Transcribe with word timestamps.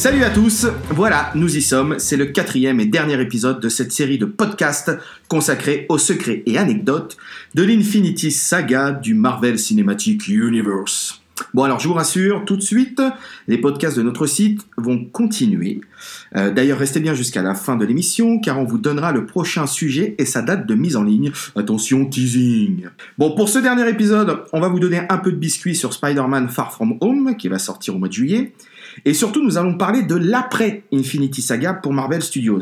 Salut 0.00 0.24
à 0.24 0.30
tous, 0.30 0.66
voilà, 0.88 1.30
nous 1.34 1.58
y 1.58 1.60
sommes, 1.60 1.98
c'est 1.98 2.16
le 2.16 2.24
quatrième 2.24 2.80
et 2.80 2.86
dernier 2.86 3.20
épisode 3.20 3.60
de 3.60 3.68
cette 3.68 3.92
série 3.92 4.16
de 4.16 4.24
podcasts 4.24 4.90
consacrés 5.28 5.84
aux 5.90 5.98
secrets 5.98 6.42
et 6.46 6.56
anecdotes 6.56 7.18
de 7.54 7.64
l'Infinity 7.64 8.30
Saga 8.30 8.92
du 8.92 9.12
Marvel 9.12 9.58
Cinematic 9.58 10.26
Universe. 10.26 11.20
Bon 11.52 11.64
alors 11.64 11.80
je 11.80 11.88
vous 11.88 11.92
rassure, 11.92 12.46
tout 12.46 12.56
de 12.56 12.62
suite, 12.62 13.02
les 13.46 13.58
podcasts 13.58 13.98
de 13.98 14.02
notre 14.02 14.24
site 14.24 14.66
vont 14.78 15.04
continuer. 15.04 15.82
Euh, 16.34 16.50
D'ailleurs 16.50 16.78
restez 16.78 17.00
bien 17.00 17.12
jusqu'à 17.12 17.42
la 17.42 17.54
fin 17.54 17.76
de 17.76 17.84
l'émission 17.84 18.38
car 18.38 18.58
on 18.58 18.64
vous 18.64 18.78
donnera 18.78 19.12
le 19.12 19.26
prochain 19.26 19.66
sujet 19.66 20.14
et 20.16 20.24
sa 20.24 20.40
date 20.40 20.66
de 20.66 20.74
mise 20.74 20.96
en 20.96 21.02
ligne. 21.02 21.30
Attention, 21.56 22.06
teasing. 22.06 22.86
Bon 23.18 23.34
pour 23.34 23.50
ce 23.50 23.58
dernier 23.58 23.86
épisode, 23.90 24.44
on 24.54 24.60
va 24.60 24.68
vous 24.68 24.80
donner 24.80 25.02
un 25.10 25.18
peu 25.18 25.30
de 25.30 25.36
biscuit 25.36 25.76
sur 25.76 25.92
Spider-Man 25.92 26.48
Far 26.48 26.72
From 26.72 26.96
Home 27.02 27.36
qui 27.36 27.48
va 27.48 27.58
sortir 27.58 27.96
au 27.96 27.98
mois 27.98 28.08
de 28.08 28.14
juillet. 28.14 28.54
Et 29.04 29.14
surtout 29.14 29.42
nous 29.42 29.58
allons 29.58 29.76
parler 29.76 30.02
de 30.02 30.14
l'après 30.16 30.82
Infinity 30.92 31.42
Saga 31.42 31.74
pour 31.74 31.92
Marvel 31.92 32.22
Studios. 32.22 32.60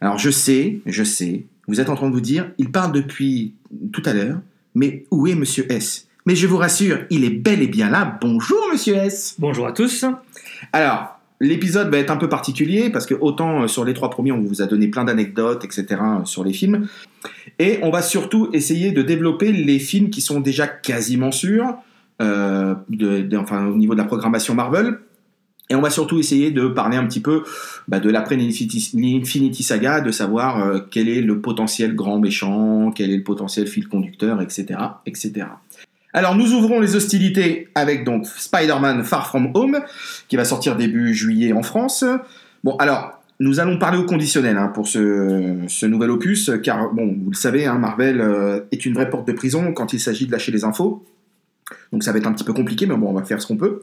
Alors 0.00 0.18
je 0.18 0.30
sais, 0.30 0.80
je 0.86 1.04
sais, 1.04 1.44
vous 1.68 1.80
êtes 1.80 1.88
en 1.88 1.94
train 1.94 2.08
de 2.08 2.14
vous 2.14 2.20
dire, 2.20 2.50
il 2.58 2.70
parle 2.70 2.92
depuis 2.92 3.54
tout 3.92 4.02
à 4.04 4.12
l'heure, 4.12 4.38
mais 4.74 5.04
où 5.10 5.26
est 5.26 5.34
Monsieur 5.34 5.70
S? 5.70 6.08
Mais 6.26 6.36
je 6.36 6.46
vous 6.46 6.56
rassure, 6.56 7.00
il 7.10 7.24
est 7.24 7.30
bel 7.30 7.62
et 7.62 7.66
bien 7.66 7.90
là. 7.90 8.18
Bonjour, 8.20 8.58
monsieur 8.70 8.94
S. 8.94 9.34
Bonjour 9.40 9.66
à 9.66 9.72
tous. 9.72 10.04
Alors, 10.72 11.18
l'épisode 11.40 11.90
va 11.90 11.98
être 11.98 12.10
un 12.12 12.16
peu 12.16 12.28
particulier 12.28 12.90
parce 12.90 13.06
que 13.06 13.14
autant 13.14 13.62
euh, 13.62 13.66
sur 13.66 13.84
les 13.84 13.92
trois 13.92 14.08
premiers, 14.08 14.30
on 14.30 14.40
vous 14.40 14.62
a 14.62 14.66
donné 14.66 14.86
plein 14.86 15.02
d'anecdotes, 15.04 15.64
etc. 15.64 15.84
euh, 15.90 16.24
sur 16.24 16.44
les 16.44 16.52
films. 16.52 16.86
Et 17.58 17.80
on 17.82 17.90
va 17.90 18.02
surtout 18.02 18.50
essayer 18.52 18.92
de 18.92 19.02
développer 19.02 19.50
les 19.50 19.80
films 19.80 20.10
qui 20.10 20.20
sont 20.20 20.38
déjà 20.38 20.68
quasiment 20.68 21.32
sûrs, 21.32 21.74
euh, 22.20 22.76
de, 22.88 23.22
de- 23.22 23.36
enfin, 23.36 23.66
au 23.66 23.76
niveau 23.76 23.94
de 23.94 23.98
la 23.98 24.04
programmation 24.06 24.54
Marvel. 24.54 24.98
Et 25.70 25.74
on 25.74 25.80
va 25.80 25.90
surtout 25.90 26.18
essayer 26.18 26.50
de 26.50 26.66
parler 26.66 26.96
un 26.96 27.06
petit 27.06 27.20
peu 27.20 27.44
bah, 27.88 28.00
de 28.00 28.10
l'après 28.10 28.36
l'Infinity 28.36 28.90
l'Infinity 28.94 29.62
Saga, 29.62 30.00
de 30.00 30.10
savoir 30.10 30.62
euh, 30.62 30.80
quel 30.90 31.08
est 31.08 31.22
le 31.22 31.40
potentiel 31.40 31.94
grand 31.94 32.18
méchant, 32.18 32.92
quel 32.94 33.10
est 33.10 33.16
le 33.16 33.22
potentiel 33.22 33.66
fil 33.66 33.88
conducteur, 33.88 34.42
etc., 34.42 34.78
etc. 35.06 35.46
Alors 36.12 36.36
nous 36.36 36.52
ouvrons 36.52 36.80
les 36.80 36.94
hostilités 36.94 37.68
avec 37.74 38.04
donc 38.04 38.26
Spider-Man 38.26 39.04
Far 39.04 39.28
From 39.28 39.50
Home, 39.54 39.80
qui 40.28 40.36
va 40.36 40.44
sortir 40.44 40.76
début 40.76 41.14
juillet 41.14 41.52
en 41.52 41.62
France. 41.62 42.04
Bon 42.64 42.76
alors, 42.76 43.22
nous 43.40 43.58
allons 43.58 43.78
parler 43.78 43.98
au 43.98 44.04
conditionnel 44.04 44.56
hein, 44.58 44.68
pour 44.68 44.86
ce, 44.86 45.56
ce 45.66 45.86
nouvel 45.86 46.10
opus, 46.10 46.50
car 46.62 46.92
bon, 46.92 47.16
vous 47.24 47.30
le 47.30 47.36
savez, 47.36 47.66
hein, 47.66 47.78
Marvel 47.78 48.20
euh, 48.20 48.60
est 48.70 48.84
une 48.84 48.94
vraie 48.94 49.10
porte 49.10 49.26
de 49.26 49.32
prison 49.32 49.72
quand 49.72 49.92
il 49.92 50.00
s'agit 50.00 50.26
de 50.26 50.32
lâcher 50.32 50.52
les 50.52 50.64
infos. 50.64 51.04
Donc 51.92 52.04
ça 52.04 52.12
va 52.12 52.18
être 52.18 52.26
un 52.26 52.32
petit 52.32 52.44
peu 52.44 52.52
compliqué, 52.52 52.86
mais 52.86 52.94
bon, 52.94 53.08
on 53.08 53.14
va 53.14 53.24
faire 53.24 53.40
ce 53.40 53.46
qu'on 53.46 53.56
peut. 53.56 53.80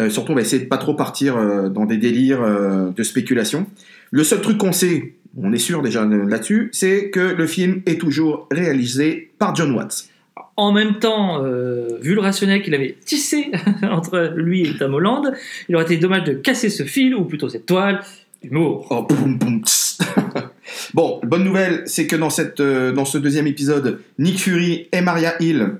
Euh, 0.00 0.10
surtout, 0.10 0.32
on 0.32 0.34
va 0.34 0.42
essayer 0.42 0.62
de 0.62 0.68
pas 0.68 0.78
trop 0.78 0.94
partir 0.94 1.36
euh, 1.36 1.68
dans 1.68 1.84
des 1.84 1.96
délires 1.96 2.42
euh, 2.42 2.90
de 2.90 3.02
spéculation. 3.02 3.66
Le 4.10 4.24
seul 4.24 4.40
truc 4.40 4.58
qu'on 4.58 4.72
sait, 4.72 5.14
on 5.36 5.52
est 5.52 5.58
sûr 5.58 5.82
déjà 5.82 6.04
là-dessus, 6.04 6.70
c'est 6.72 7.10
que 7.10 7.20
le 7.20 7.46
film 7.46 7.82
est 7.86 8.00
toujours 8.00 8.46
réalisé 8.50 9.32
par 9.38 9.54
John 9.54 9.72
Watts. 9.72 10.08
En 10.56 10.72
même 10.72 10.98
temps, 10.98 11.44
euh, 11.44 11.98
vu 12.00 12.14
le 12.14 12.20
rationnel 12.20 12.62
qu'il 12.62 12.74
avait 12.74 12.96
tissé 13.04 13.52
entre 13.82 14.32
lui 14.34 14.68
et 14.68 14.76
Tom 14.76 14.94
Holland, 14.94 15.32
il 15.68 15.76
aurait 15.76 15.84
été 15.84 15.98
dommage 15.98 16.24
de 16.24 16.32
casser 16.32 16.68
ce 16.68 16.82
fil, 16.82 17.14
ou 17.14 17.24
plutôt 17.24 17.48
cette 17.48 17.66
toile, 17.66 18.00
d'humour. 18.42 18.86
Oh, 18.90 19.02
boum, 19.02 19.38
boum, 19.38 19.62
tss. 19.64 19.98
bon, 20.94 21.20
bonne 21.22 21.44
nouvelle, 21.44 21.82
c'est 21.86 22.06
que 22.06 22.16
dans, 22.16 22.30
cette, 22.30 22.60
euh, 22.60 22.92
dans 22.92 23.04
ce 23.04 23.18
deuxième 23.18 23.46
épisode, 23.46 24.00
Nick 24.18 24.40
Fury 24.40 24.88
et 24.90 25.00
Maria 25.00 25.40
Hill 25.40 25.74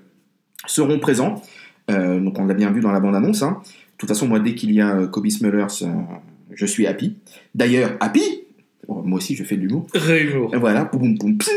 seront 0.66 0.98
présents. 0.98 1.42
Euh, 1.90 2.20
donc 2.20 2.38
on 2.38 2.46
l'a 2.46 2.54
bien 2.54 2.70
vu 2.70 2.80
dans 2.80 2.92
la 2.92 3.00
bande-annonce. 3.00 3.42
hein. 3.42 3.60
De 3.98 4.06
toute 4.06 4.10
façon, 4.10 4.28
moi, 4.28 4.38
dès 4.38 4.54
qu'il 4.54 4.70
y 4.70 4.80
a 4.80 4.94
euh, 4.94 5.06
Kobe 5.08 5.26
Smulders, 5.28 5.82
euh, 5.82 5.86
je 6.54 6.66
suis 6.66 6.86
happy. 6.86 7.16
D'ailleurs, 7.56 7.96
happy, 7.98 8.22
oh, 8.86 9.02
moi 9.04 9.16
aussi 9.16 9.34
je 9.34 9.42
fais 9.42 9.56
de 9.56 9.62
l'humour, 9.62 9.88
Ré-humour. 9.92 10.54
Et 10.54 10.56
voilà, 10.56 10.84
boum, 10.84 11.18
boum, 11.18 11.36
pssing, 11.36 11.52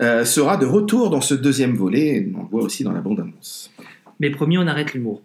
euh, 0.00 0.24
sera 0.24 0.56
de 0.56 0.64
retour 0.64 1.10
dans 1.10 1.20
ce 1.20 1.34
deuxième 1.34 1.74
volet. 1.74 2.26
On 2.34 2.44
le 2.44 2.48
voit 2.48 2.62
aussi 2.62 2.82
dans 2.82 2.92
la 2.92 3.02
bande-annonce. 3.02 3.70
Mais 4.20 4.30
promis, 4.30 4.56
on 4.56 4.66
arrête 4.66 4.94
l'humour. 4.94 5.20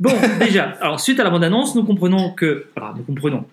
Bon, 0.00 0.14
déjà, 0.40 0.70
alors 0.80 1.00
suite 1.00 1.20
à 1.20 1.24
la 1.24 1.28
bande-annonce, 1.28 1.74
nous 1.74 1.84
comprenons 1.84 2.32
que... 2.32 2.64
Alors, 2.76 2.96
nous 2.96 3.02
comprenons. 3.02 3.44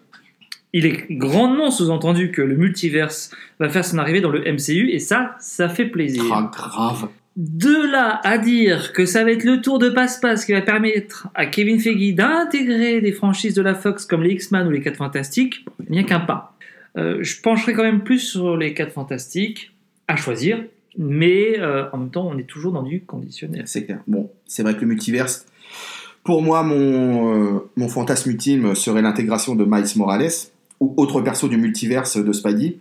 Il 0.72 0.85
est 0.85 1.06
grandement 1.12 1.69
sous-entendu 1.69 2.31
que 2.31 2.41
le 2.41 2.56
multiverse 2.56 3.31
va 3.59 3.68
faire 3.68 3.84
son 3.84 3.97
arrivée 3.97 4.22
dans 4.22 4.31
le 4.31 4.40
MCU, 4.40 4.90
et 4.90 5.00
ça, 5.00 5.35
ça 5.41 5.68
fait 5.68 5.85
plaisir. 5.85 6.23
Ah, 6.31 6.50
grave. 6.50 7.09
De 7.36 7.92
là 7.92 8.22
à 8.24 8.38
dire 8.38 8.94
que 8.94 9.08
ça 9.08 9.24
va 9.24 9.32
être 9.32 9.44
le 9.44 9.60
tour 9.60 9.80
de 9.80 9.90
passe-passe 9.90 10.46
qui 10.46 10.52
va 10.52 10.62
permettre 10.62 11.30
à 11.34 11.48
Kevin 11.48 11.80
Feige 11.80 12.14
d'intégrer 12.14 13.02
des 13.02 13.12
franchises 13.12 13.56
de 13.56 13.62
la 13.64 13.74
Fox 13.74 14.06
comme 14.06 14.22
les 14.22 14.34
X-Men 14.34 14.68
ou 14.68 14.70
les 14.70 14.82
4 14.82 14.98
Fantastiques, 14.98 15.66
il 15.88 15.94
n'y 15.94 16.00
a 16.00 16.04
qu'un 16.04 16.20
pas. 16.20 16.56
Euh, 16.96 17.18
je 17.22 17.42
pencherai 17.42 17.74
quand 17.74 17.82
même 17.82 18.04
plus 18.04 18.20
sur 18.20 18.56
les 18.56 18.76
4 18.76 18.92
Fantastiques, 18.92 19.72
à 20.08 20.16
choisir, 20.16 20.64
mais 20.96 21.60
euh, 21.60 21.86
en 21.92 21.98
même 21.98 22.12
temps, 22.12 22.30
on 22.32 22.38
est 22.38 22.48
toujours 22.48 22.72
dans 22.72 22.84
du 22.84 23.02
conditionnel. 23.02 23.64
C'est 23.66 23.86
clair. 23.86 24.02
Bon, 24.06 24.30
c'est 24.46 24.62
vrai 24.62 24.76
que 24.76 24.82
le 24.82 24.88
multiverse, 24.88 25.48
pour 26.24 26.44
moi, 26.44 26.62
mon, 26.62 27.56
euh, 27.56 27.60
mon 27.76 27.88
fantasme 27.88 28.30
ultime 28.30 28.76
serait 28.76 29.02
l'intégration 29.02 29.56
de 29.56 29.66
Miles 29.66 29.88
Morales 29.96 30.30
ou 30.80 30.94
autre 30.98 31.20
perso 31.22 31.48
du 31.48 31.58
multiverse 31.58 32.18
de 32.18 32.32
Spidey. 32.32 32.78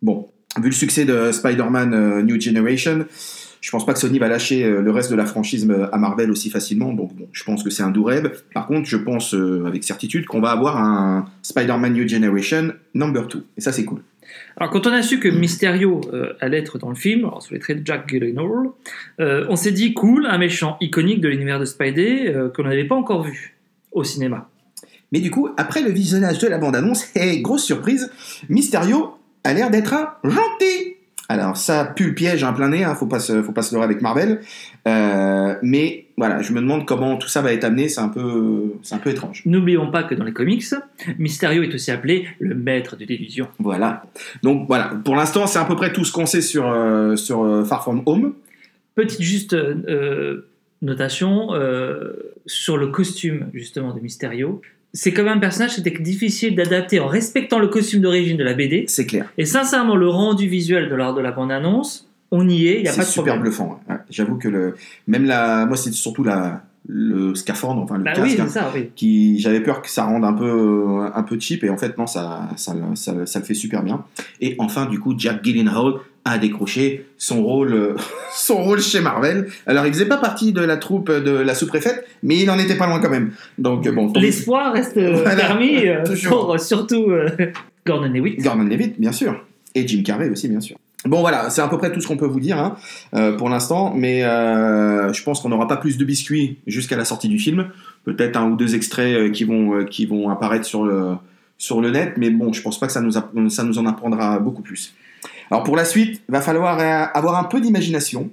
Bon, 0.00 0.28
vu 0.58 0.66
le 0.66 0.74
succès 0.74 1.04
de 1.04 1.32
Spider-Man 1.32 2.22
New 2.22 2.40
Generation, 2.40 3.04
je 3.60 3.70
pense 3.70 3.84
pas 3.84 3.92
que 3.92 3.98
Sony 3.98 4.18
va 4.18 4.28
lâcher 4.28 4.64
euh, 4.64 4.80
le 4.80 4.90
reste 4.90 5.10
de 5.10 5.16
la 5.16 5.26
franchise 5.26 5.66
euh, 5.68 5.88
à 5.92 5.98
Marvel 5.98 6.30
aussi 6.30 6.50
facilement. 6.50 6.92
Donc, 6.92 7.14
bon, 7.14 7.28
je 7.32 7.44
pense 7.44 7.62
que 7.62 7.70
c'est 7.70 7.82
un 7.82 7.90
doux 7.90 8.04
rêve. 8.04 8.42
Par 8.54 8.66
contre, 8.66 8.88
je 8.88 8.96
pense 8.96 9.34
euh, 9.34 9.64
avec 9.66 9.84
certitude 9.84 10.26
qu'on 10.26 10.40
va 10.40 10.50
avoir 10.50 10.76
un 10.76 11.26
Spider-Man 11.42 11.92
New 11.92 12.08
Generation 12.08 12.72
number 12.94 13.26
2. 13.26 13.44
Et 13.56 13.60
ça, 13.60 13.72
c'est 13.72 13.84
cool. 13.84 14.02
Alors, 14.56 14.72
quand 14.72 14.86
on 14.86 14.92
a 14.92 15.02
su 15.02 15.20
que 15.20 15.28
Mysterio 15.28 16.00
euh, 16.12 16.34
allait 16.40 16.58
être 16.58 16.78
dans 16.78 16.88
le 16.88 16.94
film, 16.94 17.20
alors, 17.20 17.42
sous 17.42 17.54
les 17.54 17.60
traits 17.60 17.80
de 17.80 17.86
Jack 17.86 18.08
Gyllenhaal, 18.08 18.70
euh, 19.20 19.46
on 19.48 19.56
s'est 19.56 19.72
dit 19.72 19.94
cool, 19.94 20.26
un 20.26 20.38
méchant 20.38 20.76
iconique 20.80 21.20
de 21.20 21.28
l'univers 21.28 21.60
de 21.60 21.64
Spidey 21.64 22.34
que 22.54 22.62
l'on 22.62 22.68
n'avait 22.68 22.86
pas 22.86 22.96
encore 22.96 23.22
vu 23.22 23.56
au 23.92 24.04
cinéma. 24.04 24.48
Mais 25.12 25.20
du 25.20 25.30
coup, 25.30 25.48
après 25.56 25.82
le 25.82 25.90
visionnage 25.90 26.38
de 26.38 26.48
la 26.48 26.58
bande-annonce, 26.58 27.06
et 27.14 27.40
grosse 27.40 27.64
surprise, 27.64 28.10
Mysterio 28.48 29.14
a 29.44 29.54
l'air 29.54 29.70
d'être 29.70 29.94
un 29.94 30.14
gentil. 30.24 30.95
Alors 31.28 31.56
ça 31.56 31.84
pue 31.84 32.08
le 32.08 32.14
piège 32.14 32.44
un 32.44 32.52
plein 32.52 32.68
nez, 32.68 32.84
hein, 32.84 32.94
faut 32.94 33.06
pas 33.06 33.18
se, 33.18 33.42
faut 33.42 33.52
pas 33.52 33.62
se 33.62 33.74
leurrer 33.74 33.84
avec 33.84 34.00
Marvel. 34.00 34.40
Euh, 34.86 35.54
mais 35.62 36.06
voilà, 36.16 36.40
je 36.40 36.52
me 36.52 36.60
demande 36.60 36.86
comment 36.86 37.16
tout 37.16 37.28
ça 37.28 37.42
va 37.42 37.52
être 37.52 37.64
amené, 37.64 37.88
c'est 37.88 38.00
un 38.00 38.08
peu, 38.08 38.74
c'est 38.82 38.94
un 38.94 38.98
peu 38.98 39.10
étrange. 39.10 39.42
N'oublions 39.44 39.90
pas 39.90 40.04
que 40.04 40.14
dans 40.14 40.24
les 40.24 40.32
comics, 40.32 40.64
Mysterio 41.18 41.62
est 41.62 41.74
aussi 41.74 41.90
appelé 41.90 42.28
le 42.38 42.54
maître 42.54 42.96
de 42.96 43.04
l'illusion. 43.04 43.48
Voilà. 43.58 44.04
Donc 44.42 44.66
voilà, 44.68 44.92
pour 45.04 45.16
l'instant 45.16 45.46
c'est 45.46 45.58
à 45.58 45.64
peu 45.64 45.74
près 45.74 45.92
tout 45.92 46.04
ce 46.04 46.12
qu'on 46.12 46.26
sait 46.26 46.42
sur, 46.42 46.70
euh, 46.70 47.16
sur 47.16 47.42
euh, 47.42 47.64
Far 47.64 47.82
From 47.82 48.02
Home. 48.06 48.34
Petite 48.94 49.22
juste 49.22 49.52
euh, 49.52 50.48
notation 50.80 51.50
sur 52.46 52.76
le 52.76 52.86
costume 52.88 53.48
justement 53.52 53.92
de 53.92 54.00
Mysterio. 54.00 54.62
C'est 54.96 55.12
quand 55.12 55.22
même 55.24 55.36
un 55.36 55.40
personnage 55.40 55.74
qui 55.74 55.80
était 55.80 55.98
difficile 56.02 56.56
d'adapter 56.56 57.00
en 57.00 57.06
respectant 57.06 57.58
le 57.58 57.68
costume 57.68 58.00
d'origine 58.00 58.36
de 58.36 58.44
la 58.44 58.54
BD. 58.54 58.84
C'est 58.88 59.06
clair. 59.06 59.26
Et 59.38 59.44
sincèrement, 59.44 59.94
le 59.94 60.08
rendu 60.08 60.48
visuel 60.48 60.88
de 60.88 60.94
la, 60.94 61.12
de 61.12 61.20
la 61.20 61.32
bande-annonce, 61.32 62.08
on 62.30 62.48
y 62.48 62.66
est, 62.66 62.76
il 62.78 62.82
n'y 62.82 62.88
a 62.88 62.92
pas 62.92 63.02
de 63.02 63.06
super 63.06 63.34
problème. 63.34 63.42
bluffant. 63.42 63.80
ouais. 63.88 63.94
Ouais, 63.94 64.00
J'avoue 64.10 64.36
que 64.36 64.48
le, 64.48 64.74
même 65.06 65.24
la, 65.26 65.66
moi 65.66 65.76
c'est 65.76 65.92
surtout 65.92 66.24
la, 66.24 66.62
le 66.88 67.34
scaphandre, 67.34 67.82
enfin 67.82 67.98
le 67.98 68.04
Bah 68.04 68.12
casque. 68.14 68.24
oui, 68.36 68.40
hein. 68.40 68.48
ça, 68.48 68.70
oui. 68.74 68.90
qui 68.96 69.38
j'avais 69.38 69.60
peur 69.60 69.82
que 69.82 69.90
ça 69.90 70.04
rende 70.04 70.24
un 70.24 70.32
peu 70.32 70.86
un 71.14 71.22
peu 71.24 71.38
cheap 71.38 71.62
et 71.64 71.70
en 71.70 71.76
fait 71.76 71.98
non 71.98 72.06
ça 72.06 72.48
ça, 72.56 72.74
ça, 72.94 73.26
ça 73.26 73.38
le 73.40 73.44
fait 73.44 73.54
super 73.54 73.82
bien 73.82 74.04
et 74.40 74.54
enfin 74.58 74.86
du 74.86 74.98
coup 75.00 75.14
Jack 75.18 75.42
Gyllenhaal 75.44 75.94
a 76.26 76.38
décroché 76.38 77.06
son 77.16 77.42
rôle 77.42 77.72
euh, 77.72 77.94
son 78.34 78.62
rôle 78.62 78.80
chez 78.80 79.00
Marvel. 79.00 79.48
Alors 79.66 79.86
il 79.86 79.92
faisait 79.92 80.06
pas 80.06 80.18
partie 80.18 80.52
de 80.52 80.60
la 80.60 80.76
troupe 80.76 81.10
de 81.10 81.30
la 81.30 81.54
sous-préfète 81.54 82.06
mais 82.22 82.38
il 82.38 82.50
en 82.50 82.58
était 82.58 82.76
pas 82.76 82.86
loin 82.86 83.00
quand 83.00 83.10
même. 83.10 83.32
Donc 83.58 83.86
euh, 83.86 83.92
bon 83.92 84.12
L'espoir 84.14 84.72
reste 84.72 84.96
euh, 84.96 85.22
Voilà, 85.22 85.36
permis 85.36 85.84
pour 86.28 86.58
surtout 86.60 87.06
Gordon 87.86 88.08
Lewitt. 88.08 88.42
Gordon 88.42 88.64
Levitt 88.64 89.00
bien 89.00 89.12
sûr. 89.12 89.42
Et 89.74 89.86
Jim 89.86 90.02
Carrey 90.04 90.28
aussi 90.28 90.48
bien 90.48 90.60
sûr. 90.60 90.76
Bon 91.06 91.20
voilà, 91.20 91.50
c'est 91.50 91.60
à 91.60 91.68
peu 91.68 91.78
près 91.78 91.92
tout 91.92 92.00
ce 92.00 92.08
qu'on 92.08 92.16
peut 92.16 92.26
vous 92.26 92.40
dire 92.40 92.58
hein, 92.58 92.76
euh, 93.14 93.36
pour 93.36 93.48
l'instant, 93.48 93.92
mais 93.94 94.24
euh, 94.24 95.12
je 95.12 95.22
pense 95.22 95.40
qu'on 95.40 95.50
n'aura 95.50 95.68
pas 95.68 95.76
plus 95.76 95.98
de 95.98 96.04
biscuits 96.04 96.58
jusqu'à 96.66 96.96
la 96.96 97.04
sortie 97.04 97.28
du 97.28 97.38
film. 97.38 97.68
Peut-être 98.04 98.36
un 98.36 98.50
ou 98.50 98.56
deux 98.56 98.74
extraits 98.74 99.14
euh, 99.14 99.30
qui 99.30 99.44
vont 99.44 99.84
qui 99.84 100.06
vont 100.06 100.30
apparaître 100.30 100.64
sur 100.64 100.84
le 100.84 101.14
sur 101.58 101.80
le 101.80 101.90
net, 101.90 102.14
mais 102.16 102.30
bon, 102.30 102.52
je 102.52 102.60
pense 102.60 102.80
pas 102.80 102.86
que 102.86 102.92
ça 102.92 103.00
nous 103.00 103.12
ça 103.50 103.62
nous 103.62 103.78
en 103.78 103.86
apprendra 103.86 104.38
beaucoup 104.40 104.62
plus. 104.62 104.94
Alors 105.50 105.62
pour 105.62 105.76
la 105.76 105.84
suite, 105.84 106.22
va 106.28 106.40
falloir 106.40 106.78
euh, 106.78 107.06
avoir 107.14 107.36
un 107.36 107.44
peu 107.44 107.60
d'imagination, 107.60 108.30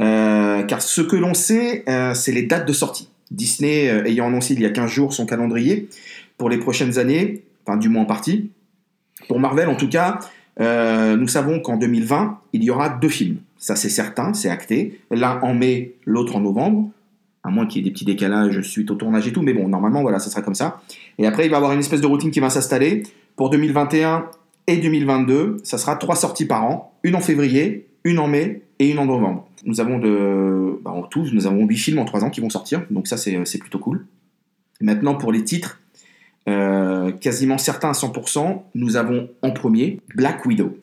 euh, 0.00 0.62
car 0.62 0.80
ce 0.82 1.02
que 1.02 1.16
l'on 1.16 1.34
sait, 1.34 1.84
euh, 1.88 2.14
c'est 2.14 2.32
les 2.32 2.42
dates 2.42 2.66
de 2.66 2.72
sortie. 2.72 3.08
Disney 3.30 3.86
ayant 4.06 4.28
annoncé 4.28 4.54
il 4.54 4.60
y 4.60 4.66
a 4.66 4.70
15 4.70 4.90
jours 4.90 5.12
son 5.12 5.26
calendrier 5.26 5.88
pour 6.38 6.48
les 6.48 6.58
prochaines 6.58 6.98
années, 6.98 7.42
enfin 7.66 7.76
du 7.76 7.88
moins 7.88 8.02
en 8.02 8.06
partie. 8.06 8.50
Pour 9.28 9.40
Marvel 9.40 9.68
en 9.68 9.76
tout 9.76 9.88
cas, 9.88 10.20
nous 10.58 11.28
savons 11.28 11.58
qu'en 11.60 11.76
2020, 11.76 12.38
il 12.52 12.62
y 12.62 12.70
aura 12.70 12.88
deux 12.90 13.08
films. 13.08 13.38
Ça, 13.64 13.76
c'est 13.76 13.88
certain, 13.88 14.34
c'est 14.34 14.50
acté. 14.50 15.00
L'un 15.10 15.40
en 15.40 15.54
mai, 15.54 15.94
l'autre 16.04 16.36
en 16.36 16.40
novembre. 16.40 16.90
À 17.42 17.50
moins 17.50 17.66
qu'il 17.66 17.80
y 17.82 17.84
ait 17.84 17.88
des 17.88 17.92
petits 17.92 18.04
décalages 18.04 18.60
suite 18.60 18.90
au 18.90 18.94
tournage 18.94 19.26
et 19.26 19.32
tout. 19.32 19.40
Mais 19.40 19.54
bon, 19.54 19.68
normalement, 19.68 20.02
voilà, 20.02 20.18
ça 20.18 20.30
sera 20.30 20.42
comme 20.42 20.54
ça. 20.54 20.82
Et 21.16 21.26
après, 21.26 21.46
il 21.46 21.48
va 21.48 21.54
y 21.54 21.56
avoir 21.56 21.72
une 21.72 21.80
espèce 21.80 22.02
de 22.02 22.06
routine 22.06 22.30
qui 22.30 22.40
va 22.40 22.50
s'installer. 22.50 23.04
Pour 23.36 23.48
2021 23.50 24.26
et 24.66 24.76
2022, 24.78 25.58
ça 25.62 25.78
sera 25.78 25.96
trois 25.96 26.16
sorties 26.16 26.46
par 26.46 26.64
an. 26.64 26.94
Une 27.02 27.14
en 27.14 27.20
février, 27.20 27.88
une 28.04 28.18
en 28.18 28.28
mai 28.28 28.62
et 28.78 28.90
une 28.90 28.98
en 28.98 29.06
novembre. 29.06 29.46
Nous 29.64 29.80
avons 29.80 29.98
de, 29.98 30.78
bah, 30.82 30.90
en 30.90 31.02
tout, 31.02 31.26
nous 31.32 31.46
avons 31.46 31.64
8 31.64 31.76
films 31.76 31.98
en 31.98 32.04
3 32.04 32.24
ans 32.24 32.30
qui 32.30 32.40
vont 32.40 32.50
sortir. 32.50 32.82
Donc 32.90 33.06
ça, 33.06 33.16
c'est 33.16 33.38
c'est 33.44 33.58
plutôt 33.58 33.78
cool. 33.78 34.06
Maintenant, 34.80 35.14
pour 35.14 35.32
les 35.32 35.44
titres, 35.44 35.80
euh, 36.48 37.10
quasiment 37.12 37.58
certains 37.58 37.90
à 37.90 37.92
100%, 37.92 38.62
nous 38.74 38.96
avons 38.96 39.28
en 39.42 39.50
premier 39.50 40.00
Black 40.14 40.44
Widow. 40.44 40.78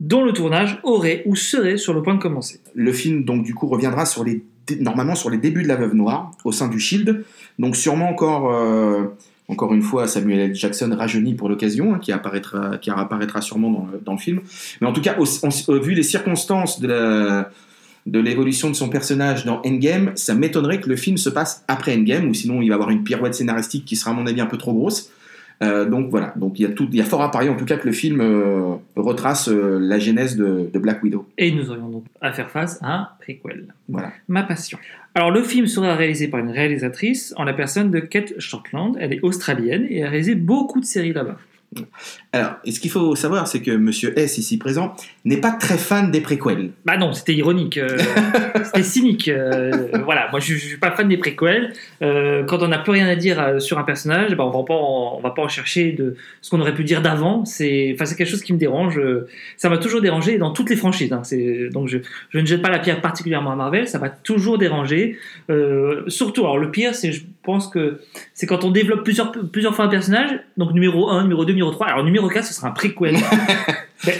dont 0.00 0.24
le 0.24 0.32
tournage 0.32 0.80
aurait 0.82 1.22
ou 1.26 1.36
serait 1.36 1.76
sur 1.76 1.94
le 1.94 2.02
point 2.02 2.14
de 2.14 2.20
commencer. 2.20 2.60
Le 2.74 2.92
film, 2.92 3.24
donc, 3.24 3.44
du 3.44 3.54
coup, 3.54 3.68
reviendra 3.68 4.04
sur 4.04 4.24
les, 4.24 4.42
normalement 4.80 5.14
sur 5.14 5.30
les 5.30 5.38
débuts 5.38 5.62
de 5.62 5.68
la 5.68 5.76
Veuve 5.76 5.94
Noire 5.94 6.32
au 6.44 6.50
sein 6.50 6.66
du 6.66 6.80
Shield. 6.80 7.24
Donc, 7.60 7.76
sûrement 7.76 8.10
encore, 8.10 8.52
euh, 8.52 9.04
encore 9.52 9.72
une 9.74 9.82
fois, 9.82 10.08
Samuel 10.08 10.40
L. 10.40 10.54
Jackson 10.54 10.94
rajeuni 10.96 11.34
pour 11.34 11.48
l'occasion, 11.48 11.94
hein, 11.94 11.98
qui, 12.00 12.10
apparaîtra, 12.10 12.78
qui 12.78 12.90
apparaîtra 12.90 13.40
sûrement 13.40 13.88
dans 14.04 14.12
le, 14.12 14.18
film. 14.18 14.40
Mais 14.80 14.86
en 14.86 14.92
tout 14.92 15.00
cas, 15.00 15.16
au- 15.18 15.78
vu 15.80 15.94
les 15.94 16.02
circonstances 16.02 16.80
de 16.80 17.44
de 18.06 18.18
l'évolution 18.18 18.68
de 18.68 18.74
son 18.74 18.88
personnage 18.88 19.44
dans 19.44 19.62
Endgame, 19.64 20.10
ça 20.16 20.34
m'étonnerait 20.34 20.80
que 20.80 20.88
le 20.88 20.96
film 20.96 21.16
se 21.16 21.28
passe 21.28 21.64
après 21.68 21.94
Endgame, 21.94 22.28
ou 22.28 22.34
sinon 22.34 22.60
il 22.60 22.68
va 22.68 22.74
avoir 22.74 22.90
une 22.90 23.04
pirouette 23.04 23.34
scénaristique 23.34 23.84
qui 23.84 23.94
sera 23.94 24.10
à 24.10 24.14
mon 24.14 24.26
avis 24.26 24.40
un 24.40 24.46
peu 24.46 24.58
trop 24.58 24.72
grosse. 24.72 25.10
Euh, 25.62 25.84
donc 25.84 26.10
voilà, 26.10 26.32
donc 26.36 26.58
il 26.58 26.62
y 26.62 26.66
a 26.66 26.70
tout, 26.70 26.88
il 26.90 26.98
y 26.98 27.00
a 27.00 27.04
fort 27.04 27.22
à 27.22 27.30
parier 27.30 27.48
en 27.48 27.56
tout 27.56 27.64
cas 27.64 27.76
que 27.76 27.86
le 27.86 27.92
film 27.92 28.20
euh, 28.20 28.74
retrace 28.96 29.48
euh, 29.48 29.78
la 29.80 29.98
genèse 29.98 30.36
de, 30.36 30.68
de 30.72 30.78
Black 30.78 31.02
Widow. 31.02 31.28
Et 31.38 31.52
nous 31.52 31.70
aurions 31.70 31.88
donc 31.88 32.04
à 32.20 32.32
faire 32.32 32.50
face 32.50 32.80
à 32.82 32.94
un 32.94 33.08
préquel. 33.20 33.66
Voilà. 33.88 34.12
Ma 34.28 34.42
passion. 34.42 34.78
Alors, 35.14 35.30
le 35.30 35.42
film 35.42 35.66
sera 35.66 35.94
réalisé 35.94 36.28
par 36.28 36.40
une 36.40 36.50
réalisatrice 36.50 37.34
en 37.36 37.44
la 37.44 37.52
personne 37.52 37.90
de 37.90 38.00
Kate 38.00 38.32
Shortland. 38.38 38.96
Elle 38.98 39.12
est 39.12 39.20
australienne 39.22 39.86
et 39.90 40.02
a 40.04 40.08
réalisé 40.08 40.34
beaucoup 40.34 40.80
de 40.80 40.86
séries 40.86 41.12
là-bas. 41.12 41.36
Alors, 42.32 42.52
et 42.64 42.72
ce 42.72 42.80
qu'il 42.80 42.90
faut 42.90 43.14
savoir, 43.16 43.46
c'est 43.48 43.60
que 43.62 43.70
Monsieur 43.70 44.18
S 44.18 44.38
ici 44.38 44.58
présent 44.58 44.94
n'est 45.24 45.38
pas 45.40 45.52
très 45.52 45.78
fan 45.78 46.10
des 46.10 46.20
préquels. 46.20 46.70
Bah 46.84 46.96
non, 46.96 47.12
c'était 47.12 47.34
ironique, 47.34 47.78
euh, 47.78 47.96
c'était 48.64 48.82
cynique. 48.82 49.28
euh, 49.28 49.88
voilà, 50.04 50.28
moi 50.30 50.40
je, 50.40 50.54
je 50.54 50.66
suis 50.66 50.76
pas 50.78 50.90
fan 50.92 51.08
des 51.08 51.16
préquels. 51.16 51.72
Euh, 52.02 52.44
quand 52.44 52.62
on 52.62 52.68
n'a 52.68 52.78
plus 52.78 52.92
rien 52.92 53.06
à 53.08 53.16
dire 53.16 53.60
sur 53.60 53.78
un 53.78 53.84
personnage, 53.84 54.34
bah, 54.34 54.44
on 54.44 54.50
va 54.50 54.64
pas 54.64 54.74
en, 54.74 55.16
on 55.18 55.20
va 55.20 55.30
pas 55.30 55.42
en 55.42 55.48
chercher 55.48 55.92
de 55.92 56.16
ce 56.40 56.50
qu'on 56.50 56.60
aurait 56.60 56.74
pu 56.74 56.84
dire 56.84 57.00
d'avant. 57.02 57.44
C'est, 57.44 57.92
enfin 57.94 58.04
c'est 58.06 58.16
quelque 58.16 58.30
chose 58.30 58.42
qui 58.42 58.52
me 58.52 58.58
dérange. 58.58 59.00
Ça 59.56 59.68
m'a 59.68 59.78
toujours 59.78 60.00
dérangé 60.00 60.38
dans 60.38 60.50
toutes 60.52 60.70
les 60.70 60.76
franchises. 60.76 61.12
hein. 61.12 61.22
Donc 61.72 61.88
je, 61.88 61.98
je 62.30 62.38
ne 62.38 62.46
jette 62.46 62.62
pas 62.62 62.70
la 62.70 62.78
pierre 62.78 63.00
particulièrement 63.00 63.52
à 63.52 63.56
Marvel. 63.56 63.88
Ça 63.88 63.98
m'a 63.98 64.10
toujours 64.10 64.58
dérangé. 64.58 65.18
Surtout, 66.08 66.42
alors 66.42 66.58
le 66.58 66.70
pire, 66.70 66.94
c'est 66.94 67.12
pense 67.42 67.68
que 67.68 68.00
c'est 68.34 68.46
quand 68.46 68.64
on 68.64 68.70
développe 68.70 69.02
plusieurs 69.04 69.32
plusieurs 69.52 69.74
fois 69.74 69.84
un 69.86 69.88
personnage. 69.88 70.30
Donc 70.56 70.72
numéro 70.72 71.08
1, 71.10 71.22
numéro 71.24 71.44
2, 71.44 71.52
numéro 71.52 71.70
3. 71.70 71.86
Alors 71.88 72.04
numéro 72.04 72.28
4, 72.28 72.44
ce 72.44 72.54
sera 72.54 72.68
un 72.68 72.72
préquel. 72.72 73.16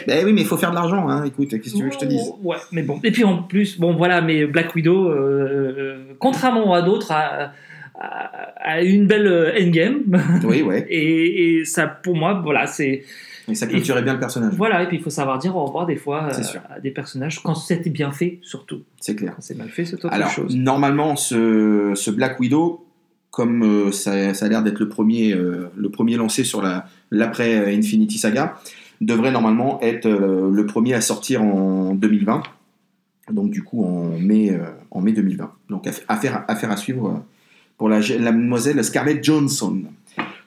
Ben 0.07 0.25
oui, 0.25 0.33
mais 0.33 0.43
il 0.43 0.47
faut 0.47 0.57
faire 0.57 0.71
de 0.71 0.77
l'argent, 0.77 1.09
hein. 1.09 1.25
écoute, 1.25 1.49
qu'est-ce 1.51 1.73
que 1.73 1.77
tu 1.79 1.83
veux 1.83 1.89
que 1.89 1.95
je 1.95 1.99
te 1.99 2.05
dise? 2.05 2.23
Ouais, 2.45 2.57
mais 2.71 2.83
bon. 2.83 3.01
Et 3.03 3.11
puis 3.11 3.25
en 3.25 3.43
plus, 3.43 3.81
bon 3.81 3.95
voilà, 3.97 4.21
mais 4.21 4.47
Black 4.47 4.73
Widow, 4.77 5.09
euh, 5.09 5.15
euh, 5.17 6.05
contrairement 6.21 6.73
à 6.73 6.83
d'autres, 6.83 7.11
a, 7.11 7.51
a- 7.99 8.53
a 8.61 8.81
une 8.83 9.09
belle 9.09 9.27
euh, 9.27 9.53
endgame. 9.61 10.03
Oui, 10.45 10.63
ouais, 10.63 10.87
Et, 10.89 11.57
et 11.59 11.65
ça, 11.65 11.89
pour 11.89 12.15
moi, 12.15 12.41
voilà, 12.45 12.69
c'est. 12.69 13.03
et 13.49 13.55
ça 13.57 13.67
clôturait 13.67 14.03
bien 14.03 14.13
le 14.15 14.21
personnage, 14.21 14.55
Voilà, 14.57 14.85
et 14.85 14.87
puis 14.87 14.99
il 14.99 15.03
faut 15.03 15.11
savoir 15.11 15.39
dire 15.39 15.57
au 15.57 15.65
revoir 15.65 15.87
des 15.87 15.97
fois 15.97 16.29
euh, 16.31 16.59
à 16.77 16.79
des 16.79 16.93
personnages 16.93 17.43
quand 17.43 17.57
c'était 17.57 17.91
bien 17.91 18.13
fait, 18.13 18.39
surtout. 18.43 18.83
c'est 19.01 19.17
clair. 19.17 19.33
Quand 19.35 19.43
c'est 19.43 19.57
mal 19.59 19.69
fait, 19.69 19.85
c'est 19.85 19.97
autre 19.97 20.15
Alors, 20.15 20.31
chose. 20.31 20.55
normalement, 20.57 21.17
ce, 21.17 21.91
ce 21.97 22.11
Black 22.13 22.39
Widow, 22.39 22.87
comme 23.33 23.65
euh, 23.65 23.91
ça, 23.93 24.35
ça 24.35 24.45
a 24.47 24.49
l'air 24.49 24.63
d'être 24.63 24.79
le 24.79 24.89
premier, 24.89 25.33
euh, 25.35 25.67
le 25.77 25.89
premier 25.89 26.17
lancé 26.17 26.45
sur 26.45 26.63
la- 26.63 26.87
l'après 27.11 27.57
euh, 27.59 27.77
Infinity 27.77 28.19
Saga, 28.19 28.57
devrait 29.01 29.33
normalement 29.33 29.81
être 29.81 30.09
le 30.09 30.65
premier 30.67 30.95
à 30.95 31.01
sortir 31.01 31.43
en 31.43 31.93
2020. 31.97 32.45
Donc, 33.33 33.51
du 33.51 33.65
coup, 33.65 33.85
en 33.85 34.17
mai, 34.17 34.57
en 34.93 35.01
mai 35.01 35.11
2020. 35.11 35.51
Donc, 35.71 35.87
aff- 35.89 36.03
affaire, 36.07 36.71
à 36.71 36.77
suivre 36.77 37.25
pour 37.79 37.89
la, 37.89 37.99
la 37.99 38.31
mademoiselle 38.31 38.85
Scarlett 38.85 39.25
Johansson. 39.25 39.83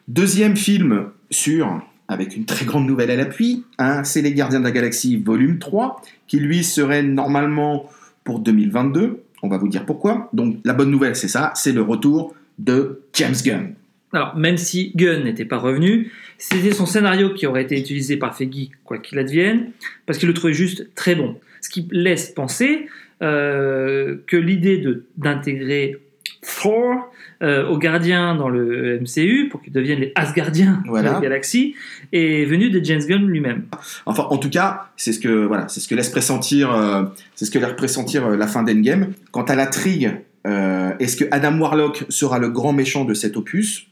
Deuxième 0.07 0.55
film 0.55 1.07
sur, 1.31 1.81
avec 2.07 2.37
une 2.37 2.45
très 2.45 2.65
grande 2.65 2.85
nouvelle 2.85 3.11
à 3.11 3.17
l'appui, 3.17 3.65
hein, 3.77 4.05
c'est 4.05 4.21
Les 4.21 4.33
Gardiens 4.33 4.59
de 4.59 4.65
la 4.65 4.71
Galaxie 4.71 5.17
volume 5.17 5.59
3, 5.59 6.01
qui 6.27 6.39
lui 6.39 6.63
serait 6.63 7.03
normalement 7.03 7.89
pour 8.23 8.39
2022. 8.39 9.21
On 9.43 9.49
va 9.49 9.57
vous 9.57 9.67
dire 9.67 9.85
pourquoi. 9.85 10.29
Donc 10.31 10.57
la 10.63 10.73
bonne 10.73 10.91
nouvelle, 10.91 11.15
c'est 11.17 11.27
ça, 11.27 11.51
c'est 11.55 11.73
le 11.73 11.81
retour 11.81 12.33
de 12.59 13.01
James 13.13 13.35
Gunn. 13.43 13.73
Alors, 14.13 14.35
même 14.35 14.57
si 14.57 14.91
Gunn 14.95 15.23
n'était 15.23 15.45
pas 15.45 15.57
revenu, 15.57 16.11
c'était 16.37 16.71
son 16.71 16.85
scénario 16.85 17.33
qui 17.33 17.47
aurait 17.47 17.63
été 17.63 17.77
utilisé 17.77 18.17
par 18.17 18.35
Feige, 18.35 18.69
quoi 18.83 18.97
qu'il 18.97 19.19
advienne, 19.19 19.71
parce 20.05 20.17
qu'il 20.19 20.27
le 20.27 20.33
trouvait 20.33 20.53
juste 20.53 20.93
très 20.95 21.15
bon. 21.15 21.37
Ce 21.61 21.69
qui 21.69 21.87
laisse 21.91 22.29
penser 22.29 22.87
euh, 23.21 24.17
que 24.27 24.37
l'idée 24.37 24.83
d'intégrer 25.17 25.99
Thor 26.41 27.11
euh, 27.43 27.67
aux 27.67 27.77
gardiens 27.77 28.35
dans 28.35 28.49
le 28.49 28.99
MCU, 28.99 29.49
pour 29.49 29.61
qu'ils 29.61 29.73
deviennent 29.73 29.99
les 29.99 30.11
Asgardiens 30.15 30.81
de 30.85 31.01
la 31.01 31.19
galaxie, 31.19 31.75
est 32.13 32.45
venue 32.45 32.69
de 32.69 32.83
James 32.83 33.01
Gunn 33.05 33.27
lui-même. 33.27 33.65
Enfin, 34.05 34.23
en 34.29 34.37
tout 34.37 34.49
cas, 34.49 34.89
c'est 34.95 35.11
ce 35.11 35.19
que 35.19 35.45
voilà, 35.45 35.67
c'est 35.67 35.79
ce 35.79 35.87
que 35.87 35.95
laisse 35.95 36.09
pressentir, 36.09 36.73
euh, 36.73 37.03
c'est 37.35 37.45
ce 37.45 37.51
que 37.51 37.59
laisse 37.59 37.73
pressentir 37.73 38.25
euh, 38.25 38.37
la 38.37 38.47
fin 38.47 38.63
d'Endgame. 38.63 39.13
Quant 39.31 39.43
à 39.43 39.55
l'intrigue, 39.55 40.11
euh, 40.45 40.93
est-ce 40.99 41.17
que 41.17 41.25
Adam 41.31 41.57
Warlock 41.59 42.05
sera 42.09 42.39
le 42.39 42.49
grand 42.49 42.73
méchant 42.73 43.05
de 43.05 43.13
cet 43.13 43.37
opus? 43.37 43.87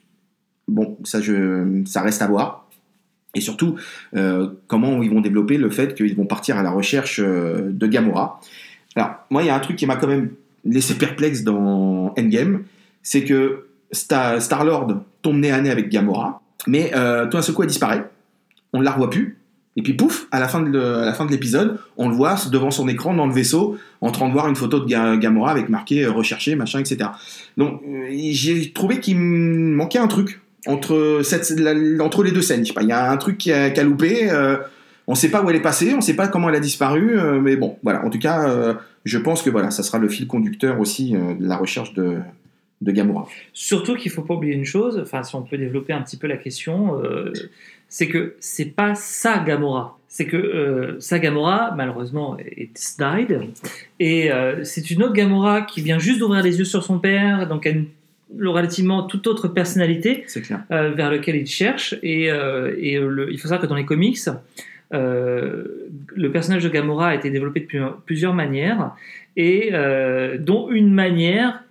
Bon, 0.68 0.98
ça, 1.04 1.20
reste 2.02 2.22
à 2.22 2.28
voir. 2.28 2.68
Et 3.36 3.42
surtout, 3.42 3.76
euh, 4.16 4.50
comment 4.68 5.02
ils 5.02 5.10
vont 5.10 5.22
développer 5.22 5.58
le 5.58 5.70
fait 5.70 5.96
qu'ils 5.96 6.16
vont 6.16 6.26
partir 6.26 6.58
à 6.58 6.64
la 6.64 6.72
recherche 6.72 7.20
euh, 7.20 7.70
de 7.72 7.88
Gamora? 7.88 8.40
Alors, 8.96 9.16
moi, 9.30 9.42
il 9.42 9.48
y 9.48 9.50
a 9.50 9.56
un 9.56 9.60
truc 9.60 9.76
qui 9.76 9.88
m'a 9.88 9.96
quand 9.96 10.08
même 10.08 10.30
laissé 10.64 10.96
perplexe 10.96 11.44
dans 11.44 12.14
Endgame, 12.18 12.64
c'est 13.02 13.24
que 13.24 13.66
Star- 13.92 14.42
Star-Lord 14.42 15.04
tombe 15.22 15.38
nez 15.38 15.52
à 15.52 15.60
nez 15.60 15.72
avec 15.72 15.90
Gamora, 15.90 16.42
mais 16.68 16.92
tout 17.30 17.42
seul 17.42 17.56
coup, 17.56 17.64
elle 17.64 17.70
disparaît. 17.70 18.10
On 18.72 18.80
ne 18.80 18.84
la 18.84 18.92
revoit 18.92 19.10
plus. 19.10 19.38
Et 19.76 19.82
puis 19.82 19.94
pouf, 19.94 20.28
à 20.32 20.40
la 20.40 20.48
fin 20.48 20.62
de 20.62 21.32
l'épisode, 21.32 21.80
on 21.98 22.08
le 22.08 22.16
voit 22.16 22.36
devant 22.52 22.70
son 22.70 22.88
écran 22.88 23.16
dans 23.16 23.26
le 23.26 23.34
vaisseau, 23.34 23.78
en 24.02 24.12
train 24.12 24.28
de 24.28 24.34
voir 24.34 24.48
une 24.48 24.56
photo 24.56 24.80
de 24.80 24.86
Ga- 24.86 25.18
Gamora 25.18 25.52
avec 25.52 25.68
marqué 25.70 26.04
euh, 26.06 26.12
recherché, 26.12 26.56
machin, 26.56 26.80
etc. 26.80 27.10
Donc 27.58 27.82
euh, 27.88 28.08
j'ai 28.12 28.72
trouvé 28.72 29.00
qu'il 29.00 29.18
manquait 29.18 29.98
un 29.98 30.08
truc 30.08 30.42
entre, 30.68 31.22
les 32.24 32.32
deux 32.32 32.42
scènes. 32.42 32.64
Il 32.66 32.88
y 32.88 32.92
a 32.92 33.12
un 33.12 33.18
truc 33.18 33.38
qui 33.40 33.52
a, 33.52 33.84
loupé. 33.84 34.30
euh, 34.30 34.58
on 35.08 35.16
sait 35.16 35.30
pas 35.30 35.42
où 35.42 35.50
elle 35.50 35.56
est 35.56 35.62
passée, 35.62 35.94
on 35.98 36.02
sait 36.02 36.16
pas 36.16 36.28
comment 36.28 36.50
elle 36.50 36.56
a 36.56 36.60
disparu, 36.62 37.18
mais 37.42 37.58
bon, 37.58 37.78
voilà. 37.84 38.06
En 38.06 38.10
tout 38.10 38.20
cas, 38.20 38.78
je 39.04 39.18
pense 39.18 39.42
que 39.42 39.50
voilà, 39.50 39.70
ça 39.70 39.84
sera 39.84 39.98
le 39.98 40.08
fil 40.08 40.28
conducteur 40.28 40.80
aussi 40.80 41.12
de 41.12 41.46
la 41.46 41.58
recherche 41.58 41.94
de, 41.94 42.20
de 42.80 42.92
Gamora. 42.94 43.28
Surtout 43.52 43.96
qu'il 43.96 44.12
faut 44.12 44.22
pas 44.22 44.36
oublier 44.36 44.54
une 44.54 44.64
chose, 44.64 44.98
enfin 45.04 45.24
si 45.24 45.36
on 45.36 45.42
peut 45.42 45.58
développer 45.58 45.92
un 45.92 46.02
petit 46.02 46.16
peu 46.16 46.28
la 46.28 46.38
question, 46.38 47.02
c'est 47.96 48.08
que 48.08 48.36
c'est 48.40 48.72
pas 48.82 48.96
sa 48.96 49.38
Gamora. 49.48 50.00
C'est 50.08 50.26
que 50.26 50.36
euh, 50.38 51.00
sa 51.00 51.20
Gamora, 51.20 51.74
malheureusement, 51.78 52.38
est 52.40 52.72
died. 53.00 53.40
Et 54.00 54.32
euh, 54.32 54.64
c'est 54.64 54.90
une 54.90 55.04
autre 55.04 55.14
Gamora 55.14 55.62
qui 55.62 55.82
vient 55.82 56.00
juste 56.00 56.20
d'ouvrir 56.20 56.42
les 56.44 56.58
yeux 56.58 56.66
sur 56.66 56.84
son 56.84 56.98
père, 56.98 57.48
donc 57.48 57.68
elle 57.68 57.76
a 57.76 57.78
une 57.78 58.48
relativement 58.48 59.04
toute 59.04 59.28
autre 59.28 59.48
personnalité 59.48 60.26
clair. 60.48 60.62
euh, 60.72 60.90
vers 61.00 61.12
lequel 61.12 61.36
il 61.36 61.46
cherche. 61.46 61.94
Et, 62.02 62.32
euh, 62.32 62.74
et 62.80 62.98
le- 62.98 63.32
il 63.32 63.38
faut 63.38 63.48
savoir 63.48 63.62
que 63.62 63.68
dans 63.68 63.76
les 63.76 63.86
comics, 63.86 64.18
euh, 64.94 65.66
le 66.16 66.32
personnage 66.32 66.64
de 66.64 66.70
Gamora 66.70 67.10
a 67.10 67.16
été 67.16 67.30
développé 67.30 67.60
de 67.72 67.84
plusieurs 68.08 68.34
manières, 68.34 68.92
et 69.38 69.72
dont 70.40 70.70
une 70.72 70.92
manière 70.92 71.64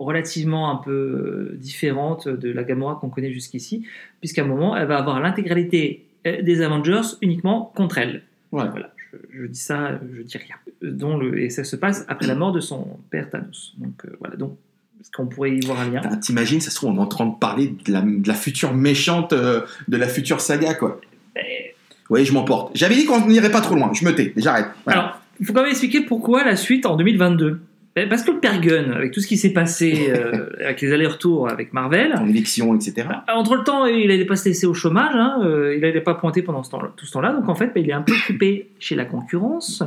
relativement 0.00 0.70
un 0.70 0.76
peu 0.76 0.90
euh, 0.90 1.56
différente 1.58 2.26
de 2.26 2.50
la 2.50 2.64
Gamora 2.64 2.98
qu'on 3.00 3.10
connaît 3.10 3.32
jusqu'ici, 3.32 3.84
puisqu'à 4.20 4.42
un 4.42 4.46
moment, 4.46 4.76
elle 4.76 4.88
va 4.88 4.98
avoir 4.98 5.20
l'intégralité 5.20 6.06
euh, 6.26 6.42
des 6.42 6.62
Avengers 6.62 7.16
uniquement 7.22 7.72
contre 7.76 7.98
elle. 7.98 8.22
Voilà. 8.50 8.70
Voilà, 8.70 8.92
je, 9.12 9.16
je 9.42 9.46
dis 9.46 9.60
ça, 9.60 10.00
je 10.16 10.22
dis 10.22 10.38
rien. 10.38 10.56
Dont 10.82 11.16
le, 11.16 11.40
et 11.40 11.50
ça 11.50 11.62
se 11.62 11.76
passe 11.76 12.04
après 12.08 12.26
la 12.26 12.34
mort 12.34 12.52
de 12.52 12.60
son 12.60 12.98
père 13.10 13.30
Thanos. 13.30 13.74
Donc 13.78 14.04
euh, 14.04 14.16
voilà, 14.18 14.36
donc 14.36 14.56
est-ce 15.00 15.10
qu'on 15.10 15.26
pourrait 15.26 15.56
y 15.56 15.60
voir 15.60 15.80
un 15.80 15.90
lien? 15.90 16.00
Putain, 16.00 16.16
T'imagines, 16.16 16.60
ça 16.60 16.70
se 16.70 16.76
trouve, 16.76 16.90
on 16.90 16.96
est 16.96 17.00
en 17.00 17.06
train 17.06 17.26
de 17.26 17.34
parler 17.34 17.74
de 17.84 17.92
la, 17.92 18.02
de 18.02 18.26
la 18.28 18.34
future 18.34 18.74
méchante 18.74 19.32
euh, 19.32 19.62
de 19.88 19.96
la 19.96 20.08
future 20.08 20.40
saga, 20.40 20.74
quoi. 20.74 21.00
Eh, 21.36 21.74
Oui, 22.10 22.24
je 22.24 22.32
m'emporte. 22.32 22.72
J'avais 22.74 22.94
dit 22.94 23.04
qu'on 23.06 23.26
n'irait 23.26 23.50
pas 23.50 23.60
trop 23.60 23.74
loin. 23.74 23.92
Je 23.94 24.04
me 24.04 24.14
tais. 24.14 24.32
J'arrête. 24.36 24.66
Voilà. 24.84 25.00
Alors, 25.00 25.20
il 25.38 25.46
faut 25.46 25.52
quand 25.54 25.62
même 25.62 25.70
expliquer 25.70 26.02
pourquoi 26.02 26.44
la 26.44 26.56
suite 26.56 26.84
en 26.84 26.96
2022. 26.96 27.60
Eh, 27.96 28.06
Parce 28.06 28.22
que 28.22 28.30
le 28.30 28.38
Père 28.38 28.60
Gunn, 28.60 28.92
avec 28.92 29.10
tout 29.12 29.20
ce 29.20 29.26
qui 29.26 29.36
s'est 29.36 29.52
passé, 29.52 30.08
euh, 30.16 30.48
avec 30.60 30.80
les 30.80 30.92
allers-retours 30.92 31.48
avec 31.48 31.72
Marvel, 31.72 32.14
En 32.16 32.28
élection, 32.28 32.74
etc. 32.74 33.08
entre 33.34 33.56
le 33.56 33.64
temps, 33.64 33.84
il 33.86 34.08
n'allait 34.08 34.24
pas 34.24 34.36
se 34.36 34.48
laisser 34.48 34.66
au 34.66 34.74
chômage, 34.74 35.14
hein, 35.14 35.40
euh, 35.44 35.74
il 35.74 35.80
n'allait 35.80 36.00
pas 36.00 36.14
pointer 36.14 36.42
pendant 36.42 36.62
ce 36.62 36.70
temps 36.70 36.80
tout 36.96 37.04
ce 37.06 37.12
temps-là, 37.12 37.32
donc 37.32 37.48
en 37.48 37.54
fait, 37.54 37.66
bah, 37.66 37.80
il 37.80 37.90
est 37.90 37.92
un 37.92 38.02
peu 38.02 38.12
occupé 38.12 38.68
chez 38.78 38.94
la 38.94 39.04
concurrence. 39.04 39.82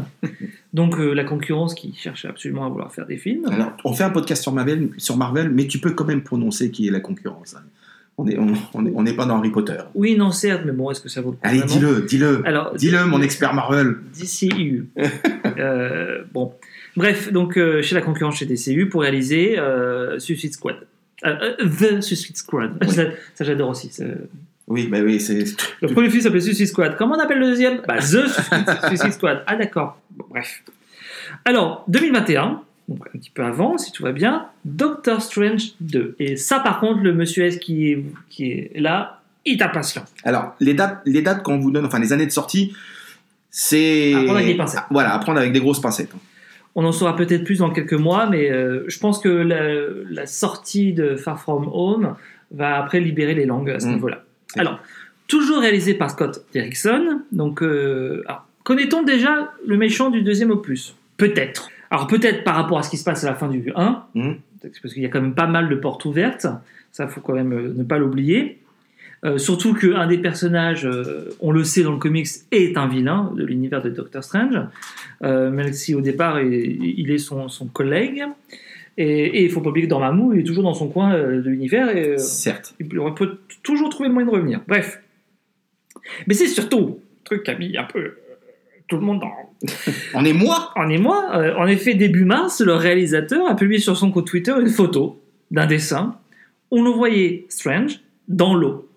Donc 0.73 0.97
euh, 0.99 1.13
la 1.13 1.23
concurrence 1.23 1.73
qui 1.75 1.93
cherche 1.95 2.25
absolument 2.25 2.65
à 2.65 2.69
vouloir 2.69 2.93
faire 2.93 3.05
des 3.05 3.17
films. 3.17 3.45
Alors, 3.49 3.71
on 3.85 3.93
fait 3.93 4.03
un 4.03 4.09
podcast 4.09 4.41
sur 4.41 4.51
Marvel, 4.51 4.89
sur 4.97 5.15
Marvel, 5.15 5.49
mais 5.49 5.67
tu 5.67 5.79
peux 5.79 5.91
quand 5.91 6.05
même 6.05 6.23
prononcer 6.23 6.71
qui 6.71 6.87
est 6.87 6.91
la 6.91 6.99
concurrence. 6.99 7.55
hein. 7.55 7.63
On 8.17 8.25
n'est 8.25 8.37
on, 8.37 8.53
on 8.75 8.85
est, 8.85 8.93
on 8.95 9.15
pas 9.15 9.25
dans 9.25 9.39
Harry 9.39 9.49
Potter. 9.49 9.77
Oui, 9.95 10.15
non, 10.15 10.29
certes, 10.31 10.61
mais 10.65 10.71
bon, 10.71 10.91
est-ce 10.91 11.01
que 11.01 11.09
ça 11.09 11.21
vaut 11.21 11.31
le 11.31 11.35
coup 11.37 11.41
Allez, 11.41 11.63
dis-le, 11.63 12.01
dis-le. 12.07 12.43
Dis-le, 12.77 13.05
mon 13.05 13.21
expert 13.23 13.53
Marvel. 13.53 13.95
DCU. 14.13 14.87
Euh, 15.55 16.23
bon. 16.33 16.51
Bref, 16.95 17.31
donc 17.31 17.57
euh, 17.57 17.81
chez 17.81 17.95
la 17.95 18.01
concurrence 18.01 18.37
chez 18.37 18.45
DCU 18.45 18.87
pour 18.87 19.01
réaliser 19.01 19.57
euh, 19.57 20.19
Suicide 20.19 20.53
Squad. 20.53 20.77
Euh, 21.25 21.55
euh, 21.59 21.97
The 21.97 22.01
Suicide 22.01 22.37
Squad. 22.37 22.77
Oui. 22.81 22.91
Ça, 22.91 23.03
ça, 23.33 23.43
j'adore 23.43 23.69
aussi. 23.69 23.89
ça. 23.89 24.03
Oui, 24.67 24.87
bah 24.87 24.99
oui, 25.03 25.19
c'est. 25.19 25.43
Le 25.81 25.87
premier 25.87 26.09
film 26.09 26.21
s'appelait 26.21 26.41
Suicide 26.41 26.67
Squad. 26.67 26.95
Comment 26.97 27.15
on 27.15 27.19
appelle 27.19 27.39
le 27.39 27.47
deuxième? 27.47 27.81
Bah, 27.87 27.97
The 27.97 28.27
Suicide, 28.87 29.13
Squad. 29.13 29.43
Ah 29.47 29.55
d'accord. 29.55 29.99
Bon, 30.11 30.25
bref. 30.29 30.63
Alors, 31.45 31.83
2021, 31.87 32.61
donc 32.87 33.07
un 33.07 33.17
petit 33.17 33.29
peu 33.29 33.43
avant, 33.43 33.77
si 33.77 33.91
tout 33.91 34.03
va 34.03 34.11
bien, 34.11 34.47
Doctor 34.65 35.21
Strange 35.21 35.73
2. 35.81 36.15
Et 36.19 36.35
ça, 36.37 36.59
par 36.59 36.79
contre, 36.79 37.01
le 37.01 37.13
monsieur 37.13 37.45
S 37.45 37.57
qui 37.57 37.91
est, 37.91 38.03
qui 38.29 38.51
est 38.51 38.71
là, 38.75 39.21
il 39.45 39.59
est 39.59 39.63
impatient. 39.63 40.03
Alors, 40.23 40.55
les 40.59 40.73
dates, 40.73 41.01
les 41.05 41.21
dates 41.21 41.43
qu'on 41.43 41.59
vous 41.59 41.71
donne, 41.71 41.85
enfin 41.85 41.99
les 41.99 42.13
années 42.13 42.25
de 42.25 42.31
sortie, 42.31 42.73
c'est. 43.49 44.13
À 44.13 44.23
prendre 44.23 44.35
avec 44.37 44.47
des 44.47 44.55
pincettes. 44.55 44.83
Voilà, 44.89 45.13
à 45.13 45.19
prendre 45.19 45.39
avec 45.39 45.51
des 45.51 45.59
grosses 45.59 45.81
pincettes. 45.81 46.11
On 46.75 46.83
en 46.85 46.91
saura 46.91 47.15
peut-être 47.15 47.43
plus 47.43 47.59
dans 47.59 47.69
quelques 47.69 47.93
mois, 47.93 48.27
mais 48.29 48.49
euh, 48.51 48.83
je 48.87 48.97
pense 48.99 49.19
que 49.19 49.29
la, 49.29 49.61
la 50.09 50.25
sortie 50.25 50.93
de 50.93 51.15
Far 51.15 51.39
From 51.39 51.69
Home 51.71 52.15
va 52.51 52.77
après 52.77 52.99
libérer 52.99 53.35
les 53.35 53.45
langues 53.45 53.69
à 53.69 53.79
ce 53.79 53.87
Mm. 53.87 53.93
niveau-là. 53.93 54.23
Alors, 54.57 54.79
toujours 55.27 55.59
réalisé 55.59 55.93
par 55.93 56.09
Scott 56.11 56.45
Derrickson. 56.53 57.21
Donc, 57.31 57.61
euh, 57.61 58.23
connaît-on 58.63 59.03
déjà 59.03 59.51
le 59.67 59.77
méchant 59.77 60.09
du 60.09 60.21
deuxième 60.23 60.51
opus? 60.51 60.95
Peut-être. 61.17 61.69
Alors, 61.91 62.07
peut-être 62.07 62.43
par 62.43 62.55
rapport 62.55 62.79
à 62.79 62.83
ce 62.83 62.89
qui 62.89 62.97
se 62.97 63.03
passe 63.03 63.23
à 63.23 63.27
la 63.27 63.35
fin 63.35 63.47
du 63.49 63.71
1, 63.75 64.03
Mm. 64.15 64.31
parce 64.81 64.93
qu'il 64.93 65.03
y 65.03 65.05
a 65.05 65.09
quand 65.09 65.21
même 65.21 65.35
pas 65.35 65.47
mal 65.47 65.69
de 65.69 65.75
portes 65.75 66.05
ouvertes. 66.05 66.47
Ça, 66.91 67.07
faut 67.07 67.21
quand 67.21 67.33
même 67.33 67.53
euh, 67.53 67.73
ne 67.75 67.83
pas 67.83 67.97
l'oublier. 67.99 68.59
Euh, 69.25 69.37
surtout 69.37 69.73
qu'un 69.73 70.07
des 70.07 70.17
personnages, 70.17 70.85
euh, 70.85 71.35
on 71.39 71.51
le 71.51 71.63
sait 71.63 71.83
dans 71.83 71.93
le 71.93 71.97
comics, 71.97 72.27
est 72.51 72.77
un 72.77 72.87
vilain 72.87 73.31
de 73.35 73.43
l'univers 73.43 73.81
de 73.81 73.89
Doctor 73.89 74.23
Strange, 74.23 74.59
euh, 75.23 75.49
même 75.49 75.71
si 75.71 75.95
au 75.95 76.01
départ 76.01 76.41
il, 76.41 76.99
il 76.99 77.11
est 77.11 77.17
son, 77.17 77.47
son 77.47 77.67
collègue. 77.67 78.23
Et, 78.97 79.43
il 79.43 79.49
faut 79.49 79.61
pas 79.61 79.69
oublier 79.69 79.87
que 79.87 79.89
dans 79.89 79.99
Mamou, 79.99 80.33
il 80.33 80.41
est 80.41 80.43
toujours 80.43 80.63
dans 80.63 80.73
son 80.73 80.87
coin 80.87 81.17
de 81.17 81.49
l'univers 81.49 81.95
et 81.95 82.17
Certes. 82.19 82.75
il 82.79 82.87
peut 82.87 83.37
toujours 83.63 83.89
trouver 83.89 84.09
le 84.09 84.13
moyen 84.13 84.27
de 84.27 84.33
revenir. 84.33 84.61
Bref. 84.67 85.01
Mais 86.27 86.33
c'est 86.33 86.47
surtout 86.47 86.99
le 86.99 87.23
truc 87.23 87.43
qui 87.43 87.51
a 87.51 87.57
mis 87.57 87.75
un 87.77 87.85
peu 87.85 88.13
tout 88.87 88.97
le 88.97 89.01
monde 89.01 89.21
dans, 89.21 89.31
On 90.13 90.25
est 90.25 90.33
moi 90.33 90.71
en 90.75 90.89
émoi. 90.89 91.35
Euh, 91.35 91.55
en 91.55 91.67
effet, 91.67 91.93
début 91.93 92.25
mars, 92.25 92.61
le 92.61 92.73
réalisateur 92.73 93.47
a 93.47 93.55
publié 93.55 93.79
sur 93.79 93.97
son 93.97 94.11
compte 94.11 94.27
Twitter 94.27 94.53
une 94.59 94.69
photo 94.69 95.21
d'un 95.51 95.65
dessin 95.65 96.17
où 96.71 96.83
l'on 96.83 96.95
voyait 96.95 97.45
Strange 97.49 97.99
dans 98.27 98.55
l'eau 98.55 98.87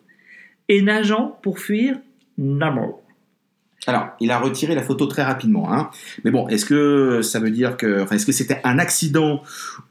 et 0.69 0.83
nageant 0.83 1.39
pour 1.43 1.59
fuir 1.59 1.97
Namor. 2.39 3.03
Alors, 3.87 4.09
il 4.19 4.33
a 4.33 4.39
retiré 4.39 4.75
la 4.75 4.83
photo 4.83 5.07
très 5.07 5.23
rapidement. 5.23 5.73
Hein. 5.73 5.91
Mais 6.25 6.33
bon, 6.33 6.49
est-ce 6.49 6.65
que 6.65 7.23
ça 7.23 7.39
veut 7.39 7.51
dire 7.51 7.77
que. 7.77 8.03
Enfin, 8.03 8.17
est-ce 8.17 8.27
que 8.27 8.33
c'était 8.33 8.61
un 8.65 8.79
accident 8.79 9.43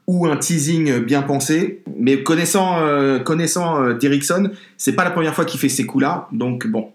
ou 0.06 0.26
un 0.26 0.36
teasing 0.36 0.98
bien 0.98 1.22
pensé? 1.22 1.82
Mais 1.96 2.22
connaissant, 2.22 2.80
euh, 2.80 3.18
connaissant 3.18 3.82
euh, 3.82 3.94
Derrickson, 3.94 4.50
c'est 4.76 4.94
pas 4.94 5.04
la 5.04 5.10
première 5.10 5.34
fois 5.34 5.46
qu'il 5.46 5.58
fait 5.58 5.70
ces 5.70 5.86
coups-là. 5.86 6.28
Donc, 6.32 6.66
bon. 6.66 6.90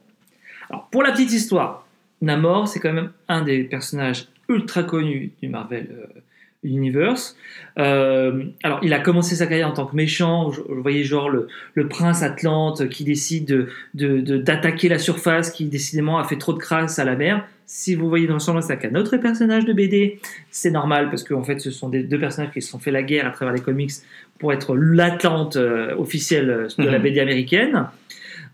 Alors, 0.70 0.88
pour 0.92 1.02
la 1.02 1.12
petite 1.12 1.32
histoire, 1.32 1.88
Namor, 2.22 2.68
c'est 2.68 2.80
quand 2.80 2.94
même 2.94 3.12
un 3.28 3.42
des 3.42 3.64
personnages 3.64 4.28
ultra 4.48 4.84
connus 4.84 5.32
du 5.42 5.50
Marvel 5.50 5.88
euh, 5.92 6.22
Universe. 6.64 7.36
Euh, 7.80 8.44
alors, 8.64 8.80
il 8.84 8.94
a 8.94 9.00
commencé 9.00 9.36
sa 9.36 9.48
carrière 9.48 9.68
en 9.68 9.74
tant 9.74 9.86
que 9.86 9.96
méchant. 9.96 10.52
Je 10.52 10.62
voyais 10.62 11.04
genre 11.04 11.30
le, 11.30 11.48
le 11.74 11.88
prince 11.88 12.22
Atlante 12.24 12.88
qui 12.90 13.04
décide 13.04 13.46
de- 13.46 13.68
de- 13.94 14.20
de- 14.22 14.38
d'attaquer 14.38 14.88
la 14.90 15.00
surface, 15.00 15.50
qui 15.52 15.66
décidément 15.66 16.20
a 16.20 16.24
fait 16.24 16.38
trop 16.38 16.54
de 16.54 16.60
crasse 16.60 17.00
à 17.00 17.06
la 17.06 17.16
mer. 17.16 17.46
Si 17.66 17.96
vous 17.96 18.10
voyez 18.10 18.28
dans 18.28 18.34
le 18.34 18.40
semblant, 18.40 18.62
c'est 18.62 18.78
qu'un 18.78 18.96
autre 18.96 19.16
personnage 19.18 19.64
de 19.66 19.72
BD, 19.74 20.20
c'est 20.50 20.72
normal 20.72 21.10
parce 21.10 21.24
qu'en 21.24 21.44
fait, 21.44 21.60
ce 21.60 21.72
sont 21.72 21.88
des 21.90 22.04
deux 22.04 22.20
personnages 22.20 22.52
qui 22.52 22.62
se 22.62 22.70
sont 22.70 22.80
fait 22.80 22.92
la 22.92 23.02
guerre 23.02 23.26
à 23.28 23.32
travers 23.32 23.54
les 23.54 23.62
comics 23.62 23.92
pour 24.40 24.52
être 24.52 24.76
l'Atlante 24.76 25.56
euh, 25.56 25.96
officielle 25.96 26.68
de 26.78 26.84
la 26.84 26.98
Mhm. 26.98 27.04
BD 27.04 27.20
américaine. 27.22 27.86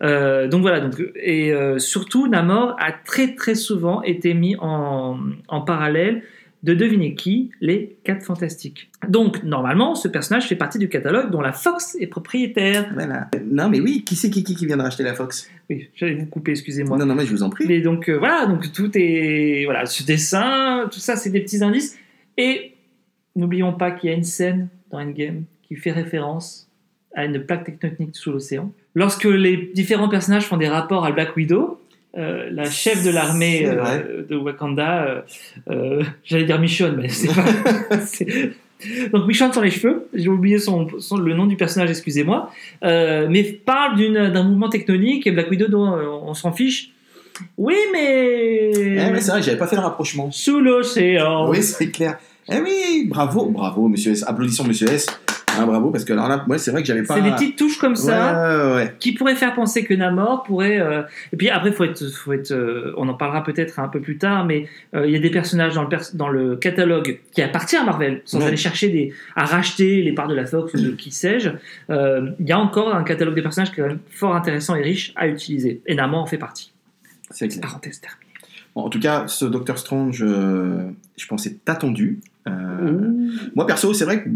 Euh, 0.03 0.47
donc 0.47 0.61
voilà, 0.61 0.79
donc, 0.81 1.01
et 1.15 1.51
euh, 1.51 1.79
surtout 1.79 2.27
Namor 2.27 2.75
a 2.79 2.91
très 2.91 3.33
très 3.33 3.55
souvent 3.55 4.03
été 4.03 4.35
mis 4.35 4.55
en, 4.59 5.17
en 5.47 5.61
parallèle 5.61 6.21
de 6.67 6.73
deviner 6.73 7.15
qui 7.15 7.51
Les 7.61 7.97
4 8.03 8.23
Fantastiques. 8.23 8.91
Donc 9.07 9.41
normalement, 9.43 9.95
ce 9.95 10.09
personnage 10.09 10.47
fait 10.47 10.57
partie 10.57 10.77
du 10.77 10.89
catalogue 10.89 11.31
dont 11.31 11.39
la 11.39 11.53
Fox 11.53 11.95
est 11.97 12.07
propriétaire. 12.07 12.91
Voilà. 12.93 13.29
Non, 13.49 13.69
mais 13.69 13.79
oui, 13.79 14.03
qui 14.03 14.17
c'est 14.17 14.29
qui, 14.29 14.43
qui, 14.43 14.53
qui 14.53 14.65
vient 14.65 14.75
de 14.75 14.81
racheter 14.81 15.03
la 15.03 15.13
Fox? 15.13 15.49
Oui, 15.69 15.89
j'allais 15.95 16.15
vous 16.15 16.25
couper, 16.25 16.51
excusez-moi. 16.51 16.97
Non, 16.97 17.05
non, 17.05 17.15
mais 17.15 17.25
je 17.25 17.31
vous 17.31 17.41
en 17.41 17.49
prie. 17.49 17.65
Mais 17.67 17.79
donc 17.79 18.09
euh, 18.09 18.17
voilà, 18.17 18.45
donc 18.47 18.69
tout 18.73 18.91
est 18.95 19.63
voilà, 19.63 19.85
ce 19.85 20.03
dessin, 20.03 20.89
tout 20.91 20.99
ça, 20.99 21.15
c'est 21.15 21.29
des 21.29 21.39
petits 21.39 21.63
indices. 21.63 21.97
Et 22.37 22.73
n'oublions 23.37 23.71
pas 23.71 23.91
qu'il 23.91 24.09
y 24.09 24.13
a 24.13 24.15
une 24.17 24.25
scène 24.25 24.67
dans 24.91 24.99
Endgame 24.99 25.43
qui 25.63 25.77
fait 25.77 25.91
référence 25.91 26.69
à 27.15 27.23
une 27.23 27.39
plaque 27.45 27.63
tectonique 27.63 28.15
sous 28.17 28.33
l'océan. 28.33 28.73
Lorsque 28.93 29.23
les 29.23 29.71
différents 29.73 30.09
personnages 30.09 30.45
font 30.45 30.57
des 30.57 30.67
rapports 30.67 31.05
à 31.05 31.13
Black 31.13 31.37
Widow, 31.37 31.79
euh, 32.17 32.49
la 32.51 32.69
chef 32.69 33.03
de 33.03 33.09
l'armée 33.11 33.65
euh, 33.67 34.23
de 34.27 34.35
Wakanda, 34.35 35.23
euh, 35.69 36.03
j'allais 36.23 36.45
dire 36.45 36.59
Michonne, 36.59 36.97
mais 37.01 37.09
c'est 37.09 37.27
pas. 37.33 37.43
Donc 39.11 39.25
Michonne 39.27 39.51
sans 39.53 39.61
les 39.61 39.71
cheveux, 39.71 40.07
j'ai 40.13 40.29
oublié 40.29 40.59
son, 40.59 40.87
son- 40.99 41.17
le 41.17 41.33
nom 41.33 41.47
du 41.47 41.55
personnage, 41.55 41.89
excusez-moi, 41.89 42.51
mais 42.83 43.43
parle 43.65 43.97
d'un 44.31 44.43
mouvement 44.43 44.69
tectonique 44.69 45.25
et 45.27 45.31
Black 45.31 45.49
Widow, 45.49 45.67
dont, 45.67 45.87
on 46.23 46.33
s'en 46.33 46.51
fiche. 46.51 46.91
Oui, 47.57 47.75
mais. 47.93 48.71
Eh, 48.75 49.11
mais 49.11 49.21
c'est 49.21 49.31
vrai, 49.31 49.41
j'avais 49.43 49.57
pas 49.57 49.67
fait 49.67 49.75
le 49.75 49.81
rapprochement. 49.83 50.31
Sous 50.31 50.59
l'océan. 50.59 51.49
Oui, 51.49 51.61
c'est 51.61 51.91
clair. 51.91 52.17
Eh 52.51 52.59
oui, 52.59 53.05
bravo, 53.07 53.45
bravo, 53.49 53.87
monsieur 53.87 54.11
S. 54.13 54.23
Applaudissons, 54.25 54.63
monsieur 54.63 54.87
S. 54.89 55.05
Ah, 55.59 55.65
bravo, 55.65 55.91
parce 55.91 56.05
que 56.05 56.13
alors 56.13 56.27
là, 56.27 56.43
moi, 56.47 56.57
c'est 56.57 56.71
vrai 56.71 56.81
que 56.81 56.87
j'avais 56.87 57.03
pas. 57.03 57.15
C'est 57.15 57.21
des 57.21 57.31
petites 57.31 57.57
touches 57.57 57.77
comme 57.77 57.95
ça 57.95 58.47
Ouais, 58.49 58.65
ouais, 58.69 58.75
ouais. 58.75 58.95
qui 58.99 59.13
pourraient 59.13 59.35
faire 59.35 59.53
penser 59.53 59.83
que 59.83 59.93
Namor 59.93 60.43
pourrait. 60.43 60.79
euh, 60.79 61.01
Et 61.33 61.37
puis 61.37 61.49
après, 61.49 61.71
faut 61.71 61.83
être, 61.83 62.05
faut 62.11 62.33
être, 62.33 62.51
euh, 62.51 62.93
on 62.97 63.07
en 63.09 63.13
parlera 63.13 63.43
peut-être 63.43 63.79
un 63.79 63.87
peu 63.87 63.99
plus 64.01 64.17
tard, 64.17 64.45
mais 64.45 64.67
euh, 64.95 65.05
il 65.05 65.11
y 65.11 65.15
a 65.15 65.19
des 65.19 65.29
personnages 65.31 65.73
dans 65.75 65.83
le, 65.83 65.89
pers- 65.89 66.15
dans 66.15 66.29
le 66.29 66.55
catalogue 66.55 67.19
qui 67.33 67.41
appartiennent 67.41 67.81
à 67.83 67.85
Marvel, 67.85 68.21
sans 68.25 68.39
Ouais. 68.39 68.47
aller 68.47 68.57
chercher 68.57 68.89
des, 68.89 69.13
à 69.35 69.45
racheter 69.45 70.01
les 70.01 70.11
parts 70.13 70.27
de 70.27 70.35
la 70.35 70.45
Fox 70.45 70.73
ou 70.73 70.77
de 70.77 70.89
qui 70.91 71.11
sais-je. 71.11 71.49
Il 71.89 72.45
y 72.47 72.51
a 72.51 72.59
encore 72.59 72.93
un 72.93 73.03
catalogue 73.03 73.35
des 73.35 73.41
personnages 73.41 73.71
qui 73.71 73.79
est 73.79 73.83
quand 73.83 73.89
même 73.89 73.99
fort 74.09 74.35
intéressant 74.35 74.75
et 74.75 74.81
riche 74.81 75.13
à 75.15 75.27
utiliser. 75.27 75.81
Et 75.85 75.95
Namor 75.95 76.21
en 76.21 76.25
fait 76.27 76.37
partie. 76.37 76.71
C'est 77.31 77.47
clair. 77.47 77.61
Parenthèse 77.61 77.99
terminée. 77.99 78.23
Bon, 78.75 78.83
en 78.83 78.89
tout 78.89 78.99
cas, 78.99 79.23
ce 79.27 79.43
Doctor 79.45 79.77
Strange, 79.79 80.23
je 80.23 81.27
pensais 81.27 81.57
attendu. 81.65 82.19
Euh, 82.47 83.11
moi, 83.55 83.65
perso, 83.67 83.93
c'est 83.93 84.05
vrai 84.05 84.23
que 84.23 84.29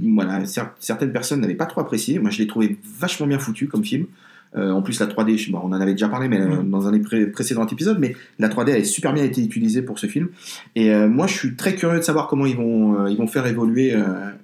voilà, 0.00 0.40
cer- 0.44 0.70
certaines 0.78 1.12
personnes 1.12 1.40
n'avaient 1.40 1.54
pas 1.54 1.66
trop 1.66 1.80
apprécié. 1.80 2.18
Moi, 2.18 2.30
je 2.30 2.38
l'ai 2.38 2.46
trouvé 2.46 2.76
vachement 2.98 3.26
bien 3.26 3.38
foutu 3.38 3.68
comme 3.68 3.84
film. 3.84 4.06
Euh, 4.54 4.70
en 4.70 4.82
plus, 4.82 5.00
la 5.00 5.06
3D, 5.06 5.38
je- 5.38 5.50
bon, 5.50 5.60
on 5.64 5.68
en 5.68 5.72
avait 5.80 5.92
déjà 5.92 6.08
parlé 6.08 6.28
mais, 6.28 6.38
euh, 6.40 6.62
Mm. 6.62 6.70
dans 6.70 6.86
un 6.86 6.92
des 6.92 6.98
pré- 7.00 7.26
précédents 7.26 7.66
épisodes, 7.66 7.96
mais 7.98 8.14
la 8.38 8.48
3D 8.50 8.72
a 8.72 8.84
super 8.84 9.14
bien 9.14 9.24
été 9.24 9.42
utilisée 9.42 9.80
pour 9.80 9.98
ce 9.98 10.06
film. 10.06 10.28
Et 10.76 10.92
euh, 10.92 11.08
moi, 11.08 11.26
je 11.26 11.32
suis 11.34 11.56
très 11.56 11.74
curieux 11.74 11.96
de 11.98 12.02
savoir 12.04 12.26
comment 12.28 12.44
ils 12.44 12.56
vont, 12.56 13.00
euh, 13.00 13.10
ils 13.10 13.16
vont 13.16 13.26
faire 13.26 13.46
évoluer, 13.46 13.94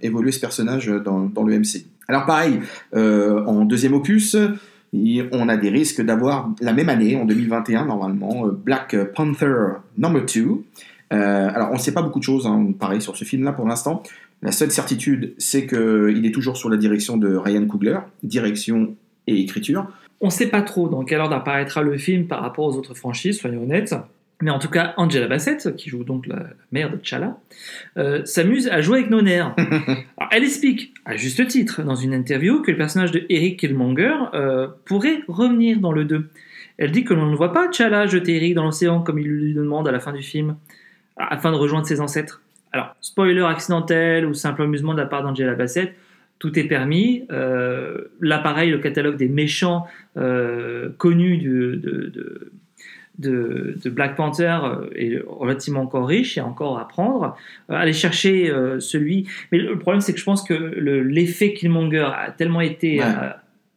évoluer 0.00 0.32
ce 0.32 0.40
personnage 0.40 0.86
dans, 1.04 1.24
dans 1.26 1.42
le 1.44 1.52
MC. 1.58 1.84
Alors, 2.08 2.24
pareil, 2.24 2.60
en 2.94 3.64
deuxième 3.66 3.92
opus, 3.92 4.34
on 4.94 5.48
a 5.50 5.56
des 5.58 5.68
risques 5.68 6.00
d'avoir 6.00 6.50
la 6.62 6.72
même 6.72 6.88
année, 6.88 7.16
en 7.16 7.26
2021, 7.26 7.84
normalement, 7.84 8.46
Black 8.64 8.96
Panther 9.14 9.54
Number 9.98 10.24
2. 10.24 10.62
Euh, 11.12 11.50
alors, 11.54 11.68
on 11.70 11.74
ne 11.74 11.78
sait 11.78 11.92
pas 11.92 12.02
beaucoup 12.02 12.18
de 12.18 12.24
choses, 12.24 12.46
hein, 12.46 12.72
pareil, 12.78 13.00
sur 13.02 13.16
ce 13.16 13.24
film-là 13.24 13.52
pour 13.52 13.66
l'instant. 13.68 14.02
La 14.42 14.52
seule 14.52 14.70
certitude, 14.70 15.34
c'est 15.38 15.66
qu'il 15.66 16.24
est 16.24 16.32
toujours 16.32 16.56
sous 16.56 16.68
la 16.68 16.76
direction 16.76 17.16
de 17.16 17.34
Ryan 17.34 17.66
Coogler, 17.66 17.98
direction 18.22 18.94
et 19.26 19.40
écriture. 19.40 19.86
On 20.20 20.26
ne 20.26 20.32
sait 20.32 20.48
pas 20.48 20.62
trop 20.62 20.88
dans 20.88 21.04
quel 21.04 21.20
ordre 21.20 21.34
apparaîtra 21.34 21.82
le 21.82 21.98
film 21.98 22.26
par 22.26 22.40
rapport 22.40 22.64
aux 22.66 22.76
autres 22.76 22.94
franchises, 22.94 23.38
soyons 23.38 23.62
honnêtes. 23.62 23.94
Mais 24.40 24.50
en 24.50 24.60
tout 24.60 24.68
cas, 24.68 24.94
Angela 24.96 25.26
Bassett, 25.26 25.74
qui 25.74 25.90
joue 25.90 26.04
donc 26.04 26.28
la, 26.28 26.36
la 26.36 26.50
mère 26.70 26.90
de 26.90 26.96
T'Challa, 26.96 27.38
euh, 27.96 28.24
s'amuse 28.24 28.68
à 28.68 28.80
jouer 28.80 28.98
avec 28.98 29.10
nos 29.10 29.22
nerfs. 29.22 29.54
Alors, 30.16 30.30
elle 30.30 30.44
explique, 30.44 30.94
à 31.04 31.16
juste 31.16 31.44
titre, 31.48 31.82
dans 31.82 31.96
une 31.96 32.14
interview, 32.14 32.62
que 32.62 32.70
le 32.70 32.76
personnage 32.76 33.10
de 33.10 33.26
Eric 33.28 33.58
Killmonger 33.58 34.14
euh, 34.34 34.68
pourrait 34.84 35.22
revenir 35.26 35.80
dans 35.80 35.90
le 35.90 36.04
2. 36.04 36.28
Elle 36.78 36.92
dit 36.92 37.02
que 37.02 37.14
l'on 37.14 37.26
ne 37.26 37.34
voit 37.34 37.52
pas 37.52 37.66
T'Challa 37.68 38.06
jeter 38.06 38.36
Eric 38.36 38.54
dans 38.54 38.64
l'océan 38.64 39.00
comme 39.00 39.18
il 39.18 39.26
lui 39.26 39.54
demande 39.54 39.88
à 39.88 39.92
la 39.92 39.98
fin 39.98 40.12
du 40.12 40.22
film, 40.22 40.54
afin 41.16 41.50
de 41.50 41.56
rejoindre 41.56 41.86
ses 41.86 42.00
ancêtres. 42.00 42.40
Alors, 42.72 42.94
spoiler 43.00 43.40
accidentel 43.42 44.26
ou 44.26 44.34
simple 44.34 44.62
amusement 44.62 44.92
de 44.94 44.98
la 45.00 45.06
part 45.06 45.22
d'Angela 45.22 45.54
Bassett, 45.54 45.94
tout 46.38 46.56
est 46.58 46.64
permis. 46.64 47.24
Euh, 47.32 48.02
là, 48.20 48.38
pareil, 48.38 48.70
le 48.70 48.78
catalogue 48.78 49.16
des 49.16 49.28
méchants 49.28 49.86
euh, 50.16 50.90
connus 50.98 51.38
du- 51.38 51.76
de, 51.76 52.12
de, 52.14 52.52
de- 53.18 53.74
de 53.82 53.90
Black 53.90 54.14
Panther 54.14 54.58
euh, 54.62 54.86
est 54.94 55.20
relativement 55.26 55.80
encore 55.80 56.06
riche, 56.06 56.36
il 56.36 56.38
y 56.38 56.42
a 56.42 56.46
encore 56.46 56.78
à 56.78 56.86
prendre. 56.86 57.36
Euh, 57.70 57.74
allez 57.74 57.92
chercher 57.92 58.50
euh, 58.50 58.78
celui. 58.78 59.26
Mais 59.50 59.58
le 59.58 59.76
problème, 59.78 60.00
c'est 60.00 60.12
que 60.12 60.20
je 60.20 60.24
pense 60.24 60.44
que 60.46 60.54
le- 60.54 61.02
l'effet 61.02 61.54
Killmonger 61.54 62.06
a 62.14 62.30
tellement 62.30 62.60
été 62.60 63.00
Ouais. 63.00 63.04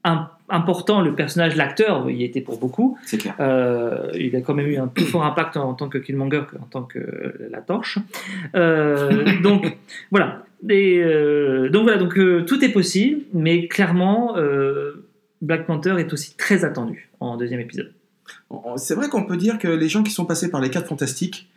Im- 0.04 0.28
important, 0.50 1.02
le 1.02 1.16
personnage, 1.16 1.56
l'acteur, 1.56 2.10
il 2.10 2.22
était 2.24 2.42
pour 2.42 2.60
beaucoup. 2.60 2.98
C'est 3.06 3.18
clair. 3.18 3.36
Euh, 3.40 4.10
il 4.16 4.36
a 4.36 4.42
quand 4.42 4.54
même 4.54 4.68
eu 4.68 4.78
un 4.78 4.88
plus 4.88 5.06
fort 5.06 5.24
impact 5.24 5.58
en, 5.58 5.70
en 5.70 5.74
tant 5.74 5.88
que 5.90 5.98
Killmonger 5.98 6.44
qu'en 6.52 6.66
tant 6.66 6.84
que 6.84 7.00
euh, 7.00 7.48
la 7.50 7.62
torche. 7.62 8.00
Euh, 8.56 9.40
donc 9.42 9.78
voilà. 10.12 10.44
Et, 10.70 11.02
donc 11.72 11.84
voilà, 11.84 11.98
donc 11.98 12.14
tout 12.46 12.64
est 12.64 12.70
possible, 12.70 13.22
mais 13.34 13.68
clairement, 13.68 14.36
Black 15.42 15.66
Panther 15.66 15.96
est 15.98 16.14
aussi 16.14 16.38
très 16.38 16.64
attendu 16.66 17.10
en 17.20 17.36
deuxième 17.36 17.60
épisode. 17.62 17.92
C'est 18.76 18.94
vrai 18.94 19.10
qu'on 19.10 19.24
peut 19.24 19.38
dire 19.38 19.58
que 19.58 19.68
les 19.68 19.90
gens 19.90 20.04
qui 20.04 20.12
sont 20.12 20.26
passés 20.26 20.52
par 20.52 20.62
les 20.62 20.70
4 20.70 20.88
Fantastiques 20.88 21.50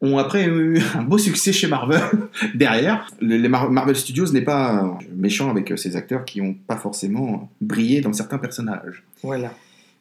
ont 0.00 0.18
après 0.18 0.46
eu 0.46 0.80
un 0.94 1.02
beau 1.02 1.18
succès 1.18 1.52
chez 1.52 1.66
Marvel 1.66 2.00
derrière. 2.54 3.06
Le- 3.20 3.36
Les 3.36 3.48
Mar- 3.48 3.70
Marvel 3.70 3.96
Studios 3.96 4.30
n'est 4.32 4.42
pas 4.42 4.84
euh, 4.84 4.88
méchant 5.16 5.50
avec 5.50 5.72
euh, 5.72 5.76
ces 5.76 5.96
acteurs 5.96 6.24
qui 6.24 6.40
n'ont 6.40 6.54
pas 6.54 6.76
forcément 6.76 7.50
brillé 7.60 8.00
dans 8.00 8.12
certains 8.12 8.38
personnages. 8.38 9.02
Voilà. 9.22 9.52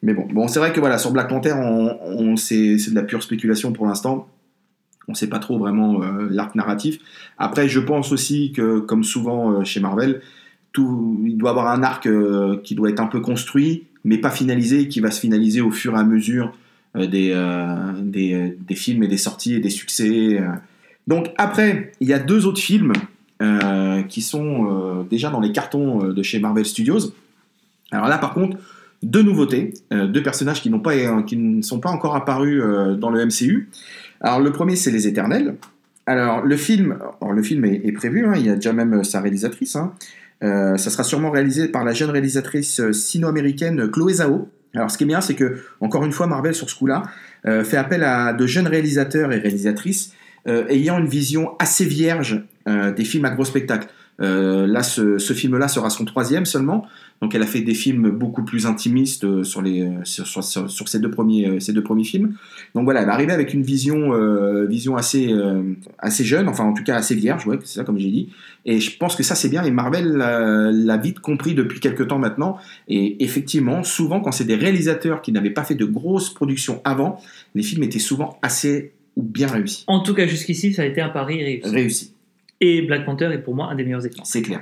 Mais 0.03 0.13
bon, 0.13 0.27
bon 0.31 0.47
c'est 0.47 0.59
vrai 0.59 0.71
que 0.73 0.79
voilà, 0.79 0.97
sur 0.99 1.11
Black 1.11 1.27
Panther, 1.29 1.53
on, 1.57 1.97
on- 2.03 2.35
c'est 2.35 2.77
c'est 2.77 2.91
de 2.91 2.95
la 2.95 3.03
pure 3.03 3.23
spéculation 3.23 3.71
pour 3.73 3.87
l'instant. 3.87 4.27
On 5.07 5.13
ne 5.13 5.17
sait 5.17 5.27
pas 5.29 5.39
trop 5.39 5.57
vraiment 5.57 6.03
euh, 6.03 6.27
l'arc 6.29 6.53
narratif. 6.53 6.99
Après, 7.37 7.67
je 7.69 7.79
pense 7.79 8.11
aussi 8.11 8.51
que, 8.51 8.79
comme 8.79 9.03
souvent 9.05 9.51
euh, 9.53 9.63
chez 9.63 9.79
Marvel, 9.79 10.21
tout, 10.73 11.19
il 11.25 11.37
doit 11.37 11.51
avoir 11.51 11.69
un 11.69 11.81
arc 11.81 12.05
euh, 12.07 12.57
qui 12.63 12.75
doit 12.75 12.89
être 12.89 12.99
un 12.99 13.07
peu 13.07 13.21
construit, 13.21 13.85
mais 14.03 14.17
pas 14.17 14.29
finalisé, 14.29 14.89
qui 14.89 14.99
va 14.99 15.09
se 15.09 15.19
finaliser 15.21 15.61
au 15.61 15.71
fur 15.71 15.95
et 15.95 15.99
à 15.99 16.03
mesure 16.03 16.47
euh, 16.47 16.49
des, 17.05 17.31
euh, 17.33 17.93
des, 18.01 18.33
euh, 18.33 18.49
des 18.67 18.75
films 18.75 19.03
et 19.03 19.07
des 19.07 19.17
sorties 19.17 19.55
et 19.55 19.59
des 19.59 19.69
succès. 19.69 20.39
euh. 20.39 20.47
Donc 21.07 21.27
après, 21.37 21.91
il 21.99 22.07
y 22.07 22.13
a 22.13 22.19
deux 22.19 22.45
autres 22.45 22.59
films 22.59 22.93
euh, 23.41 24.01
qui 24.03 24.21
sont 24.21 24.67
euh, 24.69 25.03
déjà 25.09 25.29
dans 25.29 25.39
les 25.39 25.51
cartons 25.51 26.03
euh, 26.03 26.13
de 26.13 26.23
chez 26.23 26.39
Marvel 26.39 26.65
Studios. 26.65 27.13
Alors 27.91 28.07
là, 28.07 28.17
par 28.17 28.33
contre, 28.33 28.57
deux 29.03 29.21
nouveautés, 29.21 29.73
euh, 29.93 30.07
deux 30.07 30.23
personnages 30.23 30.61
qui, 30.61 30.69
pas, 30.69 30.93
euh, 30.93 31.21
qui 31.21 31.37
ne 31.37 31.61
sont 31.61 31.79
pas 31.79 31.89
encore 31.89 32.15
apparus 32.15 32.61
euh, 32.61 32.95
dans 32.95 33.09
le 33.09 33.25
MCU. 33.25 33.69
Alors 34.21 34.39
le 34.39 34.51
premier, 34.51 34.75
c'est 34.75 34.91
Les 34.91 35.07
Éternels. 35.07 35.55
Alors 36.05 36.43
le 36.43 36.57
film, 36.57 36.97
le 37.21 37.43
film 37.43 37.65
est, 37.65 37.91
prévu, 37.91 38.25
hein, 38.25 38.33
il 38.37 38.45
y 38.45 38.49
a 38.49 38.55
déjà 38.55 38.73
même 38.73 38.93
euh, 38.95 39.03
sa 39.03 39.21
réalisatrice. 39.21 39.75
hein. 39.75 39.93
Euh, 40.43 40.77
ça 40.77 40.89
sera 40.89 41.03
sûrement 41.03 41.31
réalisé 41.31 41.67
par 41.67 41.83
la 41.83 41.93
jeune 41.93 42.11
réalisatrice 42.11 42.79
euh, 42.79 42.93
sino-américaine 42.93 43.89
Chloé 43.89 44.13
Zhao. 44.13 44.49
Alors 44.75 44.91
ce 44.91 44.97
qui 44.97 45.03
est 45.03 45.07
bien, 45.07 45.21
c'est 45.21 45.35
que 45.35 45.61
encore 45.79 46.05
une 46.05 46.11
fois, 46.11 46.27
Marvel 46.27 46.53
sur 46.53 46.69
ce 46.69 46.75
coup-là 46.75 47.03
euh, 47.45 47.63
fait 47.63 47.77
appel 47.77 48.03
à 48.03 48.33
de 48.33 48.45
jeunes 48.45 48.67
réalisateurs 48.67 49.31
et 49.31 49.39
réalisatrices 49.39 50.13
euh, 50.47 50.65
ayant 50.69 50.97
une 50.97 51.07
vision 51.07 51.55
assez 51.59 51.85
vierge 51.85 52.43
euh, 52.67 52.91
des 52.91 53.03
films 53.03 53.25
à 53.25 53.29
gros 53.29 53.45
spectacle. 53.45 53.87
Là, 54.19 54.81
ce 54.81 55.17
film-là 55.19 55.67
sera 55.67 55.91
son 55.91 56.03
troisième 56.03 56.47
seulement. 56.47 56.87
Donc, 57.21 57.33
elle 57.33 57.41
a 57.41 57.47
fait 57.47 57.61
des 57.61 57.73
films 57.73 58.09
beaucoup 58.11 58.43
plus 58.43 58.67
intimistes 58.67 59.23
euh, 59.23 59.43
sur, 59.43 59.61
les, 59.63 59.81
euh, 59.81 59.89
sur, 60.03 60.27
sur, 60.27 60.43
sur- 60.43 60.69
sur 60.69 60.87
ces, 60.87 60.99
deux 60.99 61.09
premiers, 61.09 61.47
euh, 61.47 61.59
ces 61.59 61.73
deux 61.73 61.81
premiers 61.81 62.03
films. 62.03 62.35
Donc 62.75 62.83
voilà, 62.83 63.01
elle 63.01 63.07
est 63.07 63.11
arrivée 63.11 63.31
avec 63.33 63.53
une 63.55 63.63
vision, 63.63 64.13
euh, 64.13 64.65
vision 64.67 64.95
assez, 64.95 65.31
euh, 65.33 65.63
assez 65.97 66.23
jeune, 66.23 66.47
enfin 66.47 66.63
en 66.65 66.73
tout 66.73 66.83
cas 66.83 66.95
assez 66.95 67.15
vierge, 67.15 67.47
ouais, 67.47 67.57
c'est 67.63 67.79
ça 67.79 67.83
comme 67.83 67.97
j'ai 67.97 68.11
dit. 68.11 68.29
Et 68.65 68.79
je 68.79 68.95
pense 68.97 69.15
que 69.15 69.23
ça 69.23 69.33
c'est 69.33 69.49
bien, 69.49 69.63
et 69.63 69.71
Marvel 69.71 70.15
l'a 70.15 70.97
vite 70.97 71.19
compris 71.19 71.55
depuis 71.55 71.79
quelques 71.79 72.07
temps 72.07 72.19
maintenant. 72.19 72.57
Et 72.87 73.23
effectivement, 73.23 73.83
souvent 73.83 74.19
quand 74.19 74.31
c'est 74.31 74.45
des 74.45 74.55
réalisateurs 74.55 75.21
qui 75.23 75.31
n'avaient 75.31 75.49
pas 75.49 75.63
fait 75.63 75.75
de 75.75 75.85
grosses 75.85 76.31
productions 76.31 76.81
avant, 76.83 77.19
les 77.55 77.63
films 77.63 77.83
étaient 77.83 77.97
souvent 77.99 78.37
assez 78.43 78.91
ou 79.15 79.23
bien 79.23 79.47
réussis. 79.47 79.83
En 79.87 80.01
tout 80.01 80.13
cas, 80.13 80.27
jusqu'ici, 80.27 80.73
ça 80.73 80.83
a 80.83 80.85
été 80.85 81.01
un 81.01 81.09
pari 81.09 81.43
réussi. 81.43 81.69
Réussis, 81.69 82.13
Et 82.61 82.83
Black 82.83 83.05
Panther 83.05 83.29
est 83.33 83.39
pour 83.39 83.55
moi 83.55 83.69
un 83.71 83.75
des 83.75 83.83
meilleurs 83.83 84.05
exemples. 84.05 84.27
c'est 84.29 84.43
clair. 84.43 84.61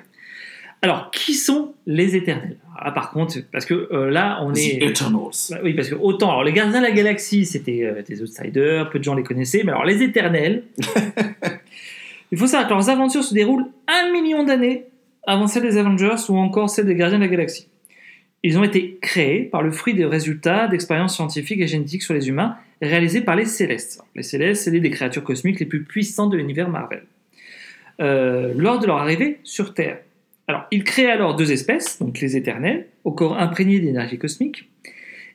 Alors, 0.81 1.09
qui 1.11 1.33
sont 1.33 1.73
les 1.87 2.15
Éternels? 2.15 2.57
Là, 2.83 2.91
par 2.91 3.11
contre, 3.11 3.37
parce 3.51 3.65
que 3.65 3.89
euh, 3.91 4.09
là, 4.09 4.39
on 4.43 4.53
est. 4.53 4.83
Eternals. 4.83 5.31
Bah 5.49 5.57
Oui, 5.63 5.73
parce 5.73 5.89
que 5.89 5.95
autant, 5.95 6.29
alors 6.29 6.43
les 6.43 6.53
Gardiens 6.53 6.81
de 6.81 6.85
la 6.85 6.91
Galaxie, 6.91 7.45
c'était 7.45 7.83
euh, 7.83 8.03
des 8.03 8.21
outsiders, 8.21 8.89
peu 8.89 8.99
de 8.99 9.03
gens 9.03 9.15
les 9.15 9.23
connaissaient, 9.23 9.63
mais 9.63 9.71
alors 9.71 9.85
les 9.85 10.03
Éternels, 10.03 10.63
il 12.31 12.37
faut 12.37 12.47
savoir 12.47 12.67
que 12.67 12.73
leurs 12.73 12.89
aventures 12.89 13.23
se 13.23 13.33
déroulent 13.33 13.65
un 13.87 14.11
million 14.11 14.43
d'années 14.43 14.85
avant 15.25 15.47
celles 15.47 15.63
des 15.63 15.77
Avengers 15.77 16.15
ou 16.29 16.37
encore 16.37 16.69
celles 16.69 16.85
des 16.85 16.95
Gardiens 16.95 17.17
de 17.17 17.23
la 17.23 17.29
Galaxie. 17.29 17.67
Ils 18.43 18.59
ont 18.59 18.63
été 18.63 18.99
créés 19.01 19.41
par 19.41 19.63
le 19.63 19.71
fruit 19.71 19.95
des 19.95 20.05
résultats 20.05 20.67
d'expériences 20.67 21.15
scientifiques 21.15 21.61
et 21.61 21.67
génétiques 21.67 22.03
sur 22.03 22.13
les 22.13 22.29
humains 22.29 22.57
réalisées 22.79 23.21
par 23.21 23.35
les 23.35 23.45
Célestes. 23.45 24.03
Les 24.15 24.21
Célestes, 24.21 24.63
c'est 24.63 24.71
l'une 24.71 24.83
des 24.83 24.91
créatures 24.91 25.23
cosmiques 25.23 25.59
les 25.59 25.65
plus 25.65 25.83
puissantes 25.83 26.31
de 26.31 26.37
l'univers 26.37 26.69
Marvel. 26.69 27.05
Euh, 28.01 28.53
lors 28.55 28.77
de 28.77 28.85
leur 28.85 28.97
arrivée 28.97 29.39
sur 29.43 29.73
Terre. 29.73 29.97
Alors, 30.47 30.67
ils 30.71 30.83
créent 30.83 31.09
alors 31.09 31.35
deux 31.35 31.51
espèces, 31.51 31.99
donc 31.99 32.19
les 32.19 32.37
Éternels, 32.37 32.87
au 33.03 33.11
corps 33.11 33.37
imprégné 33.37 33.79
d'énergie 33.79 34.17
cosmique, 34.17 34.69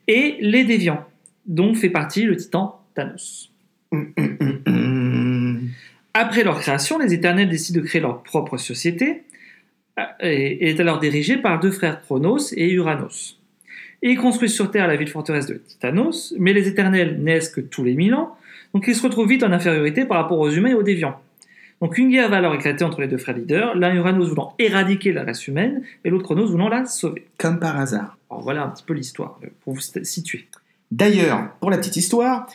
et 0.06 0.36
les 0.40 0.64
déviants, 0.64 1.04
dont 1.46 1.74
fait 1.74 1.90
partie 1.90 2.24
le 2.24 2.36
titan 2.36 2.80
Thanos. 2.94 3.52
Après 6.14 6.44
leur 6.44 6.60
création, 6.60 6.98
les 6.98 7.14
Éternels 7.14 7.48
décident 7.48 7.80
de 7.80 7.86
créer 7.86 8.00
leur 8.00 8.22
propre 8.22 8.56
société 8.56 9.22
euh, 9.98 10.04
et 10.20 10.70
est 10.70 10.80
alors 10.80 10.98
dirigée 11.00 11.36
par 11.36 11.60
deux 11.60 11.70
frères 11.70 12.02
Chronos 12.02 12.52
et 12.52 12.70
Uranos. 12.72 13.38
Ils 14.02 14.16
construisent 14.16 14.54
sur 14.54 14.70
Terre 14.70 14.86
la 14.86 14.96
ville 14.96 15.08
forteresse 15.08 15.46
de 15.46 15.54
Titanos, 15.54 16.34
mais 16.38 16.52
les 16.52 16.68
Éternels 16.68 17.20
naissent 17.20 17.50
que 17.50 17.60
tous 17.60 17.84
les 17.84 17.94
mille 17.94 18.14
ans, 18.14 18.36
donc 18.74 18.84
ils 18.88 18.94
se 18.94 19.02
retrouvent 19.02 19.28
vite 19.28 19.42
en 19.42 19.52
infériorité 19.52 20.04
par 20.04 20.18
rapport 20.18 20.38
aux 20.38 20.50
humains 20.50 20.70
et 20.70 20.74
aux 20.74 20.82
déviants. 20.82 21.20
Donc 21.80 21.96
une 21.96 22.10
guerre 22.10 22.28
va 22.28 22.36
alors 22.36 22.54
éclater 22.54 22.84
entre 22.84 23.00
les 23.00 23.08
deux 23.08 23.16
frères 23.16 23.36
leaders, 23.36 23.74
l'un 23.74 23.94
Uranos 23.94 24.28
voulant 24.28 24.54
éradiquer 24.58 25.12
la 25.12 25.24
race 25.24 25.48
humaine 25.48 25.82
et 26.04 26.10
l'autre 26.10 26.24
Chronos 26.24 26.46
voulant 26.46 26.68
la 26.68 26.84
sauver. 26.84 27.26
Comme 27.38 27.58
par 27.58 27.78
hasard. 27.78 28.18
Alors 28.30 28.42
voilà 28.42 28.64
un 28.64 28.68
petit 28.68 28.84
peu 28.84 28.92
l'histoire 28.92 29.38
euh, 29.42 29.48
pour 29.64 29.74
vous 29.74 29.80
situer. 29.80 30.46
D'ailleurs, 30.90 31.52
pour 31.60 31.70
la 31.70 31.78
petite 31.78 31.96
histoire, 31.96 32.46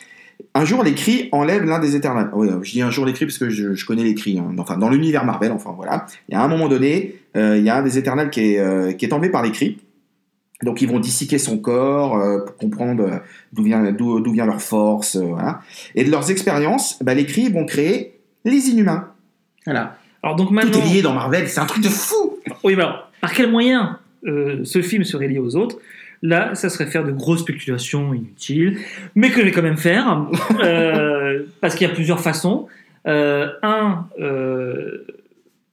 un 0.54 0.64
jour 0.64 0.84
les 0.84 0.94
cris 0.94 1.28
enlèvent 1.32 1.64
l'un 1.64 1.78
des 1.80 1.96
éternels. 1.96 2.28
Oui, 2.34 2.48
je 2.62 2.70
dis 2.70 2.82
un 2.82 2.90
jour 2.90 3.04
les 3.04 3.14
cris 3.14 3.24
parce 3.26 3.38
que 3.38 3.48
je, 3.50 3.74
je 3.74 3.86
connais 3.86 4.04
les 4.04 4.14
cris. 4.14 4.38
hein. 4.38 4.54
Enfin, 4.58 4.76
dans 4.76 4.90
l'univers 4.90 5.24
Marvel, 5.24 5.50
enfin 5.50 5.72
voilà. 5.74 6.06
Il 6.28 6.34
y 6.34 6.36
a 6.36 6.42
un 6.42 6.48
moment 6.48 6.68
donné, 6.68 7.16
euh, 7.36 7.56
il 7.56 7.64
y 7.64 7.68
a 7.70 7.76
un 7.78 7.82
des 7.82 7.98
éternels 7.98 8.30
qui 8.30 8.52
est, 8.54 8.60
euh, 8.60 8.92
qui 8.92 9.06
est 9.06 9.12
enlevé 9.12 9.30
par 9.30 9.42
les 9.42 9.50
cris. 9.50 9.78
Donc 10.62 10.82
ils 10.82 10.88
vont 10.88 11.00
disséquer 11.00 11.38
son 11.38 11.58
corps 11.58 12.16
euh, 12.16 12.44
pour 12.44 12.56
comprendre 12.56 13.02
euh, 13.04 13.18
d'où 13.52 13.64
vient, 13.64 13.90
d'où, 13.92 14.20
d'où 14.20 14.32
vient 14.32 14.46
leur 14.46 14.62
force. 14.62 15.16
euh, 15.16 15.22
voilà. 15.24 15.60
Et 15.94 16.04
de 16.04 16.10
leurs 16.10 16.30
expériences, 16.30 17.02
bah, 17.02 17.14
les 17.14 17.26
cris 17.26 17.48
vont 17.50 17.66
créer 17.66 18.20
les 18.44 18.68
inhumains. 18.70 19.10
Voilà. 19.66 19.98
Alors 20.22 20.36
donc 20.36 20.48
Tout 20.48 20.54
maintenant... 20.54 20.80
est 20.80 20.94
lié 20.94 21.02
dans 21.02 21.12
Marvel, 21.12 21.48
c'est 21.48 21.60
un 21.60 21.66
truc 21.66 21.84
de 21.84 21.88
fou 21.88 22.38
Oui, 22.64 22.74
mais 22.74 22.82
alors, 22.82 23.10
par 23.20 23.32
quel 23.32 23.50
moyen 23.50 23.98
euh, 24.24 24.64
ce 24.64 24.80
film 24.80 25.04
serait 25.04 25.28
lié 25.28 25.38
aux 25.38 25.54
autres? 25.56 25.78
Là, 26.22 26.54
ça 26.54 26.68
serait 26.68 26.86
faire 26.86 27.04
de 27.04 27.12
grosses 27.12 27.40
spéculations 27.40 28.14
inutiles, 28.14 28.78
mais 29.14 29.30
que 29.30 29.40
je 29.40 29.46
vais 29.46 29.52
quand 29.52 29.62
même 29.62 29.76
faire, 29.76 30.26
euh, 30.64 31.44
parce 31.60 31.74
qu'il 31.74 31.86
y 31.86 31.90
a 31.90 31.94
plusieurs 31.94 32.20
façons. 32.20 32.66
Euh, 33.06 33.50
un, 33.62 34.08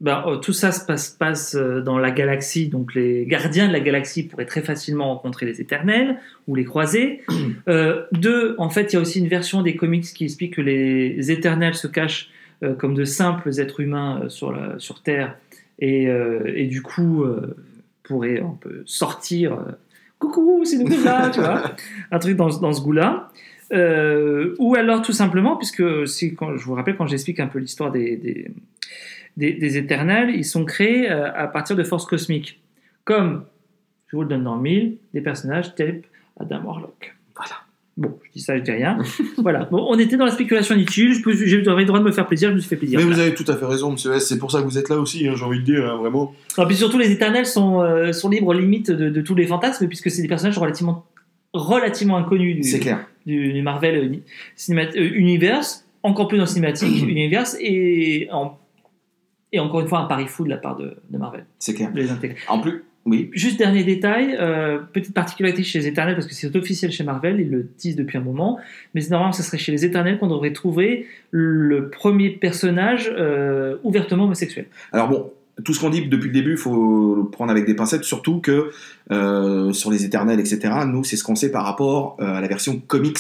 ben, 0.01 0.23
euh, 0.27 0.35
tout 0.35 0.53
ça 0.53 0.71
se 0.71 0.85
passe, 0.85 1.09
passe 1.09 1.55
dans 1.55 1.97
la 1.97 2.11
galaxie, 2.11 2.67
donc 2.67 2.93
les 2.93 3.25
gardiens 3.25 3.67
de 3.67 3.73
la 3.73 3.79
galaxie 3.79 4.27
pourraient 4.27 4.45
très 4.45 4.61
facilement 4.61 5.07
rencontrer 5.07 5.45
les 5.45 5.61
éternels 5.61 6.17
ou 6.47 6.55
les 6.55 6.65
croiser. 6.65 7.21
Deux, 8.11 8.55
en 8.57 8.69
fait, 8.69 8.91
il 8.91 8.97
y 8.97 8.99
a 8.99 9.01
aussi 9.01 9.19
une 9.19 9.29
version 9.29 9.61
des 9.61 9.75
comics 9.75 10.03
qui 10.03 10.25
explique 10.25 10.55
que 10.55 10.61
les 10.61 11.31
éternels 11.31 11.75
se 11.75 11.87
cachent 11.87 12.29
comme 12.73 12.93
de 12.95 13.03
simples 13.05 13.49
êtres 13.59 13.81
humains 13.81 14.21
euh, 14.23 14.29
sur, 14.29 14.51
la, 14.53 14.79
sur 14.79 15.01
Terre 15.01 15.37
et, 15.79 16.07
euh, 16.07 16.51
et 16.55 16.67
du 16.67 16.81
coup 16.81 17.23
euh, 17.23 17.55
pourraient 18.03 18.39
un 18.39 18.57
peu 18.59 18.83
sortir. 18.85 19.53
euh, 19.53 19.71
Coucou, 20.19 20.63
c'est 20.63 20.77
nous 20.77 21.03
là, 21.03 21.29
tu 21.29 21.41
vois, 21.41 21.63
un 22.11 22.19
truc 22.19 22.37
dans, 22.37 22.47
dans 22.59 22.71
ce 22.71 22.81
goût-là. 22.81 23.29
Euh, 23.73 24.55
ou 24.59 24.75
alors 24.75 25.01
tout 25.01 25.11
simplement, 25.11 25.57
puisque 25.57 25.83
quand, 26.37 26.55
je 26.57 26.63
vous 26.63 26.75
rappelle 26.75 26.95
quand 26.95 27.07
j'explique 27.07 27.39
un 27.39 27.47
peu 27.47 27.59
l'histoire 27.59 27.91
des, 27.91 28.15
des, 28.15 28.51
des- 29.35 29.77
éternels, 29.77 30.29
ils 30.33 30.45
sont 30.45 30.63
créés 30.63 31.11
euh, 31.11 31.29
à 31.33 31.47
partir 31.47 31.75
de 31.75 31.83
forces 31.83 32.05
cosmiques. 32.05 32.61
Comme, 33.03 33.43
je 34.07 34.15
vous 34.15 34.21
le 34.21 34.29
donne 34.29 34.43
dans 34.43 34.55
le 34.55 34.61
mille, 34.61 34.97
des 35.13 35.21
personnages 35.21 35.75
tels 35.75 36.03
Adam 36.39 36.61
Warlock. 36.63 37.15
Bon, 37.95 38.17
je 38.25 38.31
dis 38.31 38.39
ça, 38.41 38.57
je 38.57 38.63
dis 38.63 38.71
rien. 38.71 38.97
voilà. 39.37 39.65
Bon, 39.65 39.85
on 39.87 39.99
était 39.99 40.17
dans 40.17 40.25
la 40.25 40.31
spéculation 40.31 40.73
inutile. 40.75 41.13
J'avais 41.13 41.81
le 41.81 41.85
droit 41.85 41.99
de 41.99 42.03
me 42.03 42.11
faire 42.11 42.25
plaisir, 42.25 42.49
je 42.49 42.55
me 42.55 42.59
suis 42.59 42.69
fait 42.69 42.75
plaisir. 42.75 42.97
Mais 42.97 43.05
Voilà. 43.05 43.17
vous 43.17 43.21
avez 43.27 43.35
tout 43.35 43.45
à 43.51 43.55
fait 43.55 43.65
raison, 43.65 43.91
monsieur 43.91 44.13
S. 44.13 44.27
C'est 44.27 44.39
pour 44.39 44.51
ça 44.51 44.61
que 44.61 44.65
vous 44.65 44.77
êtes 44.79 44.89
là 44.89 44.97
aussi, 44.97 45.27
hein, 45.27 45.33
j'ai 45.35 45.43
envie 45.45 45.59
de 45.59 45.65
dire, 45.65 45.85
hein, 45.85 45.97
vraiment. 45.97 46.33
Et 46.57 46.65
puis 46.65 46.75
surtout, 46.75 46.97
les 46.97 47.11
éternels 47.11 47.45
sont, 47.45 47.81
euh, 47.81 48.11
sont 48.11 48.29
libres 48.29 48.53
limite 48.55 48.89
de, 48.89 49.09
de 49.09 49.21
tous 49.21 49.35
les 49.35 49.45
fantasmes, 49.45 49.87
puisque 49.87 50.09
c'est 50.09 50.23
des 50.23 50.27
personnages 50.27 50.57
relativement, 50.57 51.05
relativement 51.53 52.17
inconnus 52.17 52.59
du, 52.71 52.79
clair. 52.79 53.05
du, 53.27 53.53
du 53.53 53.61
Marvel 53.61 53.95
euh, 53.95 54.17
cinéma- 54.57 54.89
euh, 54.97 55.09
Universe, 55.13 55.85
encore 56.01 56.27
plus 56.27 56.37
dans 56.37 56.45
le 56.45 56.49
cinématique 56.49 57.03
Universe, 57.07 57.55
et 57.61 58.27
en 58.31 58.57
Et 59.51 59.59
encore 59.59 59.81
une 59.81 59.87
fois, 59.87 59.99
un 59.99 60.05
pari 60.05 60.25
fou 60.27 60.43
de 60.45 60.49
la 60.49 60.57
part 60.57 60.77
de, 60.77 60.95
de 61.11 61.17
Marvel, 61.19 61.45
C'est 61.59 61.75
clair. 61.75 61.91
les 61.93 62.09
intégrer. 62.09 62.37
En 62.47 62.57
plus, 62.59 62.83
oui. 63.05 63.29
Juste 63.33 63.57
dernier 63.57 63.83
détail, 63.83 64.37
euh, 64.39 64.79
petite 64.93 65.13
particularité 65.13 65.63
chez 65.63 65.79
les 65.79 65.87
Éternels, 65.87 66.15
parce 66.15 66.27
que 66.27 66.33
c'est 66.33 66.55
officiel 66.55 66.91
chez 66.91 67.03
Marvel, 67.03 67.39
ils 67.41 67.49
le 67.49 67.67
disent 67.77 67.97
depuis 67.97 68.17
un 68.17 68.21
moment, 68.21 68.59
mais 68.93 69.01
normalement, 69.09 69.33
ce 69.33 69.43
serait 69.43 69.57
chez 69.57 69.73
les 69.73 69.83
Éternels 69.83 70.19
qu'on 70.19 70.27
devrait 70.27 70.53
trouver 70.53 71.05
le 71.31 71.89
premier 71.89 72.29
personnage 72.29 73.11
euh, 73.13 73.75
ouvertement 73.83 74.23
homosexuel. 74.23 74.67
Alors 74.93 75.09
bon, 75.09 75.33
tout 75.65 75.73
ce 75.73 75.81
qu'on 75.81 75.89
dit 75.89 76.07
depuis 76.07 76.27
le 76.27 76.33
début, 76.33 76.51
il 76.51 76.57
faut 76.57 77.15
le 77.15 77.29
prendre 77.29 77.51
avec 77.51 77.65
des 77.65 77.73
pincettes, 77.73 78.05
surtout 78.05 78.39
que 78.39 78.71
euh, 79.11 79.73
sur 79.73 79.91
les 79.91 80.05
éternels, 80.05 80.39
etc., 80.39 80.73
nous, 80.87 81.03
c'est 81.03 81.17
ce 81.17 81.25
qu'on 81.25 81.35
sait 81.35 81.51
par 81.51 81.65
rapport 81.65 82.15
euh, 82.21 82.35
à 82.35 82.41
la 82.41 82.47
version 82.47 82.79
comics 82.79 83.19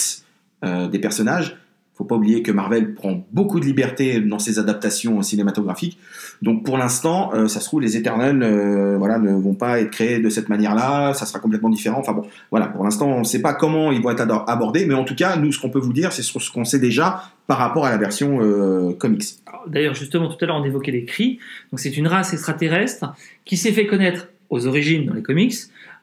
des 0.91 0.99
personnages. 0.99 1.57
Faut 1.95 2.05
pas 2.05 2.15
oublier 2.15 2.41
que 2.41 2.51
Marvel 2.51 2.93
prend 2.95 3.25
beaucoup 3.31 3.59
de 3.59 3.65
liberté 3.65 4.19
dans 4.19 4.39
ses 4.39 4.57
adaptations 4.57 5.21
cinématographiques. 5.21 5.99
Donc 6.41 6.65
pour 6.65 6.77
l'instant, 6.77 7.31
euh, 7.33 7.47
ça 7.47 7.59
se 7.59 7.65
trouve, 7.65 7.81
les 7.81 7.97
éternels 7.97 8.41
euh, 8.41 8.97
voilà, 8.97 9.19
ne 9.19 9.31
vont 9.31 9.53
pas 9.53 9.79
être 9.79 9.91
créés 9.91 10.19
de 10.19 10.29
cette 10.29 10.49
manière-là, 10.49 11.13
ça 11.13 11.25
sera 11.25 11.39
complètement 11.39 11.69
différent. 11.69 11.99
Enfin 11.99 12.13
bon, 12.13 12.23
voilà, 12.49 12.67
pour 12.67 12.83
l'instant, 12.83 13.07
on 13.07 13.19
ne 13.19 13.23
sait 13.23 13.41
pas 13.41 13.53
comment 13.53 13.91
ils 13.91 14.01
vont 14.01 14.09
être 14.09 14.21
abordés, 14.47 14.85
mais 14.85 14.95
en 14.95 15.03
tout 15.03 15.15
cas, 15.15 15.35
nous, 15.37 15.51
ce 15.51 15.59
qu'on 15.59 15.69
peut 15.69 15.79
vous 15.79 15.93
dire, 15.93 16.11
c'est 16.11 16.23
ce 16.23 16.51
qu'on 16.51 16.65
sait 16.65 16.79
déjà 16.79 17.23
par 17.47 17.57
rapport 17.57 17.85
à 17.85 17.91
la 17.91 17.97
version 17.97 18.39
euh, 18.41 18.93
comics. 18.93 19.23
D'ailleurs, 19.67 19.93
justement, 19.93 20.29
tout 20.29 20.43
à 20.43 20.47
l'heure, 20.47 20.57
on 20.57 20.63
évoquait 20.63 20.91
les 20.91 21.05
cris. 21.05 21.39
Donc, 21.71 21.79
c'est 21.79 21.95
une 21.95 22.07
race 22.07 22.33
extraterrestre 22.33 23.13
qui 23.45 23.57
s'est 23.57 23.71
fait 23.71 23.85
connaître 23.85 24.27
aux 24.49 24.67
origines 24.67 25.05
dans 25.05 25.13
les 25.13 25.21
comics 25.21 25.53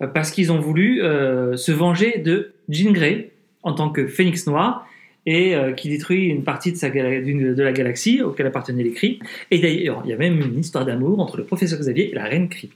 euh, 0.02 0.06
parce 0.06 0.30
qu'ils 0.30 0.52
ont 0.52 0.60
voulu 0.60 1.02
euh, 1.02 1.56
se 1.56 1.72
venger 1.72 2.18
de 2.18 2.52
Jean 2.68 2.92
Grey 2.92 3.32
en 3.62 3.72
tant 3.72 3.90
que 3.90 4.06
phénix 4.06 4.46
noir 4.46 4.86
et 5.26 5.54
euh, 5.54 5.72
qui 5.72 5.88
détruit 5.88 6.26
une 6.26 6.44
partie 6.44 6.72
de, 6.72 7.62
la 7.62 7.72
galaxie 7.72 8.22
auquel 8.22 8.46
appartenaient 8.46 8.82
les 8.82 8.92
cris. 8.92 9.20
Et 9.50 9.58
d'ailleurs, 9.58 10.02
il 10.04 10.10
y 10.10 10.12
a 10.12 10.16
même 10.16 10.40
une 10.40 10.58
histoire 10.58 10.84
d'amour 10.84 11.20
entre 11.20 11.36
le 11.36 11.44
professeur 11.44 11.78
Xavier 11.78 12.10
et 12.10 12.14
la 12.14 12.24
reine 12.24 12.48
Cri. 12.48 12.70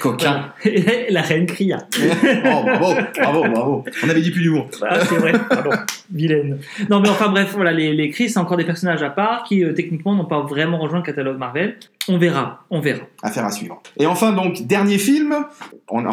Coquin. 0.00 0.52
Voilà. 0.62 0.80
La 1.10 1.22
reine 1.22 1.46
Cria. 1.46 1.78
oh, 1.98 2.62
bravo, 2.64 2.94
bravo, 3.14 3.44
bravo. 3.48 3.84
On 4.04 4.08
avait 4.08 4.20
dit 4.20 4.30
plus 4.30 4.42
d'humour. 4.42 4.68
Ah, 4.82 5.00
c'est 5.00 5.16
vrai, 5.16 5.32
pardon, 5.48 5.70
vilaine. 6.10 6.58
Non, 6.88 7.00
mais 7.00 7.08
enfin 7.08 7.28
bref, 7.28 7.52
voilà, 7.54 7.72
les, 7.72 7.92
les 7.92 8.10
Cris, 8.10 8.30
c'est 8.30 8.38
encore 8.38 8.56
des 8.56 8.64
personnages 8.64 9.02
à 9.02 9.10
part 9.10 9.44
qui, 9.44 9.64
euh, 9.64 9.72
techniquement, 9.72 10.14
n'ont 10.14 10.24
pas 10.24 10.40
vraiment 10.42 10.78
rejoint 10.78 10.98
le 10.98 11.04
catalogue 11.04 11.38
Marvel. 11.38 11.76
On 12.08 12.18
verra, 12.18 12.64
on 12.70 12.80
verra. 12.80 13.02
Affaire 13.22 13.44
à 13.44 13.50
suivre. 13.50 13.82
Et 13.98 14.06
enfin, 14.06 14.32
donc, 14.32 14.66
dernier 14.66 14.98
film. 14.98 15.34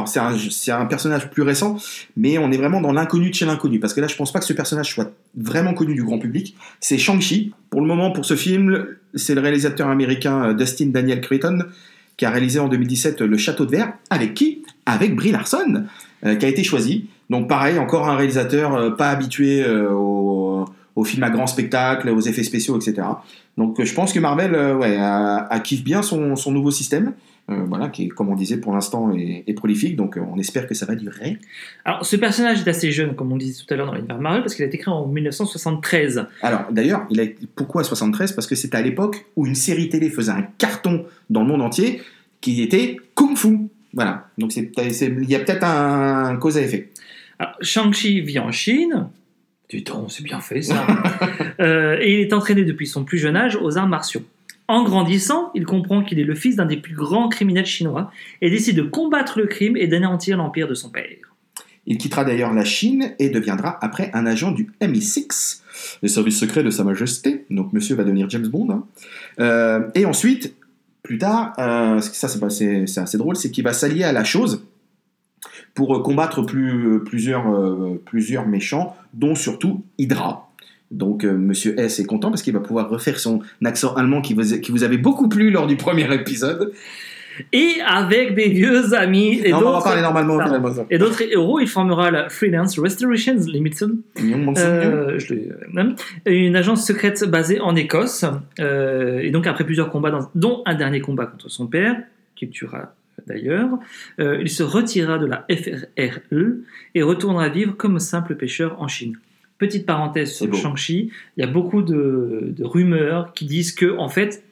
C'est 0.05 0.71
un, 0.71 0.79
un 0.79 0.85
personnage 0.85 1.29
plus 1.29 1.43
récent, 1.43 1.77
mais 2.15 2.37
on 2.37 2.51
est 2.51 2.57
vraiment 2.57 2.81
dans 2.81 2.91
l'inconnu 2.91 3.29
de 3.29 3.35
chez 3.35 3.45
l'inconnu. 3.45 3.79
Parce 3.79 3.93
que 3.93 4.01
là, 4.01 4.07
je 4.07 4.15
pense 4.15 4.31
pas 4.31 4.39
que 4.39 4.45
ce 4.45 4.53
personnage 4.53 4.91
soit 4.91 5.11
vraiment 5.35 5.73
connu 5.73 5.93
du 5.93 6.03
grand 6.03 6.19
public. 6.19 6.55
C'est 6.79 6.97
Shang-Chi. 6.97 7.53
Pour 7.69 7.81
le 7.81 7.87
moment, 7.87 8.11
pour 8.11 8.25
ce 8.25 8.35
film, 8.35 8.87
c'est 9.13 9.35
le 9.35 9.41
réalisateur 9.41 9.87
américain 9.87 10.49
euh, 10.49 10.53
Dustin 10.53 10.87
Daniel 10.87 11.21
Cretton 11.21 11.59
qui 12.17 12.25
a 12.25 12.29
réalisé 12.31 12.59
en 12.59 12.67
2017 12.67 13.21
Le 13.21 13.37
Château 13.37 13.65
de 13.65 13.71
Verre. 13.71 13.93
Avec 14.09 14.33
qui? 14.33 14.63
Avec 14.85 15.15
Brie 15.15 15.31
Larson, 15.31 15.85
euh, 16.25 16.35
qui 16.35 16.45
a 16.45 16.49
été 16.49 16.63
choisi. 16.63 17.07
Donc, 17.29 17.47
pareil, 17.47 17.77
encore 17.77 18.09
un 18.09 18.15
réalisateur 18.15 18.75
euh, 18.75 18.89
pas 18.91 19.09
habitué 19.09 19.63
euh, 19.63 19.91
au, 19.91 20.65
au 20.95 21.03
film 21.03 21.23
à 21.23 21.29
grand 21.29 21.47
spectacle, 21.47 22.09
aux 22.09 22.21
effets 22.21 22.43
spéciaux, 22.43 22.77
etc. 22.77 23.07
Donc, 23.57 23.79
euh, 23.79 23.85
je 23.85 23.93
pense 23.93 24.13
que 24.13 24.19
Marvel 24.19 24.55
euh, 24.55 24.75
ouais, 24.75 24.97
a, 24.97 25.47
a 25.49 25.59
bien 25.83 26.01
son 26.01 26.51
nouveau 26.51 26.71
système. 26.71 27.13
Euh, 27.49 27.63
voilà, 27.65 27.87
qui 27.87 28.09
comme 28.09 28.27
on 28.27 28.35
disait 28.35 28.57
pour 28.57 28.73
l'instant, 28.73 29.13
est, 29.13 29.45
est 29.47 29.53
prolifique, 29.53 29.95
donc 29.95 30.17
euh, 30.17 30.21
on 30.33 30.37
espère 30.37 30.67
que 30.67 30.73
ça 30.73 30.85
va 30.85 30.95
durer. 30.95 31.37
Alors, 31.85 32.05
ce 32.05 32.17
personnage 32.17 32.59
est 32.59 32.69
assez 32.69 32.91
jeune, 32.91 33.15
comme 33.15 33.31
on 33.31 33.37
disait 33.37 33.63
tout 33.63 33.73
à 33.73 33.77
l'heure 33.77 33.87
dans 33.87 33.93
l'univers 33.93 34.19
Marvel, 34.19 34.41
parce 34.41 34.53
qu'il 34.53 34.65
a 34.65 34.67
été 34.67 34.77
créé 34.77 34.93
en 34.93 35.07
1973. 35.07 36.25
Alors, 36.41 36.65
d'ailleurs, 36.71 37.05
il 37.09 37.21
a 37.21 37.25
pourquoi 37.55 37.85
73 37.85 38.33
Parce 38.33 38.47
que 38.47 38.55
c'était 38.55 38.75
à 38.75 38.81
l'époque 38.81 39.25
où 39.37 39.45
une 39.47 39.55
série 39.55 39.87
télé 39.87 40.09
faisait 40.09 40.33
un 40.33 40.45
carton 40.57 41.05
dans 41.29 41.41
le 41.41 41.47
monde 41.47 41.61
entier, 41.61 42.01
qui 42.41 42.61
était 42.61 42.97
Kung 43.15 43.37
Fu. 43.37 43.69
Voilà, 43.93 44.27
donc 44.37 44.53
il 44.57 45.29
y 45.29 45.35
a 45.35 45.39
peut-être 45.39 45.63
un, 45.63 46.35
cause 46.35 46.57
à 46.57 46.61
effet. 46.61 46.89
Alors, 47.39 47.53
Shang-Chi 47.61 48.19
vit 48.19 48.39
en 48.39 48.51
Chine. 48.51 49.07
Du 49.69 49.83
temps, 49.85 50.09
c'est 50.09 50.23
bien 50.23 50.41
fait 50.41 50.61
ça. 50.61 50.85
Euh, 51.59 51.97
et 51.99 52.13
il 52.13 52.19
est 52.19 52.33
entraîné 52.33 52.63
depuis 52.63 52.85
son 52.85 53.03
plus 53.03 53.17
jeune 53.17 53.35
âge 53.35 53.55
aux 53.59 53.79
arts 53.79 53.87
martiaux. 53.87 54.21
En 54.67 54.83
grandissant, 54.83 55.51
il 55.55 55.65
comprend 55.65 56.03
qu'il 56.03 56.19
est 56.19 56.25
le 56.25 56.35
fils 56.35 56.57
d'un 56.57 56.65
des 56.65 56.77
plus 56.77 56.93
grands 56.93 57.29
criminels 57.29 57.65
chinois 57.65 58.11
et 58.41 58.49
décide 58.49 58.75
de 58.75 58.81
combattre 58.81 59.39
le 59.39 59.47
crime 59.47 59.77
et 59.77 59.87
d'anéantir 59.87 60.37
l'empire 60.37 60.67
de 60.67 60.73
son 60.73 60.89
père. 60.89 61.27
Il 61.85 61.97
quittera 61.97 62.25
d'ailleurs 62.25 62.53
la 62.53 62.65
Chine 62.65 63.13
et 63.17 63.29
deviendra 63.29 63.77
après 63.81 64.11
un 64.13 64.25
agent 64.25 64.51
du 64.51 64.69
MI6, 64.81 65.61
les 66.03 66.09
services 66.09 66.37
secrets 66.37 66.63
de 66.63 66.69
Sa 66.69 66.83
Majesté. 66.83 67.45
Donc 67.49 67.71
monsieur 67.71 67.95
va 67.95 68.03
devenir 68.03 68.29
James 68.29 68.47
Bond. 68.47 68.69
hein. 68.69 68.83
Euh, 69.39 69.87
et 69.95 70.05
ensuite, 70.05 70.53
plus 71.01 71.17
tard, 71.17 71.53
euh, 71.59 72.01
ça 72.01 72.27
c'est 72.27 72.99
assez 72.99 73.17
drôle, 73.17 73.37
c'est 73.37 73.51
qu'il 73.51 73.63
va 73.63 73.71
s'allier 73.71 74.03
à 74.03 74.11
la 74.11 74.25
chose 74.25 74.65
pour 75.73 75.95
euh, 75.95 76.01
combattre 76.01 76.41
plus, 76.41 77.01
plusieurs, 77.05 77.45
plusieurs 78.03 78.45
méchants, 78.45 78.97
dont 79.13 79.35
surtout 79.35 79.85
Hydra. 79.97 80.46
Donc 80.91 81.23
euh, 81.25 81.33
Monsieur 81.37 81.79
S 81.79 81.99
est 81.99 82.05
content 82.05 82.29
parce 82.29 82.41
qu'il 82.41 82.53
va 82.53 82.59
pouvoir 82.61 82.89
refaire 82.89 83.19
son 83.19 83.41
accent 83.63 83.93
allemand 83.95 84.21
qui 84.21 84.33
vous, 84.33 84.59
qui 84.61 84.71
vous 84.71 84.83
avait 84.83 84.97
beaucoup 84.97 85.27
plu 85.27 85.49
lors 85.51 85.67
du 85.67 85.75
premier 85.75 86.11
épisode. 86.13 86.71
Et 87.53 87.75
avec 87.85 88.33
des 88.33 88.49
vieux 88.49 88.93
amis 88.95 89.41
et 89.43 89.51
Non, 89.51 89.57
on 89.57 89.61
va 89.61 89.67
en 89.77 89.81
d'autres 90.45 90.85
et 90.89 90.97
d'autres 90.97 91.21
héros, 91.21 91.59
il 91.59 91.67
formera 91.67 92.09
la 92.09 92.29
Freelance 92.29 92.79
Restorations 92.79 93.35
Limited. 93.45 93.91
Euh, 94.57 95.19
je 95.19 95.33
euh, 95.35 95.93
une 96.25 96.55
agence 96.55 96.85
secrète 96.85 97.23
basée 97.25 97.59
en 97.59 97.75
Écosse. 97.75 98.25
Euh, 98.59 99.19
et 99.19 99.29
donc, 99.29 99.45
après 99.45 99.65
plusieurs 99.65 99.91
combats, 99.91 100.09
dans- 100.09 100.31
dont 100.33 100.63
un 100.65 100.73
dernier 100.73 100.99
combat 100.99 101.27
contre 101.27 101.49
son 101.49 101.67
père, 101.67 101.95
qu'il 102.35 102.49
tuera 102.49 102.95
d'ailleurs, 103.27 103.69
il 104.19 104.49
se 104.49 104.63
retira 104.63 105.17
de 105.17 105.25
la 105.25 105.45
FRRE 105.49 106.21
et 106.95 107.01
retournera 107.01 107.49
vivre 107.49 107.75
comme 107.75 107.99
simple 107.99 108.35
pêcheur 108.35 108.81
en 108.81 108.87
Chine. 108.87 109.17
Petite 109.57 109.85
parenthèse 109.85 110.33
sur. 110.33 110.53
Shang-Chi, 110.53 111.11
il 111.35 111.41
y 111.41 111.43
a 111.43 111.51
beaucoup 111.51 111.81
de, 111.81 112.53
de 112.55 112.63
rumeurs 112.63 113.33
qui 113.33 113.45
disent 113.45 113.73
que, 113.73 113.97
en 113.97 114.09
fait, 114.09 114.43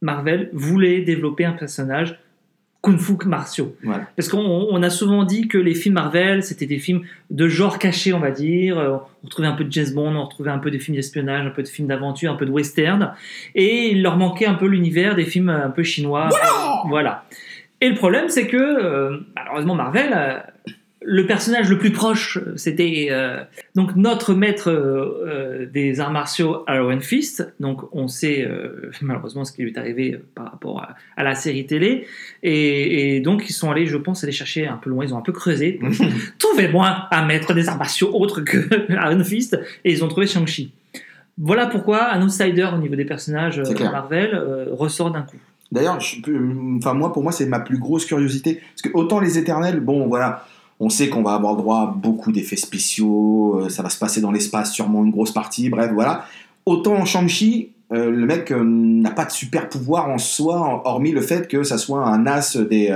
Marvel 0.00 0.50
voulait 0.52 1.02
développer 1.02 1.44
un 1.44 1.52
personnage 1.52 2.18
kung-fu 2.82 3.14
martiaux. 3.26 3.74
Voilà. 3.82 4.06
Parce 4.14 4.28
qu'on 4.28 4.38
on 4.38 4.82
a 4.82 4.90
souvent 4.90 5.24
dit 5.24 5.48
que 5.48 5.56
les 5.56 5.74
films 5.74 5.94
Marvel, 5.94 6.42
c'était 6.42 6.66
des 6.66 6.78
films 6.78 7.02
de 7.30 7.48
genre 7.48 7.78
caché, 7.78 8.12
on 8.12 8.20
va 8.20 8.30
dire. 8.30 8.78
Euh, 8.78 8.96
On 9.22 9.26
retrouvait 9.26 9.48
un 9.48 9.52
peu 9.52 9.64
de 9.64 9.72
James 9.72 9.94
Bond, 9.94 10.14
on 10.14 10.24
retrouvait 10.24 10.50
un 10.50 10.58
peu 10.58 10.70
de 10.70 10.76
films 10.76 10.96
d'espionnage, 10.96 11.46
un 11.46 11.50
peu 11.50 11.62
de 11.62 11.68
films 11.68 11.88
d'aventure, 11.88 12.30
un 12.30 12.36
peu 12.36 12.44
de 12.44 12.50
western. 12.50 13.14
Et 13.54 13.88
il 13.92 14.02
leur 14.02 14.18
manquait 14.18 14.44
un 14.46 14.54
peu 14.54 14.66
l'univers 14.66 15.14
des 15.14 15.24
films 15.24 15.48
un 15.48 15.70
peu 15.70 15.82
chinois. 15.82 16.28
Voilà. 16.88 17.24
Et 17.80 17.88
le 17.88 17.94
problème, 17.94 18.28
c'est 18.28 18.46
que, 18.46 18.56
euh, 18.56 19.18
malheureusement, 19.34 19.74
Marvel, 19.74 20.12
euh, 20.14 20.38
le 21.06 21.26
personnage 21.26 21.68
le 21.70 21.78
plus 21.78 21.92
proche, 21.92 22.38
c'était 22.56 23.08
euh, 23.10 23.42
donc 23.74 23.94
notre 23.96 24.34
maître 24.34 24.70
euh, 24.70 25.26
euh, 25.26 25.66
des 25.66 26.00
arts 26.00 26.10
martiaux, 26.10 26.64
Iron 26.68 27.00
Fist. 27.00 27.52
Donc, 27.60 27.82
on 27.92 28.08
sait 28.08 28.44
euh, 28.44 28.90
malheureusement 29.02 29.44
ce 29.44 29.52
qui 29.52 29.62
lui 29.62 29.72
est 29.72 29.78
arrivé 29.78 30.18
par 30.34 30.50
rapport 30.50 30.82
à, 30.82 30.94
à 31.16 31.24
la 31.24 31.34
série 31.34 31.66
télé. 31.66 32.06
Et, 32.42 33.16
et 33.16 33.20
donc, 33.20 33.48
ils 33.48 33.52
sont 33.52 33.70
allés, 33.70 33.86
je 33.86 33.96
pense, 33.96 34.24
aller 34.24 34.32
chercher 34.32 34.66
un 34.66 34.76
peu 34.76 34.90
loin. 34.90 35.04
Ils 35.04 35.14
ont 35.14 35.18
un 35.18 35.22
peu 35.22 35.32
creusé. 35.32 35.80
Trouvez-moi 36.38 37.08
un 37.10 37.26
maître 37.26 37.54
des 37.54 37.68
arts 37.68 37.78
martiaux 37.78 38.10
autre 38.12 38.40
que 38.40 38.58
Iron 38.90 39.24
Fist. 39.24 39.58
Et 39.84 39.92
ils 39.92 40.04
ont 40.04 40.08
trouvé 40.08 40.26
Shang-Chi. 40.26 40.72
Voilà 41.36 41.66
pourquoi 41.66 42.12
un 42.12 42.22
outsider 42.22 42.68
au 42.72 42.78
niveau 42.78 42.94
des 42.94 43.04
personnages. 43.04 43.60
Marvel 43.80 44.36
ressort 44.70 45.10
d'un 45.10 45.22
coup. 45.22 45.36
D'ailleurs, 45.72 45.98
enfin 46.76 46.94
moi, 46.94 47.12
pour 47.12 47.24
moi, 47.24 47.32
c'est 47.32 47.46
ma 47.46 47.58
plus 47.58 47.78
grosse 47.78 48.06
curiosité. 48.06 48.60
Parce 48.70 48.82
que 48.82 48.96
autant 48.96 49.18
les 49.18 49.38
Éternels, 49.38 49.80
bon, 49.80 50.06
voilà, 50.06 50.46
on 50.80 50.88
sait 50.88 51.08
qu'on 51.08 51.22
va 51.22 51.34
avoir 51.34 51.56
droit 51.56 51.80
à 51.80 51.86
beaucoup 51.86 52.32
d'effets 52.32 52.56
spéciaux, 52.56 53.60
euh, 53.60 53.68
ça 53.68 53.82
va 53.82 53.90
se 53.90 53.98
passer 53.98 54.20
dans 54.20 54.32
l'espace, 54.32 54.72
sûrement 54.72 55.04
une 55.04 55.10
grosse 55.10 55.32
partie, 55.32 55.68
bref, 55.68 55.90
voilà. 55.92 56.26
Autant 56.66 56.94
en 56.94 57.04
Shang-Chi, 57.04 57.70
euh, 57.92 58.10
le 58.10 58.26
mec 58.26 58.50
euh, 58.50 58.62
n'a 58.64 59.10
pas 59.10 59.24
de 59.24 59.30
super 59.30 59.68
pouvoir 59.68 60.08
en 60.08 60.18
soi, 60.18 60.82
hormis 60.84 61.12
le 61.12 61.20
fait 61.20 61.48
que 61.48 61.62
ça 61.62 61.78
soit 61.78 62.04
un 62.04 62.26
as 62.26 62.56
des, 62.56 62.90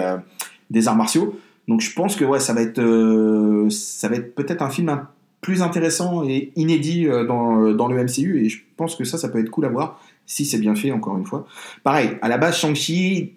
arts 0.86 0.96
martiaux. 0.96 1.38
Donc 1.68 1.80
je 1.80 1.92
pense 1.92 2.16
que 2.16 2.24
ouais, 2.24 2.40
ça 2.40 2.54
va 2.54 2.62
être, 2.62 2.78
être 2.78 4.34
peut-être 4.34 4.62
un 4.62 4.70
film 4.70 5.00
plus 5.40 5.62
intéressant 5.62 6.24
et 6.24 6.50
inédit 6.56 7.06
dans, 7.06 7.72
dans 7.72 7.88
le 7.88 8.02
MCU, 8.02 8.44
et 8.44 8.48
je 8.48 8.60
pense 8.76 8.96
que 8.96 9.04
ça, 9.04 9.18
ça 9.18 9.28
peut 9.28 9.38
être 9.38 9.50
cool 9.50 9.66
à 9.66 9.68
voir 9.68 10.00
si 10.28 10.44
c'est 10.44 10.58
bien 10.58 10.74
fait, 10.74 10.92
encore 10.92 11.16
une 11.16 11.26
fois. 11.26 11.46
Pareil, 11.82 12.10
à 12.22 12.28
la 12.28 12.38
base, 12.38 12.56
Shang-Chi, 12.58 13.32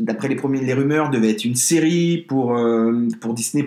d'après 0.00 0.28
les, 0.28 0.36
premiers, 0.36 0.60
les 0.60 0.74
rumeurs, 0.74 1.10
devait 1.10 1.30
être 1.30 1.44
une 1.44 1.54
série 1.54 2.18
pour, 2.28 2.56
euh, 2.56 3.08
pour 3.20 3.34
Disney+, 3.34 3.66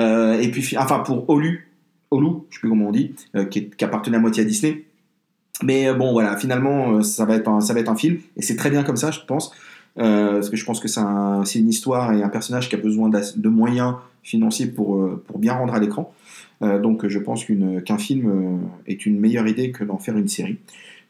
euh, 0.00 0.40
et 0.40 0.50
puis, 0.50 0.62
fi- 0.62 0.78
enfin, 0.78 1.00
pour 1.00 1.24
Hulu, 1.30 1.68
Hulu, 2.12 2.28
je 2.50 2.54
sais 2.56 2.60
plus 2.60 2.68
comment 2.68 2.88
on 2.88 2.92
dit, 2.92 3.12
euh, 3.36 3.44
qui, 3.44 3.70
appartenait 3.82 4.16
à 4.16 4.20
moitié 4.20 4.42
à 4.42 4.46
Disney. 4.46 4.84
Mais 5.62 5.88
euh, 5.88 5.94
bon, 5.94 6.12
voilà, 6.12 6.36
finalement, 6.36 7.02
ça, 7.02 7.24
va 7.24 7.36
être 7.36 7.48
un, 7.48 7.60
ça 7.60 7.74
va 7.74 7.80
être 7.80 7.88
un 7.90 7.96
film, 7.96 8.18
et 8.36 8.42
c'est 8.42 8.56
très 8.56 8.70
bien 8.70 8.82
comme 8.82 8.96
ça, 8.96 9.10
je 9.10 9.20
pense, 9.26 9.52
parce 9.96 10.50
que 10.50 10.56
je 10.56 10.64
pense 10.64 10.80
que 10.80 10.88
c'est 10.88 11.00
un- 11.00 11.44
c'est 11.44 11.60
une 11.60 11.68
histoire 11.68 12.12
et 12.12 12.22
un 12.22 12.28
personnage 12.28 12.68
qui 12.68 12.74
a 12.74 12.78
besoin 12.78 13.08
de 13.08 13.48
moyens 13.48 13.94
financiers 14.24 14.66
pour, 14.66 15.08
pour 15.26 15.38
bien 15.38 15.52
rendre 15.52 15.74
à 15.74 15.78
l'écran. 15.78 16.12
Donc 16.60 17.06
je 17.06 17.18
pense 17.20 17.44
qu'un 17.44 17.98
film 17.98 18.60
est 18.88 19.06
une 19.06 19.20
meilleure 19.20 19.46
idée 19.46 19.70
que 19.70 19.84
d'en 19.84 19.98
faire 19.98 20.16
une 20.16 20.26
série. 20.26 20.58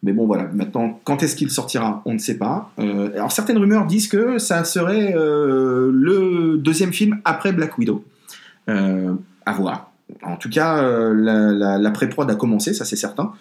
Mais 0.05 0.13
bon, 0.13 0.27
voilà, 0.27 0.45
maintenant, 0.53 1.01
quand 1.05 1.23
est-ce 1.23 1.35
qu'il 1.35 1.51
sortira 1.51 2.03
On 2.05 2.13
ne 2.13 2.19
sait 2.19 2.37
pas. 2.37 2.71
Euh, 2.79 3.11
alors, 3.15 3.33
certaines 3.33 3.57
rumeurs 3.57 3.87
disent 3.87 4.07
que 4.07 4.39
ça 4.39 4.63
serait 4.65 5.15
euh, 5.17 5.91
le 5.93 6.59
deuxième 6.59 6.93
film 6.93 7.21
après 7.25 7.53
Black 7.53 7.79
Widow. 7.79 8.05
Euh, 8.69 9.15
à 9.47 9.53
voir. 9.53 9.93
En 10.23 10.37
tout 10.37 10.51
cas, 10.51 10.79
euh, 10.83 11.15
la, 11.79 11.91
pré-prod 11.91 12.31
a 12.31 12.35
commencé, 12.35 12.75
ça 12.75 12.85
c'est 12.85 12.97
certain. 12.97 13.33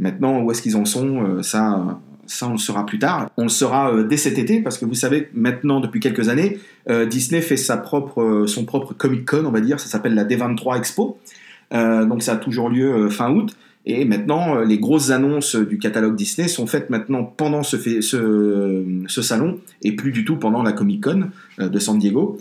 Maintenant, 0.00 0.40
où 0.40 0.50
est-ce 0.50 0.62
qu'ils 0.62 0.76
en 0.76 0.84
sont 0.84 1.42
ça, 1.42 2.00
ça, 2.26 2.48
on 2.48 2.52
le 2.52 2.58
saura 2.58 2.84
plus 2.84 2.98
tard. 2.98 3.30
On 3.36 3.44
le 3.44 3.48
saura 3.48 4.02
dès 4.02 4.16
cet 4.16 4.38
été, 4.38 4.60
parce 4.60 4.78
que 4.78 4.84
vous 4.84 4.94
savez, 4.94 5.30
maintenant, 5.34 5.78
depuis 5.78 6.00
quelques 6.00 6.28
années, 6.28 6.58
Disney 7.08 7.40
fait 7.40 7.56
sa 7.56 7.76
propre, 7.76 8.44
son 8.46 8.64
propre 8.64 8.94
Comic-Con, 8.94 9.44
on 9.44 9.50
va 9.50 9.60
dire. 9.60 9.78
Ça 9.78 9.88
s'appelle 9.88 10.14
la 10.14 10.24
D23 10.24 10.78
Expo. 10.78 11.18
Donc, 11.72 12.22
ça 12.22 12.32
a 12.32 12.36
toujours 12.36 12.68
lieu 12.70 13.08
fin 13.10 13.30
août. 13.30 13.54
Et 13.84 14.04
maintenant, 14.04 14.56
euh, 14.56 14.64
les 14.64 14.78
grosses 14.78 15.10
annonces 15.10 15.56
du 15.56 15.78
catalogue 15.78 16.14
Disney 16.14 16.48
sont 16.48 16.66
faites 16.66 16.90
maintenant 16.90 17.24
pendant 17.24 17.62
ce, 17.62 17.76
salon 19.06 19.60
et 19.82 19.92
plus 19.92 20.12
du 20.12 20.24
tout 20.24 20.36
pendant 20.36 20.62
la 20.62 20.72
Comic 20.72 21.02
Con 21.02 21.30
euh, 21.58 21.68
de 21.68 21.78
San 21.78 21.98
Diego. 21.98 22.38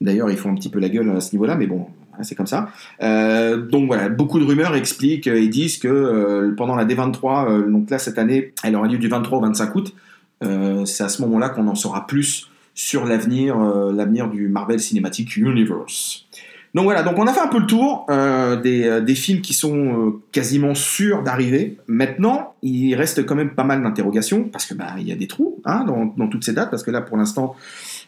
D'ailleurs, 0.00 0.30
ils 0.30 0.36
font 0.36 0.50
un 0.50 0.54
petit 0.54 0.68
peu 0.68 0.80
la 0.80 0.88
gueule 0.88 1.10
à 1.10 1.20
ce 1.20 1.32
niveau-là, 1.32 1.56
mais 1.56 1.66
bon, 1.66 1.86
voilà, 2.10 2.24
c'est 2.24 2.34
comme 2.34 2.46
ça. 2.46 2.68
Euh, 3.02 3.56
donc 3.56 3.86
voilà, 3.86 4.08
beaucoup 4.08 4.38
de 4.38 4.44
rumeurs 4.44 4.74
expliquent 4.74 5.26
et 5.26 5.48
disent 5.48 5.78
que 5.78 5.88
euh, 5.88 6.54
pendant 6.56 6.76
la 6.76 6.84
D23, 6.84 7.48
euh, 7.48 7.70
donc 7.70 7.90
là 7.90 7.98
cette 7.98 8.18
année, 8.18 8.52
elle 8.62 8.76
aura 8.76 8.86
lieu 8.86 8.98
du 8.98 9.08
23 9.08 9.38
au 9.38 9.40
25 9.42 9.74
août. 9.74 9.94
Euh, 10.42 10.84
c'est 10.84 11.04
à 11.04 11.08
ce 11.08 11.22
moment-là 11.22 11.48
qu'on 11.48 11.66
en 11.68 11.74
saura 11.74 12.06
plus 12.06 12.50
sur 12.74 13.04
l'avenir, 13.04 13.58
euh, 13.58 13.92
l'avenir 13.92 14.28
du 14.28 14.48
Marvel 14.48 14.80
Cinematic 14.80 15.36
Universe. 15.36 16.26
Donc 16.74 16.84
voilà, 16.84 17.04
donc 17.04 17.16
on 17.18 17.26
a 17.28 17.32
fait 17.32 17.40
un 17.40 17.46
peu 17.46 17.60
le 17.60 17.66
tour 17.66 18.04
euh, 18.10 18.56
des, 18.60 18.84
euh, 18.84 19.00
des 19.00 19.14
films 19.14 19.40
qui 19.42 19.54
sont 19.54 19.76
euh, 19.76 20.20
quasiment 20.32 20.74
sûrs 20.74 21.22
d'arriver. 21.22 21.76
Maintenant, 21.86 22.54
il 22.62 22.96
reste 22.96 23.24
quand 23.24 23.36
même 23.36 23.50
pas 23.50 23.62
mal 23.62 23.80
d'interrogations 23.80 24.44
parce 24.44 24.66
que 24.66 24.74
bah 24.74 24.94
il 24.98 25.06
y 25.06 25.12
a 25.12 25.14
des 25.14 25.28
trous 25.28 25.60
hein, 25.64 25.84
dans, 25.84 26.26
toutes 26.26 26.44
ces 26.44 26.52
dates 26.52 26.70
parce 26.70 26.82
que 26.82 26.90
là 26.90 27.00
pour 27.00 27.16
l'instant 27.16 27.54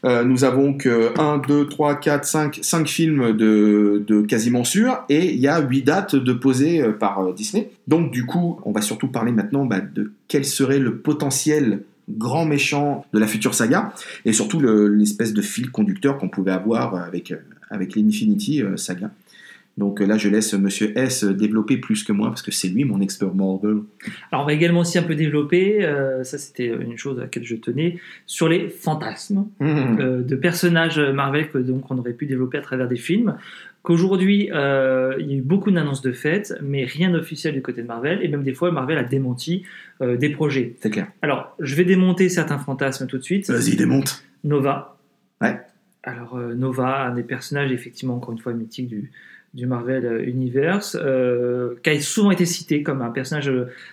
nous 0.04 0.44
avons 0.44 0.74
que 0.74 1.18
1, 1.18 1.38
2, 1.48 1.66
3, 1.66 1.96
4, 1.96 2.24
5, 2.24 2.58
5 2.62 2.88
films 2.88 3.36
de, 3.36 4.24
quasiment 4.28 4.62
sûrs 4.62 5.04
et 5.08 5.32
il 5.32 5.40
y 5.40 5.48
a 5.48 5.60
8 5.60 5.82
dates 5.82 6.14
de 6.14 6.32
posées 6.32 6.82
par 7.00 7.32
Disney. 7.32 7.70
Donc 7.88 8.12
du 8.12 8.24
coup, 8.24 8.60
on 8.64 8.72
va 8.72 8.82
surtout 8.82 9.08
parler 9.08 9.32
maintenant 9.32 9.64
bah, 9.64 9.80
de 9.80 10.12
quel 10.28 10.44
serait 10.44 10.78
le 10.78 10.98
potentiel 10.98 11.82
grand 12.08 12.44
méchant 12.44 13.04
de 13.12 13.18
la 13.18 13.26
future 13.26 13.54
saga 13.54 13.92
et 14.24 14.32
surtout 14.32 14.60
le- 14.60 14.88
l'espèce 14.88 15.32
de 15.32 15.42
fil 15.42 15.70
conducteur 15.70 16.18
qu'on 16.18 16.28
pouvait 16.28 16.52
avoir 16.52 16.94
avec, 16.94 17.32
avec 17.70 17.94
l'Infinity 17.94 18.62
euh, 18.62 18.76
saga. 18.76 19.10
Donc 19.76 20.00
euh, 20.00 20.06
là, 20.06 20.16
je 20.16 20.30
laisse 20.30 20.54
Monsieur 20.54 20.96
S 20.98 21.22
développer 21.22 21.76
plus 21.76 22.02
que 22.02 22.10
moi 22.10 22.28
parce 22.28 22.40
que 22.40 22.50
c'est 22.50 22.68
lui 22.68 22.84
mon 22.84 23.00
expert 23.02 23.34
Marvel. 23.34 23.80
Alors, 24.32 24.44
on 24.44 24.46
va 24.46 24.54
également 24.54 24.80
aussi 24.80 24.96
un 24.96 25.02
peu 25.02 25.14
développer, 25.14 25.84
euh, 25.84 26.24
ça 26.24 26.38
c'était 26.38 26.68
une 26.68 26.96
chose 26.96 27.18
à 27.18 27.22
laquelle 27.22 27.44
je 27.44 27.56
tenais, 27.56 27.98
sur 28.24 28.48
les 28.48 28.70
fantasmes 28.70 29.44
Mmh. 29.60 29.98
euh, 30.00 30.22
de 30.22 30.36
personnages 30.36 30.98
Marvel 30.98 31.50
que 31.50 31.58
donc 31.58 31.90
on 31.90 31.98
aurait 31.98 32.14
pu 32.14 32.26
développer 32.26 32.58
à 32.58 32.62
travers 32.62 32.88
des 32.88 32.96
films. 32.96 33.36
Qu'aujourd'hui, 33.82 34.50
euh, 34.52 35.14
il 35.20 35.30
y 35.30 35.34
a 35.34 35.36
eu 35.36 35.42
beaucoup 35.42 35.70
d'annonces 35.70 36.02
de 36.02 36.10
fêtes, 36.12 36.54
mais 36.60 36.84
rien 36.84 37.10
d'officiel 37.10 37.54
du 37.54 37.62
côté 37.62 37.82
de 37.82 37.86
Marvel, 37.86 38.18
et 38.22 38.28
même 38.28 38.42
des 38.42 38.52
fois, 38.52 38.72
Marvel 38.72 38.98
a 38.98 39.04
démenti 39.04 39.62
euh, 40.00 40.16
des 40.16 40.30
projets. 40.30 40.74
C'est 40.80 40.90
clair. 40.90 41.06
Alors, 41.22 41.54
je 41.60 41.76
vais 41.76 41.84
démonter 41.84 42.28
certains 42.28 42.58
fantasmes 42.58 43.06
tout 43.06 43.18
de 43.18 43.22
suite. 43.22 43.48
Vas-y, 43.48 43.76
démonte. 43.76 44.24
Nova. 44.42 44.98
Ouais. 45.40 45.60
Alors, 46.06 46.36
euh, 46.36 46.54
Nova, 46.54 47.02
un 47.06 47.14
des 47.14 47.22
personnages, 47.24 47.70
effectivement, 47.72 48.14
encore 48.16 48.32
une 48.32 48.38
fois, 48.38 48.52
mythique 48.54 48.88
du, 48.88 49.10
du 49.54 49.66
Marvel 49.66 50.06
euh, 50.06 50.24
Universe, 50.26 50.96
euh, 51.00 51.74
qui 51.82 51.90
a 51.90 52.00
souvent 52.00 52.30
été 52.30 52.46
cité 52.46 52.82
comme 52.82 53.02
un 53.02 53.10
personnage 53.10 53.50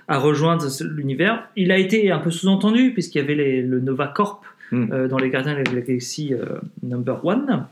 à 0.08 0.17
rejoindre 0.19 0.65
l'univers. 0.95 1.49
Il 1.56 1.71
a 1.71 1.78
été 1.78 2.12
un 2.12 2.19
peu 2.19 2.32
sous-entendu, 2.32 2.91
puisqu'il 2.93 3.17
y 3.17 3.21
avait 3.21 3.36
les- 3.36 3.62
le 3.63 3.80
Nova 3.82 4.08
Corp 4.08 4.45
Mm. 4.71 4.91
euh, 4.91 5.08
dans 5.08 5.17
les 5.19 5.30
Gardiens 5.30 5.54
de 5.54 5.58
la 5.58 5.63
Galaxie 5.63 6.34
euh, 6.34 6.45
Number 6.82 7.23
One. 7.26 7.65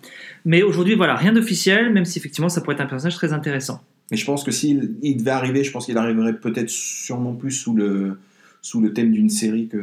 Mais 0.45 0.61
aujourd'hui, 0.61 0.93
voilà, 0.95 1.15
rien 1.15 1.31
d'officiel, 1.33 1.91
même 1.93 2.05
si 2.05 2.19
effectivement, 2.19 2.49
ça 2.49 2.61
pourrait 2.61 2.75
être 2.75 2.81
un 2.81 2.85
personnage 2.85 3.15
très 3.15 3.33
intéressant. 3.33 3.81
Mais 4.11 4.17
je 4.17 4.25
pense 4.25 4.43
que 4.43 4.51
s'il 4.51 4.91
il 5.01 5.17
devait 5.17 5.31
arriver, 5.31 5.63
je 5.63 5.71
pense 5.71 5.85
qu'il 5.87 5.97
arriverait 5.97 6.33
peut-être 6.35 6.69
sûrement 6.69 7.33
plus 7.33 7.51
sous 7.51 7.73
le, 7.75 8.19
sous 8.61 8.81
le 8.81 8.91
thème 8.93 9.11
d'une 9.13 9.29
série 9.29 9.67
que, 9.67 9.77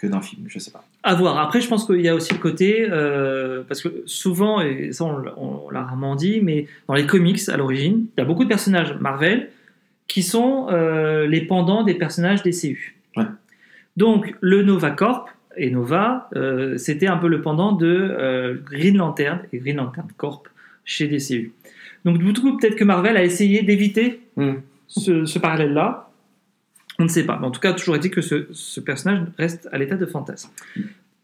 que 0.00 0.06
d'un 0.06 0.20
film. 0.22 0.44
Je 0.48 0.58
sais 0.58 0.70
pas. 0.70 0.82
À 1.02 1.14
voir. 1.14 1.38
Après, 1.38 1.60
je 1.60 1.68
pense 1.68 1.84
qu'il 1.86 2.00
y 2.00 2.08
a 2.08 2.14
aussi 2.14 2.32
le 2.32 2.38
côté, 2.38 2.86
euh, 2.90 3.62
parce 3.68 3.82
que 3.82 4.02
souvent, 4.06 4.60
et 4.60 4.92
ça 4.92 5.04
on, 5.04 5.18
l'a- 5.18 5.34
on 5.38 5.70
l'a 5.70 5.82
rarement 5.82 6.16
dit, 6.16 6.40
mais 6.42 6.66
dans 6.88 6.94
les 6.94 7.06
comics 7.06 7.40
à 7.48 7.56
l'origine, 7.56 8.06
il 8.16 8.20
y 8.20 8.22
a 8.22 8.24
beaucoup 8.26 8.44
de 8.44 8.48
personnages 8.48 8.94
Marvel 9.00 9.50
qui 10.08 10.22
sont 10.22 10.68
euh, 10.70 11.26
les 11.26 11.42
pendants 11.42 11.84
des 11.84 11.94
personnages 11.94 12.42
DCU. 12.42 12.96
Ouais. 13.16 13.24
Donc, 13.96 14.34
le 14.40 14.62
Nova 14.62 14.90
Corp 14.90 15.28
et 15.56 15.70
Nova, 15.70 16.28
euh, 16.36 16.76
c'était 16.78 17.06
un 17.08 17.16
peu 17.16 17.28
le 17.28 17.42
pendant 17.42 17.72
de 17.72 18.60
Green 18.64 18.96
Lantern 18.96 19.40
et 19.52 19.58
Green 19.58 19.76
Lantern 19.76 20.08
Corp 20.16 20.48
chez 20.84 21.06
DCU. 21.08 21.52
Donc, 22.04 22.18
du 22.18 22.32
coup, 22.32 22.56
peut-être 22.56 22.76
que 22.76 22.84
Marvel 22.84 23.16
a 23.16 23.22
essayé 23.24 23.62
d'éviter 23.62 24.20
Hmm. 24.36 24.54
ce, 24.86 25.24
ce 25.26 25.38
parallèle-là. 25.38 26.09
On 27.00 27.04
ne 27.04 27.08
sait 27.08 27.24
pas. 27.24 27.38
Mais 27.40 27.46
en 27.46 27.50
tout 27.50 27.60
cas, 27.60 27.72
toujours 27.72 27.96
est-il 27.96 28.10
que 28.10 28.20
ce, 28.20 28.80
personnage 28.80 29.26
reste 29.38 29.68
à 29.72 29.78
l'état 29.78 29.96
de 29.96 30.04
fantasme. 30.04 30.50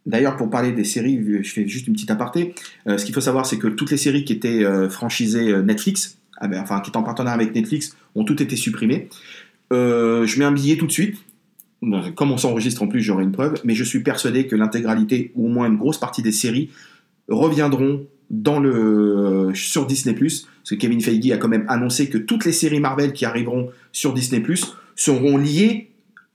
D'ailleurs, 0.07 0.37
pour 0.37 0.49
parler 0.49 0.73
des 0.73 0.85
séries, 0.85 1.23
je 1.43 1.53
fais 1.53 1.69
juste 1.69 1.87
une 1.87 1.93
petite 1.93 2.11
aparté. 2.11 2.55
Euh, 2.89 2.97
ce 2.97 3.05
qu'il 3.05 3.15
faut 3.15 3.21
savoir, 3.21 3.45
c'est 3.45 3.59
que 3.59 3.67
toutes 3.67 3.91
les 3.91 3.99
séries 3.99 4.25
qui 4.25 4.33
étaient 4.33 4.65
euh, 4.65 4.89
franchisées 4.89 5.51
euh, 5.51 5.63
Netflix, 5.63 6.19
ah 6.39 6.49
ben, 6.49 6.61
enfin 6.63 6.81
qui 6.81 6.89
étaient 6.89 6.97
en 6.97 7.03
partenariat 7.03 7.35
avec 7.35 7.55
Netflix, 7.55 7.95
ont 8.15 8.25
toutes 8.25 8.41
été 8.41 8.57
supprimées. 8.57 9.09
Je 9.71 10.39
mets 10.39 10.47
un 10.47 10.53
billet 10.53 10.77
tout 10.77 10.87
de 10.87 10.93
suite. 10.93 11.19
Comme 12.15 12.33
on 12.33 12.39
s'enregistre 12.39 12.83
en 12.83 12.89
plus, 12.89 13.03
j'aurai 13.03 13.25
une 13.25 13.33
preuve. 13.33 13.61
Mais 13.65 13.75
je 13.75 13.85
suis 13.85 14.01
persuadé 14.01 14.47
que 14.47 14.57
l'intégralité, 14.57 15.31
ou 15.35 15.47
au 15.47 15.49
moins 15.51 15.67
une 15.67 15.77
grosse 15.77 16.01
partie 16.01 16.23
des 16.23 16.33
séries, 16.33 16.71
reviendront 17.29 18.07
sur 19.53 19.87
Disney+. 19.87 20.15
Parce 20.15 20.47
que 20.71 20.75
Kevin 20.77 21.03
Feige 21.03 21.31
a 21.33 21.37
quand 21.37 21.49
même 21.49 21.67
annoncé 21.69 22.09
que 22.09 22.17
toutes 22.17 22.47
les 22.47 22.53
séries 22.53 22.81
Marvel 22.81 23.13
qui 23.13 23.27
arriveront 23.27 23.71
sur 23.93 24.15
Disney+, 24.15 24.43
seront 24.97 25.37
liées 25.37 25.91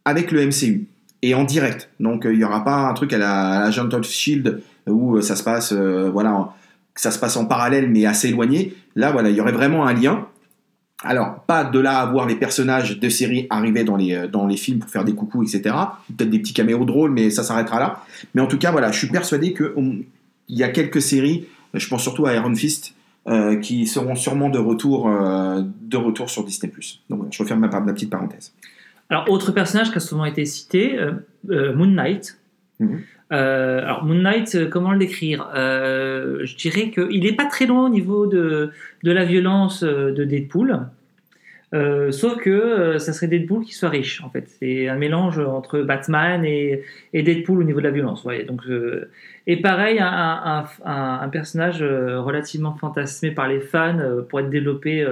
avec 0.06 0.32
le 0.32 0.45
MCU 0.45 0.88
et 1.21 1.36
en 1.36 1.43
direct. 1.43 1.89
Donc 2.00 2.26
euh, 2.26 2.34
il 2.34 2.38
n'y 2.38 2.43
aura 2.43 2.63
pas 2.63 2.88
un 2.88 2.93
truc 2.93 3.12
à 3.13 3.17
la, 3.17 3.63
à 3.63 3.69
la 3.69 4.02
Shield 4.02 4.62
où 4.88 5.17
euh, 5.17 5.21
ça 5.21 5.36
se 5.36 5.43
passe, 5.43 5.74
euh, 5.74 6.10
voilà, 6.12 6.54
ça 6.95 7.12
se 7.12 7.19
passe 7.19 7.38
en 7.38 7.45
parallèle 7.45 7.89
mais 7.89 8.06
assez 8.06 8.30
éloigné. 8.30 8.76
Là, 8.95 9.12
voilà, 9.12 9.30
il 9.30 9.36
y 9.36 9.41
aurait 9.41 9.52
vraiment 9.52 9.86
un 9.86 9.93
lien. 9.93 10.28
Alors, 11.04 11.39
pas 11.47 11.63
de 11.63 11.80
là 11.80 12.00
à 12.00 12.06
voir 12.06 12.28
les 12.28 12.36
personnages 12.36 13.00
de 13.00 13.10
série 13.10 13.47
arriver 13.50 13.84
dans 13.84 13.95
les, 13.95 14.28
dans 14.28 14.45
les 14.45 14.58
films 14.58 14.80
pour 14.80 14.89
faire 14.89 15.04
des 15.04 15.15
coucous, 15.15 15.41
etc. 15.43 15.76
Peut-être 16.15 16.30
des 16.30 16.38
petits 16.38 16.54
caméos 16.54 16.86
drôles, 16.86 17.10
mais 17.10 17.32
ça 17.32 17.41
s'arrêtera 17.41 17.80
là. 17.80 18.04
Mais 18.36 18.41
en 18.41 18.45
tout 18.45 18.60
cas, 18.60 18.71
voilà, 18.71 18.91
je 18.91 19.00
suis 19.00 19.08
persuadé 19.08 19.52
qu'il 19.52 20.06
y 20.50 20.62
a 20.62 20.69
quelques 20.69 21.02
séries, 21.02 21.47
je 21.74 21.88
pense 21.88 22.04
surtout 22.04 22.28
à 22.28 22.36
Iron 22.36 22.54
Fist, 22.54 22.93
euh, 23.27 23.57
qui 23.57 23.86
seront 23.86 24.15
sûrement 24.15 24.49
de 24.49 24.57
retour, 24.57 25.07
euh, 25.07 25.62
de 25.81 25.97
retour 25.97 26.29
sur 26.29 26.43
Disney+. 26.43 26.71
Donc 27.10 27.19
voilà, 27.19 27.31
je 27.31 27.43
referme 27.43 27.60
ma, 27.60 27.67
ma 27.67 27.93
petite 27.93 28.10
parenthèse. 28.10 28.53
Alors, 29.10 29.29
autre 29.29 29.51
personnage 29.51 29.91
qui 29.91 29.97
a 29.97 29.99
souvent 29.99 30.25
été 30.25 30.43
cité, 30.45 30.97
euh, 30.97 31.75
Moon 31.75 31.86
Knight. 31.88 32.39
Mhm. 32.79 33.01
Alors, 33.29 34.03
Moon 34.03 34.15
Knight, 34.21 34.69
comment 34.69 34.91
l'écrire 34.91 35.49
Euh, 35.55 36.39
Je 36.43 36.55
dirais 36.55 36.89
qu'il 36.89 37.21
n'est 37.21 37.36
pas 37.36 37.45
très 37.45 37.65
loin 37.67 37.86
au 37.86 37.89
niveau 37.89 38.25
de, 38.25 38.71
de 39.03 39.12
la 39.12 39.23
violence 39.23 39.84
de 39.84 40.23
Deadpool. 40.23 40.79
Euh, 41.73 42.12
sauf 42.12 42.38
que 42.38 42.49
euh, 42.49 42.99
ça 42.99 43.13
serait 43.13 43.27
Deadpool 43.27 43.63
qui 43.63 43.73
soit 43.73 43.89
riche, 43.89 44.21
en 44.23 44.29
fait. 44.29 44.47
C'est 44.60 44.89
un 44.89 44.97
mélange 44.97 45.39
entre 45.39 45.81
Batman 45.81 46.43
et, 46.43 46.84
Deadpool 47.13 47.60
au 47.60 47.63
niveau 47.63 47.79
de 47.79 47.86
la 47.86 47.91
violence. 47.91 48.23
voyez. 48.23 48.43
Donc, 48.43 48.62
euh, 48.67 49.10
et 49.47 49.62
pareil, 49.62 49.99
un, 50.01 51.29
personnage 51.31 51.81
euh, 51.81 52.19
relativement 52.19 52.75
fantasmé 52.75 53.31
par 53.31 53.47
les 53.47 53.62
fans 53.62 53.99
pour 54.27 54.41
être 54.41 54.49
développé 54.49 55.05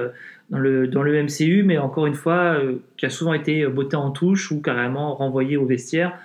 dans 0.49 0.57
le, 0.59 1.23
MCU, 1.23 1.63
mais 1.63 1.77
encore 1.77 2.07
une 2.07 2.13
fois, 2.13 2.57
qui 2.97 3.05
a 3.05 3.09
souvent 3.09 3.33
été 3.33 3.65
botté 3.67 3.95
en 3.95 4.11
touche 4.11 4.51
ou 4.51 4.61
carrément 4.61 5.15
renvoyé 5.15 5.57
au 5.57 5.65
vestiaire 5.65 6.17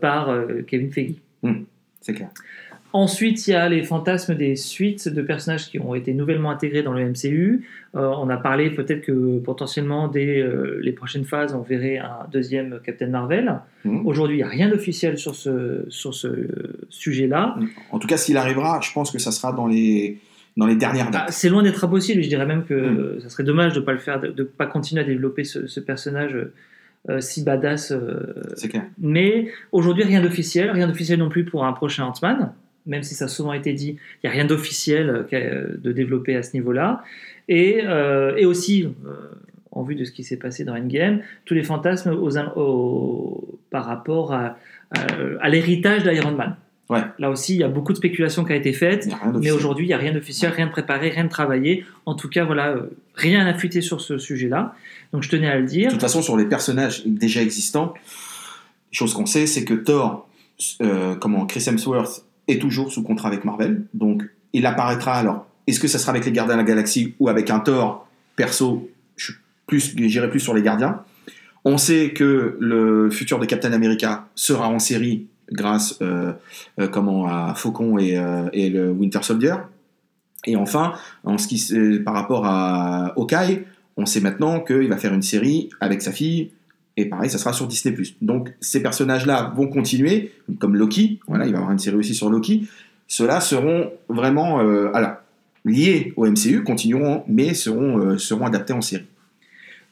par 0.00 0.34
Kevin 0.66 0.90
Feige. 0.90 1.16
C'est 2.00 2.14
clair. 2.14 2.30
Ensuite, 2.94 3.46
il 3.46 3.50
y 3.50 3.54
a 3.54 3.68
les 3.68 3.82
fantasmes 3.82 4.34
des 4.34 4.56
suites 4.56 5.08
de 5.08 5.20
personnages 5.20 5.68
qui 5.68 5.78
ont 5.78 5.94
été 5.94 6.14
nouvellement 6.14 6.50
intégrés 6.50 6.82
dans 6.82 6.94
le 6.94 7.04
MCU. 7.04 7.66
Euh, 7.94 8.08
on 8.18 8.30
a 8.30 8.36
parlé 8.38 8.70
peut-être 8.70 9.02
que 9.02 9.38
potentiellement 9.40 10.08
dès 10.08 10.40
euh, 10.40 10.78
les 10.82 10.92
prochaines 10.92 11.24
phases, 11.24 11.54
on 11.54 11.60
verrait 11.60 11.98
un 11.98 12.26
deuxième 12.32 12.80
Captain 12.82 13.08
Marvel. 13.08 13.56
Mhm. 13.84 14.06
Aujourd'hui, 14.06 14.36
il 14.36 14.38
n'y 14.38 14.44
a 14.44 14.48
rien 14.48 14.68
d'officiel 14.70 15.18
sur 15.18 15.34
ce, 15.34 15.84
sur 15.90 16.14
ce 16.14 16.28
sujet-là. 16.88 17.56
En 17.90 17.98
tout 17.98 18.06
cas, 18.08 18.16
s'il 18.16 18.36
arrivera, 18.38 18.80
je 18.82 18.90
pense 18.92 19.10
que 19.10 19.18
ça 19.18 19.32
sera 19.32 19.52
dans 19.52 19.66
les, 19.66 20.18
dans 20.56 20.66
les 20.66 20.76
dernières 20.76 21.08
Ah, 21.08 21.24
dates. 21.26 21.32
c'est 21.32 21.50
loin 21.50 21.62
d'être 21.62 21.84
impossible. 21.84 22.22
Je 22.22 22.28
dirais 22.28 22.46
même 22.46 22.64
que 22.64 22.74
Mm. 22.74 22.98
euh, 22.98 23.20
ça 23.20 23.28
serait 23.28 23.44
dommage 23.44 23.74
de 23.74 23.80
ne 23.80 23.84
pas 23.84 23.92
le 23.92 23.98
faire, 23.98 24.18
de 24.20 24.28
ne 24.28 24.42
pas 24.44 24.66
continuer 24.66 25.02
à 25.02 25.04
développer 25.04 25.44
ce, 25.44 25.66
ce 25.66 25.80
personnage 25.80 26.36
euh, 27.10 27.20
si 27.20 27.44
badass. 27.44 27.92
euh, 27.92 28.32
C'est 28.56 28.68
clair. 28.68 28.84
mais 28.98 29.48
aujourd'hui, 29.72 30.04
rien 30.04 30.20
d'officiel. 30.22 30.70
Rien 30.70 30.86
d'officiel 30.88 31.18
non 31.18 31.28
plus 31.28 31.44
pour 31.44 31.64
un 31.66 31.72
prochain 31.74 32.04
Ant-Man. 32.06 32.52
Même 32.86 33.02
si 33.02 33.14
ça 33.14 33.26
a 33.26 33.28
souvent 33.28 33.52
été 33.52 33.72
dit, 33.72 33.96
il 34.22 34.26
n'y 34.26 34.30
a 34.30 34.32
rien 34.32 34.44
d'officiel 34.46 35.10
euh, 35.10 35.22
qu'a- 35.24 35.76
de 35.78 35.92
développer 35.92 36.36
à 36.36 36.42
ce 36.42 36.54
niveau-là. 36.54 37.02
Et, 37.48 37.80
euh, 37.84 38.34
et 38.36 38.46
aussi, 38.46 38.84
euh, 39.06 39.10
en 39.72 39.82
vue 39.82 39.94
de 39.94 40.04
ce 40.04 40.12
qui 40.12 40.24
s'est 40.24 40.36
passé 40.38 40.64
dans 40.64 40.74
Endgame, 40.76 41.20
tous 41.44 41.54
les 41.54 41.62
fantasmes 41.62 42.10
aux, 42.10 42.38
aux- 42.38 43.58
par 43.70 43.84
rapport 43.84 44.32
à, 44.32 44.56
à- 44.96 45.06
à 45.40 45.48
l'héritage 45.48 46.02
d'Iron 46.04 46.32
Man. 46.32 46.56
Ouais. 46.88 47.02
Là 47.18 47.28
aussi, 47.30 47.52
il 47.54 47.58
y 47.60 47.64
a 47.64 47.68
beaucoup 47.68 47.92
de 47.92 47.98
spéculations 47.98 48.46
qui 48.46 48.52
ont 48.52 48.56
été 48.56 48.72
a 48.82 48.88
rien 48.88 49.32
Mais 49.42 49.50
aujourd'hui, 49.50 49.84
il 49.84 49.88
n'y 49.88 49.94
a 49.94 49.98
rien 49.98 50.12
d'officiel, 50.14 50.50
rien 50.52 50.64
de 50.66 50.70
préparé, 50.70 51.10
rien 51.10 51.24
de 51.24 51.28
travaillé. 51.28 51.84
En 52.06 52.14
tout 52.14 52.30
cas, 52.30 52.44
voilà, 52.46 52.68
euh, 52.70 52.86
rien 53.14 53.46
à 53.46 53.52
fuiter 53.52 53.82
sur 53.82 54.00
ce 54.00 54.16
sujet-là. 54.16 54.74
Donc 55.12 55.22
je 55.22 55.28
tenais 55.28 55.48
à 55.48 55.56
le 55.56 55.64
De 55.64 55.68
dire. 55.68 55.90
toute 55.90 56.00
façon, 56.00 56.22
sur 56.22 56.38
les 56.38 56.46
personnages 56.46 57.04
déjà 57.04 57.42
existants, 57.42 57.92
chose 58.90 59.12
qu'on 59.12 59.26
sait, 59.26 59.46
c'est 59.46 59.64
que 59.66 59.74
Thor, 59.74 60.26
euh, 60.80 61.14
comment 61.16 61.44
Chris 61.44 61.62
Hemsworth 61.68 62.24
est 62.48 62.60
toujours 62.60 62.90
sous 62.90 63.02
contrat 63.02 63.28
avec 63.28 63.44
Marvel, 63.44 63.84
donc 63.94 64.24
il 64.52 64.66
apparaîtra. 64.66 65.14
Alors, 65.14 65.46
est-ce 65.66 65.78
que 65.78 65.88
ça 65.88 65.98
sera 65.98 66.10
avec 66.10 66.24
les 66.24 66.32
Gardiens 66.32 66.54
de 66.54 66.60
la 66.60 66.66
Galaxie 66.66 67.14
ou 67.20 67.28
avec 67.28 67.50
un 67.50 67.60
Thor? 67.60 68.08
Perso, 68.36 68.88
j'irai 69.70 70.30
plus 70.30 70.40
sur 70.40 70.54
les 70.54 70.62
Gardiens. 70.62 71.02
On 71.64 71.76
sait 71.76 72.12
que 72.12 72.56
le 72.60 73.10
futur 73.10 73.38
de 73.38 73.44
Captain 73.44 73.72
America 73.72 74.28
sera 74.34 74.68
en 74.68 74.78
série 74.78 75.26
grâce, 75.50 75.98
euh, 76.02 76.32
euh, 76.80 76.88
comment, 76.88 77.26
à 77.26 77.54
Faucon 77.54 77.98
et, 77.98 78.16
euh, 78.16 78.48
et 78.52 78.70
le 78.70 78.90
Winter 78.90 79.22
Soldier. 79.22 79.54
Et 80.46 80.56
enfin, 80.56 80.94
en 81.24 81.36
ce 81.36 81.48
qui, 81.48 81.98
par 82.04 82.14
rapport 82.14 82.46
à 82.46 83.12
Hawkeye, 83.16 83.64
on 83.96 84.06
sait 84.06 84.20
maintenant 84.20 84.60
qu'il 84.60 84.88
va 84.88 84.96
faire 84.96 85.12
une 85.12 85.22
série 85.22 85.68
avec 85.80 86.00
sa 86.00 86.12
fille, 86.12 86.52
et 87.00 87.06
pareil, 87.06 87.30
ça 87.30 87.38
sera 87.38 87.52
sur 87.52 87.66
Disney+. 87.66 87.94
Donc 88.20 88.50
ces 88.60 88.82
personnages-là 88.82 89.52
vont 89.56 89.68
continuer, 89.68 90.32
comme 90.58 90.74
Loki, 90.76 91.20
voilà, 91.28 91.44
il 91.46 91.52
va 91.52 91.58
y 91.58 91.60
avoir 91.60 91.72
une 91.72 91.78
série 91.78 91.96
aussi 91.96 92.14
sur 92.14 92.28
Loki. 92.28 92.66
Ceux-là 93.06 93.40
seront 93.40 93.90
vraiment 94.08 94.60
euh, 94.60 94.90
alors, 94.94 95.12
liés 95.64 96.12
au 96.16 96.26
MCU, 96.26 96.62
continueront, 96.64 97.24
mais 97.28 97.54
seront, 97.54 97.98
euh, 97.98 98.18
seront 98.18 98.44
adaptés 98.46 98.72
en 98.72 98.80
série. 98.80 99.04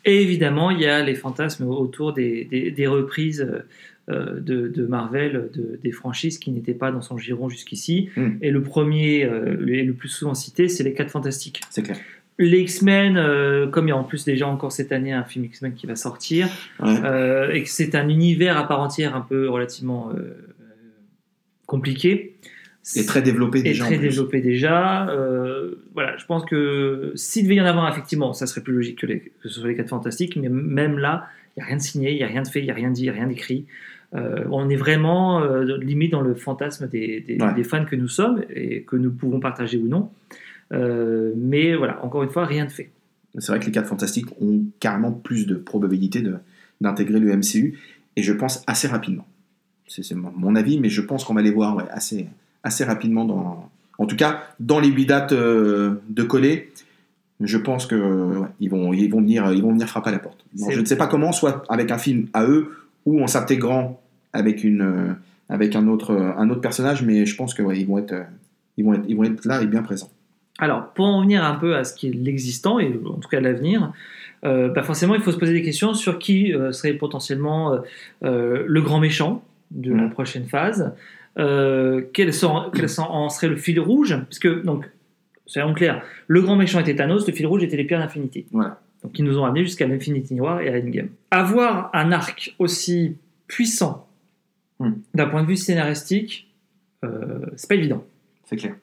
Et 0.04 0.22
évidemment, 0.22 0.70
il 0.70 0.80
y 0.80 0.86
a 0.86 1.02
les 1.02 1.14
fantasmes 1.14 1.64
autour 1.68 2.12
des, 2.12 2.44
des- 2.44 2.70
des 2.70 2.86
reprises 2.86 3.46
euh, 4.08 4.38
de, 4.40 4.68
de 4.68 4.86
Marvel, 4.86 5.48
de- 5.54 5.80
des 5.82 5.90
franchises 5.92 6.38
qui 6.38 6.50
n'étaient 6.52 6.74
pas 6.74 6.92
dans 6.92 7.02
son 7.02 7.18
giron 7.18 7.48
jusqu'ici. 7.48 8.08
Mm. 8.16 8.28
Et 8.42 8.50
le 8.50 8.62
premier, 8.62 9.24
le, 9.24 9.54
le 9.82 9.92
plus 9.94 10.08
souvent 10.08 10.34
cité, 10.34 10.68
c'est 10.68 10.84
les 10.84 10.92
4 10.92 11.10
Fantastiques. 11.10 11.60
C'est 11.70 11.82
clair. 11.82 11.98
Les 12.38 12.60
X-Men, 12.60 13.16
euh, 13.16 13.66
comme 13.66 13.86
il 13.86 13.90
y 13.90 13.92
a 13.92 13.96
en 13.96 14.04
plus 14.04 14.24
déjà 14.26 14.46
encore 14.46 14.70
cette 14.72 14.92
année 14.92 15.12
un 15.12 15.24
film 15.24 15.46
X-Men 15.46 15.72
qui 15.74 15.86
va 15.86 15.96
sortir, 15.96 16.48
Ouais. 16.80 16.94
euh, 17.04 17.50
et 17.52 17.62
que 17.62 17.68
c'est 17.70 17.94
un 17.94 18.08
univers 18.10 18.58
à 18.58 18.68
part 18.68 18.80
entière 18.80 19.16
un 19.16 19.22
peu 19.22 19.48
relativement 19.48 20.10
euh, 20.14 20.34
compliqué. 21.66 22.34
Et 22.94 23.04
très 23.04 23.20
développé 23.20 23.58
Et 23.60 23.62
déjà. 23.62 23.84
en 23.84 23.86
très 23.88 23.98
développé 23.98 24.40
déjà. 24.40 25.08
Euh, 25.08 25.74
voilà, 25.94 26.16
je 26.18 26.24
pense 26.26 26.44
que 26.44 27.10
s'il 27.16 27.42
devait 27.44 27.56
y 27.56 27.60
en 27.60 27.64
avoir, 27.64 27.90
effectivement, 27.90 28.32
ça 28.32 28.46
serait 28.46 28.60
plus 28.60 28.74
logique 28.74 28.98
que, 29.00 29.06
les- 29.06 29.20
que 29.42 29.48
ce 29.48 29.60
soit 29.60 29.68
les 29.68 29.74
4 29.74 29.88
fantastiques, 29.88 30.36
mais 30.36 30.48
même 30.48 30.98
là, 30.98 31.26
il 31.56 31.60
n'y 31.60 31.62
a 31.64 31.66
rien 31.66 31.76
de 31.78 31.82
signé, 31.82 32.12
il 32.12 32.16
n'y 32.18 32.22
a 32.22 32.28
rien 32.28 32.42
de 32.42 32.48
fait, 32.48 32.60
il 32.60 32.64
n'y 32.66 32.70
a 32.70 32.74
rien 32.74 32.90
dit, 32.90 33.00
il 33.00 33.04
n'y 33.04 33.10
a 33.10 33.12
rien 33.14 33.26
d'écrit. 33.26 33.66
Euh, 34.14 34.44
on 34.52 34.68
est 34.70 34.76
vraiment 34.76 35.42
euh, 35.42 35.78
limite 35.78 36.12
dans 36.12 36.20
le 36.20 36.36
fantasme 36.36 36.86
des, 36.88 37.20
des- 37.26 37.38
Ouais. 37.42 37.54
des 37.54 37.64
fans 37.64 37.84
que 37.84 37.96
nous 37.96 38.06
sommes 38.08 38.44
et 38.54 38.82
que 38.82 38.94
nous 38.94 39.10
pouvons 39.10 39.40
partager 39.40 39.78
ou 39.78 39.88
non. 39.88 40.10
Euh, 40.72 41.32
mais 41.36 41.74
voilà, 41.74 42.04
encore 42.04 42.22
une 42.22 42.30
fois, 42.30 42.44
rien 42.44 42.64
de 42.64 42.70
fait. 42.70 42.90
C'est 43.38 43.52
vrai 43.52 43.60
que 43.60 43.66
les 43.66 43.72
4 43.72 43.86
Fantastiques 43.86 44.28
ont 44.40 44.64
carrément 44.80 45.12
plus 45.12 45.46
de 45.46 45.54
probabilité 45.54 46.22
de- 46.22 46.36
d'intégrer 46.80 47.20
le 47.20 47.30
MCU, 47.36 47.78
et 48.16 48.22
je 48.22 48.32
pense 48.32 48.62
assez 48.66 48.88
rapidement. 48.88 49.26
C'est 49.88 50.14
mon, 50.14 50.56
avis, 50.56 50.80
mais 50.80 50.88
je 50.88 51.00
pense 51.00 51.24
qu'on 51.24 51.34
va 51.34 51.42
les 51.42 51.50
voir 51.50 51.76
ouais, 51.76 51.84
assez, 51.90 52.26
assez 52.64 52.84
rapidement. 52.84 53.24
Dans, 53.24 53.70
en 53.98 54.06
tout 54.06 54.16
cas, 54.16 54.42
dans 54.58 54.80
les 54.80 54.88
8 54.88 55.06
dates 55.06 55.32
euh, 55.32 55.94
de 56.08 56.22
coller, 56.22 56.72
je 57.40 57.58
pense 57.58 57.86
que 57.86 57.94
euh, 57.94 58.40
ouais, 58.40 58.48
ils, 58.60 58.70
vont, 58.70 58.92
ils, 58.92 59.08
vont 59.10 59.20
venir, 59.20 59.52
ils 59.52 59.62
vont 59.62 59.72
venir 59.72 59.88
frapper 59.88 60.08
à 60.08 60.12
la 60.12 60.18
porte. 60.18 60.44
Bon, 60.54 60.70
je 60.70 60.80
ne 60.80 60.84
sais 60.84 60.96
pas 60.96 61.06
comment, 61.06 61.32
soit 61.32 61.62
avec 61.68 61.90
un 61.90 61.98
film 61.98 62.26
à 62.32 62.44
eux, 62.44 62.72
ou 63.04 63.22
en 63.22 63.26
s'intégrant 63.26 64.00
avec, 64.32 64.64
une, 64.64 64.82
euh, 64.82 65.12
avec 65.48 65.76
un, 65.76 65.86
autre, 65.86 66.14
un 66.14 66.50
autre 66.50 66.60
personnage, 66.60 67.02
mais 67.02 67.26
je 67.26 67.36
pense 67.36 67.54
qu'ils 67.54 67.64
ouais, 67.64 67.78
ils 67.78 67.86
vont, 67.86 67.98
être, 67.98 68.12
euh, 68.12 68.24
ils 68.76 68.84
vont, 68.84 68.94
être, 68.94 69.04
ils 69.08 69.16
vont 69.16 69.24
être 69.24 69.44
là 69.44 69.62
et 69.62 69.66
bien 69.66 69.82
présents. 69.82 70.10
Alors, 70.58 70.88
pour 70.94 71.06
en 71.06 71.20
venir 71.22 71.44
un 71.44 71.54
peu 71.54 71.76
à 71.76 71.84
ce 71.84 71.94
qui 71.94 72.08
est 72.08 72.12
l'existant, 72.12 72.78
et 72.78 72.86
en 73.06 73.18
tout 73.18 73.28
cas 73.28 73.40
l'avenir, 73.40 73.92
euh, 74.44 74.68
bah 74.68 74.82
forcément, 74.82 75.14
il 75.14 75.20
faut 75.20 75.32
se 75.32 75.36
poser 75.36 75.52
des 75.52 75.62
questions 75.62 75.92
sur 75.94 76.18
qui 76.18 76.54
euh, 76.54 76.72
serait 76.72 76.94
potentiellement 76.94 77.78
euh, 78.24 78.64
le 78.66 78.80
grand 78.80 78.98
méchant 79.00 79.42
de 79.70 79.92
la 79.92 80.04
Mhm. 80.04 80.10
prochaine 80.10 80.46
phase, 80.46 80.94
quel, 81.36 82.32
sont- 82.32 82.70
quel 82.74 82.88
sont- 82.88 83.02
en 83.02 83.28
serait 83.28 83.48
le 83.48 83.56
fil 83.56 83.78
rouge, 83.80 84.16
puisque, 84.28 84.62
donc, 84.64 84.88
soyons 85.44 85.74
clairs, 85.74 86.02
le 86.28 86.40
grand 86.40 86.56
méchant 86.56 86.80
était 86.80 86.94
Thanos, 86.96 87.26
le 87.26 87.32
fil 87.34 87.46
rouge 87.46 87.62
était 87.62 87.76
les 87.76 87.84
pierres 87.84 88.00
d'infinité. 88.00 88.46
Voilà. 88.52 88.80
Donc, 89.02 89.18
ils 89.18 89.24
nous 89.24 89.38
ont 89.38 89.44
amenés 89.44 89.62
jusqu'à 89.64 89.86
l'Infinity 89.86 90.40
War 90.40 90.60
et 90.62 90.68
à 90.72 90.78
Endgame. 90.78 91.08
Avoir 91.30 91.90
un 91.92 92.12
arc 92.12 92.54
aussi 92.58 93.16
puissant 93.46 94.06
Mhm. 94.80 94.96
d'un 95.14 95.26
point 95.26 95.42
de 95.42 95.48
vue 95.48 95.56
scénaristique, 95.56 96.50
c'est 97.56 97.68
pas 97.68 97.74
évident. 97.74 98.02
C'est 98.44 98.56
clair. 98.56 98.74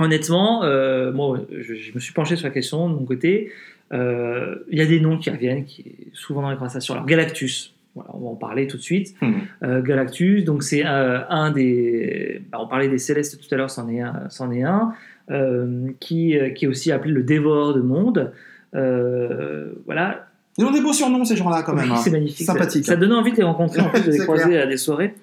Honnêtement, 0.00 0.64
euh, 0.64 1.12
moi, 1.12 1.40
je, 1.56 1.74
je 1.74 1.92
me 1.94 2.00
suis 2.00 2.12
penché 2.12 2.36
sur 2.36 2.46
la 2.48 2.52
question 2.52 2.88
de 2.88 2.94
mon 2.94 3.04
côté. 3.04 3.52
Euh, 3.92 4.56
Il 4.70 4.78
y 4.78 4.82
a 4.82 4.86
des 4.86 4.98
noms 5.00 5.18
qui 5.18 5.30
reviennent, 5.30 5.64
qui 5.64 5.84
souvent 6.12 6.42
dans 6.42 6.50
les 6.50 6.56
conversations. 6.56 6.94
Alors 6.94 7.06
Galactus, 7.06 7.74
voilà, 7.94 8.10
on 8.14 8.18
va 8.20 8.26
en 8.30 8.34
parler 8.34 8.66
tout 8.66 8.76
de 8.76 8.82
suite. 8.82 9.14
Mhm. 9.22 9.34
Euh, 9.62 9.82
Galactus, 9.82 10.44
donc 10.44 10.62
c'est 10.64 10.82
un 10.84 11.50
des. 11.52 12.42
bah, 12.50 12.58
on 12.60 12.66
parlait 12.66 12.88
des 12.88 12.98
Célestes 12.98 13.40
tout 13.40 13.54
à 13.54 13.56
l'heure, 13.58 13.70
c'en 13.70 13.88
est 13.88 14.00
un, 14.00 14.24
c'en 14.30 14.50
est 14.50 14.62
un 14.64 14.92
qui, 16.00 16.36
qui 16.54 16.64
est 16.64 16.68
aussi 16.68 16.90
appelé 16.92 17.12
le 17.12 17.22
dévoreur 17.22 17.72
de 17.74 17.80
monde. 17.80 18.32
Voilà, 19.86 20.26
Ils 20.58 20.64
ont 20.64 20.70
des 20.72 20.80
beaux 20.80 20.92
surnoms, 20.92 21.24
ces 21.24 21.36
gens-là, 21.36 21.62
quand 21.62 21.74
même. 21.74 21.86
oui, 21.86 21.92
hein. 21.92 21.96
c'est 22.02 22.10
magnifique. 22.10 22.46
Sympathique. 22.46 22.84
Ça, 22.84 22.92
ça 22.92 22.96
donne 22.96 23.12
envie 23.12 23.32
de 23.32 23.36
les 23.36 23.42
rencontrer, 23.42 23.80
en 23.80 23.88
plus 23.90 24.04
de 24.04 24.10
les 24.12 24.18
croiser 24.18 24.58
à 24.58 24.66
des 24.66 24.76
soirées. 24.76 25.14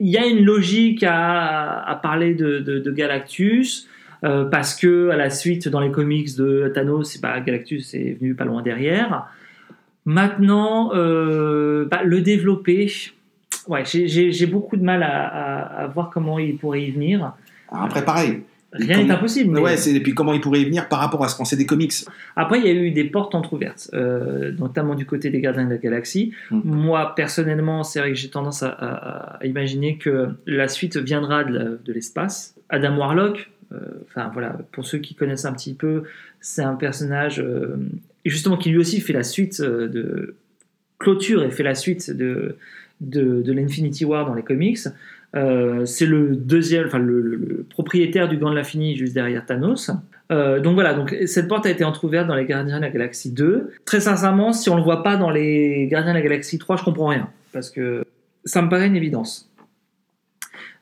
Il 0.00 0.08
y 0.08 0.16
a 0.18 0.26
une 0.26 0.44
logique 0.44 1.02
à, 1.04 1.80
à 1.82 1.94
parler 1.96 2.34
de, 2.34 2.58
de- 2.58 2.78
de 2.78 2.90
Galactus. 2.90 3.88
Euh, 4.24 4.44
parce 4.44 4.74
que 4.74 5.10
à 5.10 5.16
la 5.16 5.30
suite 5.30 5.68
dans 5.68 5.80
les 5.80 5.90
comics 5.90 6.36
de 6.36 6.70
Thanos, 6.74 7.16
pas 7.18 7.40
Galactus 7.40 7.94
est 7.94 8.16
venu 8.20 8.34
pas 8.34 8.44
loin 8.44 8.62
derrière. 8.62 9.26
Maintenant, 10.04 10.92
euh, 10.94 11.84
bah, 11.90 12.02
le 12.04 12.20
développer, 12.20 12.90
ouais, 13.68 13.82
j'ai- 13.84 14.46
beaucoup 14.46 14.76
de 14.76 14.84
mal 14.84 15.02
à, 15.02 15.26
à- 15.26 15.82
à 15.82 15.86
voir 15.88 16.10
comment 16.10 16.38
il 16.38 16.56
pourrait 16.56 16.82
y 16.84 16.90
venir. 16.92 17.32
Alors 17.70 17.84
Après, 17.84 18.04
pareil. 18.04 18.42
Rien 18.72 19.02
n'est 19.02 19.10
impossible. 19.10 19.54
mais- 19.54 19.60
Ouais, 19.60 19.88
et 19.88 20.00
puis 20.00 20.12
comment 20.14 20.34
il 20.34 20.40
pourrait 20.40 20.60
y 20.60 20.64
venir 20.66 20.88
par 20.88 20.98
rapport 20.98 21.24
à 21.24 21.28
ce 21.28 21.36
qu'on 21.36 21.44
sait 21.46 21.56
des 21.56 21.64
comics. 21.66 21.92
Après, 22.36 22.58
il 22.60 22.66
y 22.66 22.68
a 22.68 22.72
eu 22.74 22.90
des 22.90 23.04
portes 23.04 23.34
entrouvertes, 23.34 23.88
euh, 23.94 24.52
notamment 24.58 24.94
du 24.94 25.06
côté 25.06 25.30
des 25.30 25.40
Gardiens 25.40 25.64
de 25.64 25.70
la 25.70 25.78
Galaxie. 25.78 26.32
Mm. 26.50 26.60
Moi, 26.64 27.14
personnellement, 27.16 27.82
c'est 27.84 28.00
vrai 28.00 28.10
que 28.10 28.16
j'ai 28.18 28.28
tendance 28.28 28.62
à, 28.62 28.68
à- 29.40 29.46
imaginer 29.46 29.96
que 29.96 30.28
la 30.46 30.68
suite 30.68 30.96
viendra 30.98 31.42
de, 31.44 31.80
l'espace. 31.86 32.54
Adam 32.68 32.96
Warlock, 32.98 33.50
enfin 34.06 34.30
voilà, 34.32 34.58
pour 34.72 34.86
ceux 34.86 34.98
qui 34.98 35.14
connaissent 35.14 35.44
un 35.44 35.52
petit 35.52 35.74
peu, 35.74 36.04
c'est 36.40 36.62
un 36.62 36.74
personnage 36.74 37.40
euh, 37.40 37.76
justement 38.24 38.56
qui 38.56 38.70
lui 38.70 38.78
aussi 38.78 39.00
fait 39.00 39.12
la 39.12 39.22
suite 39.22 39.60
euh, 39.60 39.88
de 39.88 40.34
clôture 40.98 41.44
et 41.44 41.50
fait 41.50 41.62
la 41.62 41.74
suite 41.74 42.10
de, 42.10 42.56
de, 43.00 43.52
l'Infinity 43.52 44.04
War 44.04 44.26
dans 44.26 44.34
les 44.34 44.42
comics. 44.42 44.78
Euh, 45.34 45.84
c'est 45.84 46.06
le 46.06 46.34
deuxième, 46.34 46.86
enfin 46.86 46.98
le, 46.98 47.66
propriétaire 47.68 48.28
du 48.28 48.38
gant 48.38 48.50
de 48.50 48.54
l'infini 48.54 48.96
juste 48.96 49.14
derrière 49.14 49.44
Thanos. 49.44 49.90
Euh, 50.32 50.60
donc 50.60 50.74
voilà, 50.74 50.94
donc 50.94 51.14
cette 51.26 51.46
porte 51.46 51.66
a 51.66 51.70
été 51.70 51.84
entrouverte 51.84 52.26
dans 52.26 52.34
les 52.34 52.46
Gardiens 52.46 52.78
de 52.78 52.82
la 52.82 52.90
Galaxie 52.90 53.32
2. 53.32 53.72
Très 53.84 54.00
sincèrement, 54.00 54.52
si 54.52 54.70
on 54.70 54.76
le 54.76 54.82
voit 54.82 55.02
pas 55.02 55.16
dans 55.16 55.30
les 55.30 55.86
Gardiens 55.90 56.12
de 56.12 56.18
la 56.18 56.22
Galaxie 56.22 56.58
3, 56.58 56.76
je 56.76 56.84
comprends 56.84 57.08
rien 57.08 57.28
parce 57.52 57.70
que 57.70 58.04
ça 58.44 58.62
me 58.62 58.68
paraît 58.68 58.86
une 58.86 58.96
évidence. 58.96 59.50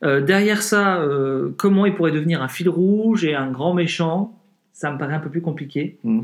Euh, 0.02 0.20
derrière 0.20 0.62
ça, 0.62 0.98
euh, 0.98 1.50
comment 1.56 1.86
il 1.86 1.94
pourrait 1.94 2.12
devenir 2.12 2.42
un 2.42 2.48
fil 2.48 2.68
rouge 2.68 3.24
et 3.24 3.34
un 3.34 3.50
grand 3.50 3.74
méchant, 3.74 4.38
ça 4.72 4.90
me 4.90 4.98
paraît 4.98 5.14
un 5.14 5.20
peu 5.20 5.30
plus 5.30 5.40
compliqué. 5.40 5.98
Mhm. 6.04 6.22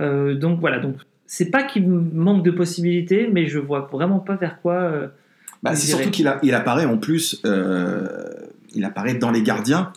Euh, 0.00 0.34
donc 0.34 0.60
voilà, 0.60 0.78
donc 0.78 0.96
c'est 1.26 1.50
pas 1.50 1.62
qu'il 1.62 1.86
manque 1.88 2.44
de 2.44 2.50
possibilités, 2.50 3.28
mais 3.30 3.46
je 3.46 3.58
vois 3.58 3.88
vraiment 3.92 4.18
pas 4.18 4.36
vers 4.36 4.60
quoi. 4.60 4.92
Bah, 5.62 5.76
c'est 5.76 5.88
surtout 5.88 6.10
qu'il 6.10 6.32
il 6.42 6.54
apparaît 6.54 6.86
en 6.86 6.96
plus, 6.96 7.40
il 8.74 8.84
apparaît 8.84 9.14
dans 9.14 9.30
Les 9.30 9.42
Gardiens, 9.42 9.92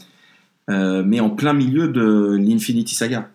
mais 0.67 1.19
en 1.19 1.29
plein 1.29 1.53
milieu 1.53 1.87
de 1.87 2.37
l'Infinity 2.37 2.93
Saga. 2.93 3.29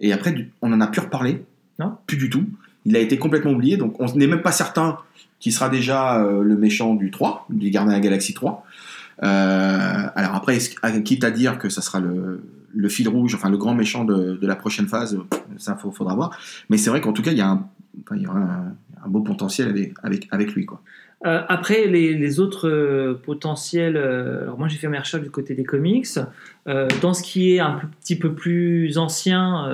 Et 0.00 0.12
après, 0.12 0.34
on 0.60 0.72
en 0.72 0.80
a 0.80 0.88
plus 0.88 1.00
reparlé. 1.00 1.44
Non. 1.78 1.94
Plus 2.06 2.16
du 2.16 2.28
tout. 2.28 2.44
Il 2.84 2.96
a 2.96 3.00
été 3.00 3.18
complètement 3.18 3.52
oublié, 3.52 3.76
donc 3.76 4.00
on 4.00 4.12
n'est 4.14 4.26
même 4.26 4.42
pas 4.42 4.52
certain 4.52 4.98
qu'il 5.40 5.52
sera 5.52 5.68
déjà 5.68 6.22
le 6.42 6.56
méchant 6.56 6.94
du 6.94 7.10
3, 7.10 7.46
du 7.48 7.70
Gardien 7.70 7.92
de 7.92 7.96
la 7.96 8.00
Galaxie 8.00 8.34
3. 8.34 8.66
Euh, 9.22 10.06
alors 10.14 10.34
après, 10.34 10.58
à- 10.82 10.92
quitte 11.00 11.24
à 11.24 11.30
dire 11.30 11.58
que 11.58 11.68
ça 11.68 11.82
sera 11.82 12.00
le, 12.00 12.88
fil 12.88 13.08
rouge, 13.08 13.34
enfin 13.34 13.50
le 13.50 13.58
grand 13.58 13.74
méchant 13.74 14.04
de, 14.04 14.38
la 14.42 14.56
prochaine 14.56 14.86
phase, 14.86 15.18
ça 15.56 15.76
faudra 15.76 16.14
voir. 16.14 16.38
Mais 16.70 16.76
c'est 16.76 16.90
vrai 16.90 17.00
qu'en 17.00 17.12
tout 17.12 17.22
cas, 17.22 17.32
il 17.32 17.38
y 17.38 17.42
a 17.42 17.48
un, 17.48 17.68
aura 18.28 18.38
un, 19.04 19.08
beau 19.08 19.20
potentiel 19.20 19.92
avec, 20.02 20.54
lui. 20.54 20.66
Quoi. 20.66 20.80
Euh, 21.26 21.42
après, 21.48 21.86
les, 21.88 22.38
autres 22.38 22.68
euh, 22.68 23.14
potentiels. 23.14 23.96
alors, 23.96 24.56
moi, 24.56 24.68
j'ai 24.68 24.76
fait 24.76 24.86
mes 24.86 24.98
recherches 24.98 25.24
du 25.24 25.30
côté 25.30 25.54
des 25.54 25.64
comics. 25.64 26.06
Dans 27.00 27.14
ce 27.14 27.22
qui 27.22 27.54
est 27.54 27.60
un 27.60 27.80
petit 28.02 28.16
peu 28.16 28.34
plus 28.34 28.98
ancien, 28.98 29.68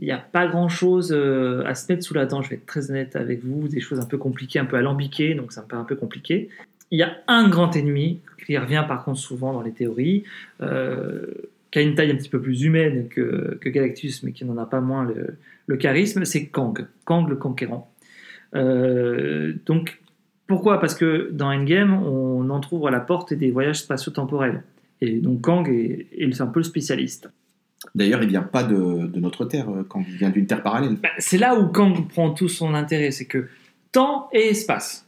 il 0.00 0.04
n'y 0.04 0.10
a 0.10 0.18
pas 0.18 0.48
grand 0.48 0.68
chose 0.68 1.12
à 1.12 1.74
se 1.76 1.92
mettre 1.92 2.02
sous 2.02 2.14
la 2.14 2.26
dent. 2.26 2.42
Je 2.42 2.50
vais 2.50 2.56
être 2.56 2.66
très 2.66 2.90
honnête 2.90 3.14
avec 3.14 3.44
vous. 3.44 3.68
Des 3.68 3.80
choses 3.80 4.00
un 4.00 4.06
peu 4.06 4.18
compliquées, 4.18 4.58
un 4.58 4.64
peu 4.64 4.76
alambiquées, 4.76 5.34
donc 5.34 5.52
ça 5.52 5.62
me 5.62 5.68
paraît 5.68 5.82
un 5.82 5.84
peu 5.84 5.96
compliqué. 5.96 6.48
Il 6.90 6.98
y 6.98 7.02
a 7.02 7.12
un 7.26 7.48
grand 7.48 7.74
ennemi 7.76 8.20
qui 8.46 8.56
revient 8.56 8.84
par 8.88 9.04
contre 9.04 9.18
souvent 9.18 9.52
dans 9.52 9.62
les 9.62 9.72
théories, 9.72 10.24
euh, 10.62 11.26
qui 11.70 11.78
a 11.78 11.82
une 11.82 11.94
taille 11.94 12.10
un 12.10 12.16
petit 12.16 12.30
peu 12.30 12.40
plus 12.40 12.62
humaine 12.62 13.08
que, 13.08 13.58
que 13.60 13.68
Galactus, 13.68 14.22
mais 14.22 14.32
qui 14.32 14.44
n'en 14.44 14.56
a 14.56 14.64
pas 14.64 14.80
moins 14.80 15.04
le, 15.04 15.36
le 15.66 15.76
charisme, 15.76 16.24
c'est 16.24 16.46
Kang. 16.46 16.86
Kang 17.04 17.28
le 17.28 17.36
conquérant. 17.36 17.92
Euh, 18.54 19.52
donc, 19.66 20.00
pourquoi? 20.46 20.80
Parce 20.80 20.94
que 20.94 21.30
dans 21.30 21.52
Endgame, 21.52 21.92
on 21.92 22.48
entrouvre 22.48 22.88
la 22.90 23.00
porte 23.00 23.34
des 23.34 23.50
voyages 23.50 23.80
spatio-temporels. 23.80 24.62
Et 25.02 25.18
donc 25.18 25.42
Kang 25.42 25.68
est, 25.68 26.08
est 26.16 26.40
un 26.40 26.46
peu 26.46 26.60
le 26.60 26.64
spécialiste. 26.64 27.28
D'ailleurs, 27.94 28.22
il 28.22 28.30
vient 28.30 28.42
pas 28.42 28.64
de, 28.64 29.06
de 29.06 29.20
notre 29.20 29.44
Terre 29.44 29.68
quand 29.88 30.02
il 30.08 30.16
vient 30.16 30.30
d'une 30.30 30.46
Terre 30.46 30.62
parallèle. 30.62 30.96
Bah, 31.02 31.10
c'est 31.18 31.38
là 31.38 31.54
où 31.54 31.68
Kang 31.68 32.08
prend 32.08 32.30
tout 32.30 32.48
son 32.48 32.72
intérêt, 32.74 33.10
c'est 33.10 33.26
que 33.26 33.46
temps 33.92 34.28
et 34.32 34.48
espace, 34.48 35.06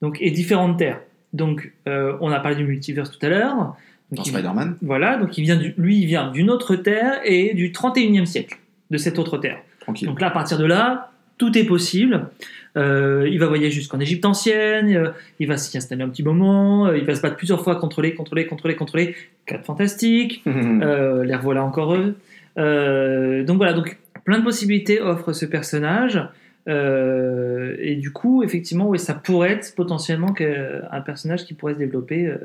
donc 0.00 0.18
et 0.20 0.30
différentes 0.30 0.78
terres. 0.78 1.02
Donc, 1.32 1.72
euh, 1.88 2.16
on 2.20 2.30
a 2.30 2.40
parlé 2.40 2.56
du 2.56 2.64
multiverse 2.64 3.10
tout 3.10 3.24
à 3.24 3.28
l'heure. 3.28 3.76
Dans 4.10 4.24
Spider-Man. 4.24 4.76
Voilà, 4.80 5.16
donc 5.18 5.36
il 5.36 5.42
vient 5.42 5.56
du- 5.56 5.74
lui, 5.76 5.98
il 5.98 6.06
vient 6.06 6.30
d'une 6.30 6.48
autre 6.50 6.76
terre 6.76 7.20
et 7.24 7.52
du 7.54 7.72
31e 7.72 8.24
siècle 8.26 8.58
de 8.90 8.96
cette 8.96 9.18
autre 9.18 9.36
terre. 9.36 9.58
Tranquille. 9.80 10.08
Donc 10.08 10.20
là, 10.20 10.28
à 10.28 10.30
partir 10.30 10.56
de 10.58 10.64
là, 10.64 11.10
tout 11.36 11.56
est 11.58 11.64
possible. 11.64 12.28
Euh, 12.76 13.28
il 13.30 13.38
va 13.38 13.46
voyager 13.46 13.70
jusqu'en 13.70 14.00
Égypte 14.00 14.24
ancienne, 14.24 14.94
euh, 14.94 15.10
il 15.40 15.46
va 15.46 15.56
s'y 15.56 15.76
installer 15.76 16.02
un 16.02 16.08
petit 16.08 16.22
moment, 16.22 16.86
euh, 16.86 16.96
il 16.98 17.04
va 17.04 17.14
se 17.14 17.20
battre 17.20 17.36
plusieurs 17.36 17.62
fois 17.62 17.76
contre 17.76 18.00
les, 18.02 18.14
contre 18.14 18.34
les, 18.34 18.46
contre 18.46 18.66
les, 18.68 18.76
contre 18.76 18.96
les 18.96 19.14
quatre 19.46 19.64
fantastiques. 19.64 20.42
Les 20.46 21.34
revoilà 21.34 21.62
encore 21.62 21.94
eux. 21.94 22.16
Donc 22.56 23.56
voilà, 23.58 23.72
donc 23.74 23.98
plein 24.24 24.38
de 24.38 24.44
possibilités 24.44 25.00
offre 25.00 25.32
ce 25.32 25.44
personnage. 25.46 26.20
Euh, 26.68 27.76
et 27.78 27.96
du 27.96 28.10
coup, 28.12 28.42
effectivement, 28.42 28.88
oui, 28.88 28.98
ça 28.98 29.14
pourrait 29.14 29.52
être 29.52 29.74
potentiellement 29.74 30.32
que- 30.32 30.82
un 30.90 31.00
personnage 31.00 31.44
qui 31.44 31.54
pourrait 31.54 31.74
se 31.74 31.78
développer 31.78 32.26
euh, 32.26 32.36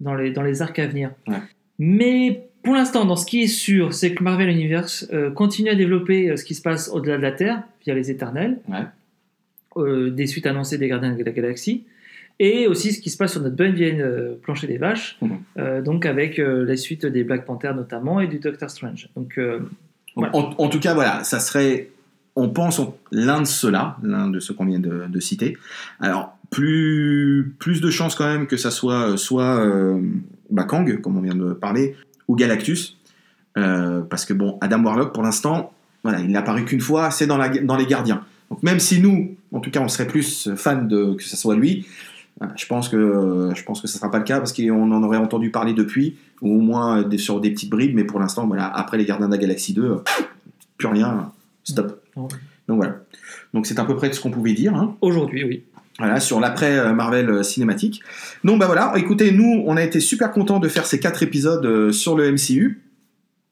dans, 0.00 0.14
les, 0.14 0.30
dans 0.30 0.42
les 0.42 0.62
arcs 0.62 0.78
à 0.78 0.86
venir. 0.86 1.10
Ouais. 1.26 1.36
Mais 1.78 2.48
pour 2.62 2.74
l'instant, 2.74 3.04
dans 3.04 3.16
ce 3.16 3.26
qui 3.26 3.42
est 3.42 3.46
sûr, 3.46 3.92
c'est 3.94 4.14
que 4.14 4.22
Marvel 4.22 4.48
Universe 4.48 5.08
euh, 5.12 5.30
continue 5.30 5.68
à 5.70 5.74
développer 5.74 6.30
euh, 6.30 6.36
ce 6.36 6.44
qui 6.44 6.54
se 6.54 6.62
passe 6.62 6.88
au-delà 6.92 7.16
de 7.18 7.22
la 7.22 7.32
Terre 7.32 7.62
via 7.84 7.94
les 7.94 8.10
Éternels, 8.10 8.58
Ouais. 8.68 8.78
euh, 9.76 10.10
des 10.10 10.26
suites 10.26 10.46
annoncées 10.46 10.78
des 10.78 10.88
Gardiens 10.88 11.14
de 11.14 11.22
la 11.22 11.30
Galaxie, 11.32 11.84
et 12.40 12.66
aussi 12.68 12.92
ce 12.92 13.00
qui 13.00 13.10
se 13.10 13.16
passe 13.16 13.32
sur 13.32 13.42
notre 13.42 13.56
bonne 13.56 13.72
vieille 13.72 14.00
euh, 14.00 14.34
plancher 14.42 14.66
des 14.66 14.78
vaches, 14.78 15.18
Mhm. 15.20 15.38
euh, 15.58 15.82
donc 15.82 16.06
avec 16.06 16.38
euh, 16.38 16.64
la 16.64 16.76
suite 16.76 17.04
des 17.04 17.22
Black 17.24 17.44
Panther 17.44 17.72
notamment 17.74 18.20
et 18.20 18.28
du 18.28 18.38
Doctor 18.38 18.70
Strange. 18.70 19.08
Donc 19.16 19.38
euh, 19.38 19.60
en 20.16 20.68
tout 20.68 20.80
cas, 20.80 20.94
voilà, 20.94 21.22
ça 21.22 21.38
serait, 21.38 21.90
on 22.36 22.48
pense, 22.48 22.80
l'un 23.10 23.40
de 23.40 23.46
ceux-là, 23.46 23.96
l'un 24.02 24.28
de 24.28 24.40
ceux 24.40 24.54
qu'on 24.54 24.66
vient 24.66 24.78
de, 24.78 25.20
citer. 25.20 25.56
Alors, 26.00 26.36
plus, 26.50 27.54
plus 27.58 27.80
de 27.80 27.90
chances 27.90 28.14
quand 28.14 28.26
même 28.26 28.46
que 28.46 28.56
ça 28.56 28.70
soit 28.70 29.10
euh, 29.10 29.16
soit 29.16 29.58
euh, 29.58 30.00
bah, 30.50 30.64
Kang, 30.64 31.00
comme 31.00 31.16
on 31.18 31.20
vient 31.20 31.34
de 31.34 31.52
parler, 31.52 31.96
ou 32.28 32.36
Galactus. 32.36 32.96
Euh, 33.56 34.02
parce 34.02 34.24
que, 34.24 34.32
bon, 34.32 34.56
Adam 34.60 34.82
Warlock, 34.84 35.12
pour 35.12 35.22
l'instant, 35.22 35.72
il 36.04 36.30
n'a 36.30 36.38
apparu 36.38 36.64
qu'une 36.64 36.80
fois, 36.80 37.10
c'est 37.10 37.26
dans, 37.26 37.38
dans 37.38 37.76
Les 37.76 37.86
Gardiens. 37.86 38.22
Donc, 38.50 38.62
même 38.62 38.78
si 38.78 39.00
nous, 39.00 39.36
en 39.52 39.60
tout 39.60 39.70
cas, 39.70 39.80
on 39.80 39.88
serait 39.88 40.06
plus 40.06 40.50
fan 40.56 40.86
de 40.86 41.14
que 41.14 41.24
ça 41.24 41.36
soit 41.36 41.56
lui, 41.56 41.86
je 42.56 42.66
pense 42.66 42.88
que 42.88 43.50
je 43.54 43.62
pense 43.64 43.80
que 43.80 43.88
ça 43.88 43.98
sera 43.98 44.10
pas 44.10 44.18
le 44.18 44.24
cas 44.24 44.38
parce 44.38 44.52
qu'on 44.52 44.92
en 44.92 45.02
aurait 45.02 45.16
entendu 45.16 45.50
parler 45.50 45.72
depuis 45.72 46.16
ou 46.40 46.58
au 46.58 46.60
moins 46.60 47.04
sur 47.16 47.40
des 47.40 47.50
petites 47.50 47.70
bribes 47.70 47.94
mais 47.94 48.04
pour 48.04 48.20
l'instant 48.20 48.46
voilà 48.46 48.66
après 48.66 48.96
les 48.96 49.04
Gardiens 49.04 49.26
de 49.26 49.32
la 49.32 49.38
Galaxie 49.38 49.74
2 49.74 49.82
euh, 49.82 49.96
plus 50.76 50.88
rien 50.88 51.32
stop. 51.64 51.97
Donc 52.68 52.76
voilà 52.76 52.96
donc 53.54 53.66
c'est 53.66 53.78
à 53.78 53.84
peu 53.84 53.96
près 53.96 54.12
ce 54.12 54.20
qu'on 54.20 54.30
pouvait 54.30 54.52
dire 54.52 54.74
hein. 54.74 54.96
aujourd'hui, 55.00 55.44
oui. 55.44 55.64
voilà 55.98 56.20
sur 56.20 56.40
l'après 56.40 56.78
euh, 56.78 56.92
Marvel 56.92 57.30
euh, 57.30 57.42
cinématique 57.42 58.02
donc 58.44 58.58
bah 58.58 58.66
voilà 58.66 58.92
écoutez 58.96 59.32
nous 59.32 59.62
on 59.66 59.76
a 59.76 59.82
été 59.82 60.00
super 60.00 60.30
contents 60.32 60.58
de 60.58 60.68
faire 60.68 60.86
ces 60.86 61.00
quatre 61.00 61.22
épisodes 61.22 61.64
euh, 61.64 61.92
sur 61.92 62.16
le 62.16 62.32
MCU 62.32 62.82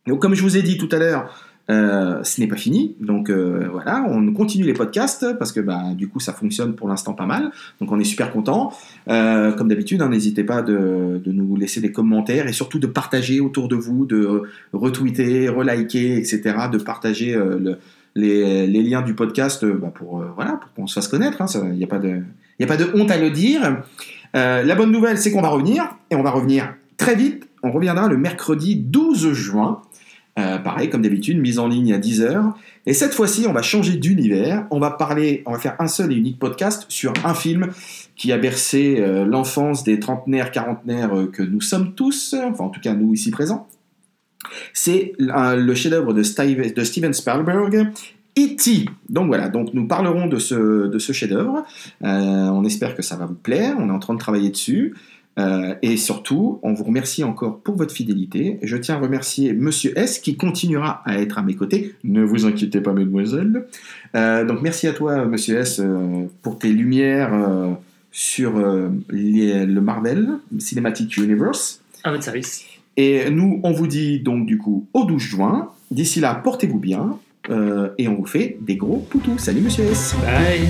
donc 0.06 0.20
comme 0.20 0.34
je 0.34 0.42
vous 0.42 0.56
ai 0.56 0.62
dit 0.62 0.78
tout 0.78 0.88
à 0.92 0.98
l'heure 0.98 1.32
euh, 1.68 2.22
ce 2.22 2.40
n'est 2.40 2.46
pas 2.46 2.56
fini, 2.56 2.94
donc 3.00 3.28
euh, 3.28 3.66
voilà, 3.72 4.04
on 4.08 4.32
continue 4.32 4.64
les 4.64 4.72
podcasts 4.72 5.36
parce 5.36 5.50
que 5.50 5.58
bah, 5.58 5.82
du 5.96 6.06
coup 6.08 6.20
ça 6.20 6.32
fonctionne 6.32 6.76
pour 6.76 6.88
l'instant 6.88 7.12
pas 7.12 7.26
mal, 7.26 7.50
donc 7.80 7.90
on 7.90 7.98
est 7.98 8.04
super 8.04 8.30
content. 8.30 8.72
Euh, 9.08 9.52
comme 9.52 9.66
d'habitude, 9.66 10.00
hein, 10.00 10.08
n'hésitez 10.08 10.44
pas 10.44 10.62
de, 10.62 11.20
de 11.24 11.32
nous 11.32 11.56
laisser 11.56 11.80
des 11.80 11.90
commentaires 11.90 12.46
et 12.46 12.52
surtout 12.52 12.78
de 12.78 12.86
partager 12.86 13.40
autour 13.40 13.66
de 13.66 13.74
vous, 13.74 14.06
de 14.06 14.44
retweeter, 14.72 15.48
reliker, 15.48 16.16
etc., 16.16 16.40
de 16.70 16.78
partager 16.78 17.34
le- 17.34 17.78
les, 18.16 18.82
liens 18.82 19.02
du 19.02 19.14
podcast 19.14 19.62
euh, 19.62 19.78
bah, 19.80 19.92
pour 19.94 20.20
euh, 20.20 20.32
voilà 20.34 20.52
pour 20.52 20.72
qu'on 20.72 20.86
se 20.86 20.94
fasse 20.94 21.08
connaître. 21.08 21.42
Il 21.54 21.72
n'y 21.72 21.84
a 21.84 21.86
pas 21.86 21.98
de 21.98 22.90
honte 22.94 23.10
à 23.10 23.18
le 23.18 23.30
dire. 23.30 23.82
Euh, 24.34 24.62
la 24.62 24.74
bonne 24.74 24.90
nouvelle, 24.90 25.18
c'est 25.18 25.30
qu'on 25.30 25.42
va 25.42 25.48
revenir 25.48 25.94
et 26.10 26.16
on 26.16 26.22
va 26.22 26.30
revenir 26.30 26.74
très 26.96 27.14
vite. 27.14 27.48
On 27.62 27.70
reviendra 27.70 28.08
le 28.08 28.16
mercredi 28.16 28.76
12 28.76 29.32
juin. 29.32 29.82
Pareil, 30.36 30.90
comme 30.90 31.00
d'habitude, 31.00 31.38
mise 31.38 31.58
en 31.58 31.66
ligne 31.66 31.94
à 31.94 31.98
10h. 31.98 32.52
Et 32.84 32.92
cette 32.92 33.14
fois-ci, 33.14 33.46
on 33.48 33.54
va 33.54 33.62
changer 33.62 33.96
d'univers. 33.96 34.66
On 34.70 34.78
va 34.78 34.90
parler, 34.90 35.42
on 35.46 35.52
va 35.52 35.58
faire 35.58 35.76
un 35.78 35.86
seul 35.86 36.12
et 36.12 36.14
unique 36.14 36.38
podcast 36.38 36.84
sur 36.88 37.14
un 37.24 37.32
film 37.32 37.70
qui 38.16 38.32
a 38.32 38.36
bercé 38.36 39.02
l'enfance 39.26 39.82
des 39.82 39.98
trentenaires, 39.98 40.50
quarantenaires 40.50 41.10
que 41.32 41.42
nous 41.42 41.62
sommes 41.62 41.94
tous, 41.94 42.34
enfin 42.34 42.64
en 42.64 42.68
tout 42.68 42.80
cas 42.80 42.92
nous 42.92 43.14
ici 43.14 43.30
présents. 43.30 43.66
C'est 44.72 45.12
le 45.18 45.74
chef-d'œuvre 45.74 46.12
de, 46.12 46.22
Steve- 46.22 46.74
de 46.74 46.84
Steven 46.84 47.12
Spielberg, 47.12 47.88
E.T. 48.38 48.84
Donc 49.08 49.28
voilà, 49.28 49.48
donc 49.48 49.72
nous 49.72 49.86
parlerons 49.86 50.26
de 50.26 50.38
ce, 50.38 50.88
de 50.88 50.98
ce 50.98 51.12
chef-d'œuvre. 51.12 51.64
Euh, 52.02 52.06
on 52.06 52.64
espère 52.64 52.94
que 52.94 53.00
ça 53.02 53.16
va 53.16 53.24
vous 53.26 53.34
plaire. 53.34 53.76
On 53.78 53.88
est 53.88 53.92
en 53.92 53.98
train 53.98 54.12
de 54.14 54.18
travailler 54.18 54.50
dessus. 54.50 54.94
Euh, 55.38 55.74
et 55.82 55.96
surtout, 55.98 56.58
on 56.62 56.72
vous 56.74 56.84
remercie 56.84 57.24
encore 57.24 57.60
pour 57.60 57.76
votre 57.76 57.92
fidélité. 57.94 58.58
Je 58.62 58.76
tiens 58.76 58.96
à 58.96 58.98
remercier 58.98 59.52
Monsieur 59.52 59.92
S 59.98 60.18
qui 60.18 60.36
continuera 60.36 61.02
à 61.06 61.18
être 61.18 61.38
à 61.38 61.42
mes 61.42 61.54
côtés. 61.54 61.94
Ne 62.04 62.22
vous 62.24 62.46
inquiétez 62.46 62.80
pas, 62.80 62.92
mesdemoiselles. 62.92 63.66
Euh, 64.14 64.44
donc 64.44 64.60
merci 64.62 64.86
à 64.86 64.92
toi, 64.92 65.24
Monsieur 65.26 65.56
S, 65.58 65.80
pour 66.42 66.58
tes 66.58 66.68
lumières 66.72 67.32
sur 68.12 68.52
le 68.58 69.80
Marvel 69.80 70.28
Cinematic 70.58 71.16
Universe. 71.18 71.80
À 72.02 72.10
votre 72.12 72.22
service. 72.24 72.64
Et 72.96 73.30
nous, 73.30 73.60
on 73.62 73.72
vous 73.72 73.86
dit 73.86 74.20
donc 74.20 74.46
du 74.46 74.58
coup 74.58 74.86
au 74.94 75.04
12 75.04 75.20
juin. 75.22 75.70
D'ici 75.90 76.20
là, 76.20 76.34
portez-vous 76.34 76.78
bien. 76.78 77.18
euh, 77.50 77.90
et 77.98 78.08
on 78.08 78.14
vous 78.16 78.26
fait 78.26 78.56
des 78.60 78.76
gros 78.76 79.06
poutous. 79.08 79.38
Salut, 79.38 79.60
Monsieur 79.60 79.84
S. 79.84 80.16
Bye. 80.22 80.68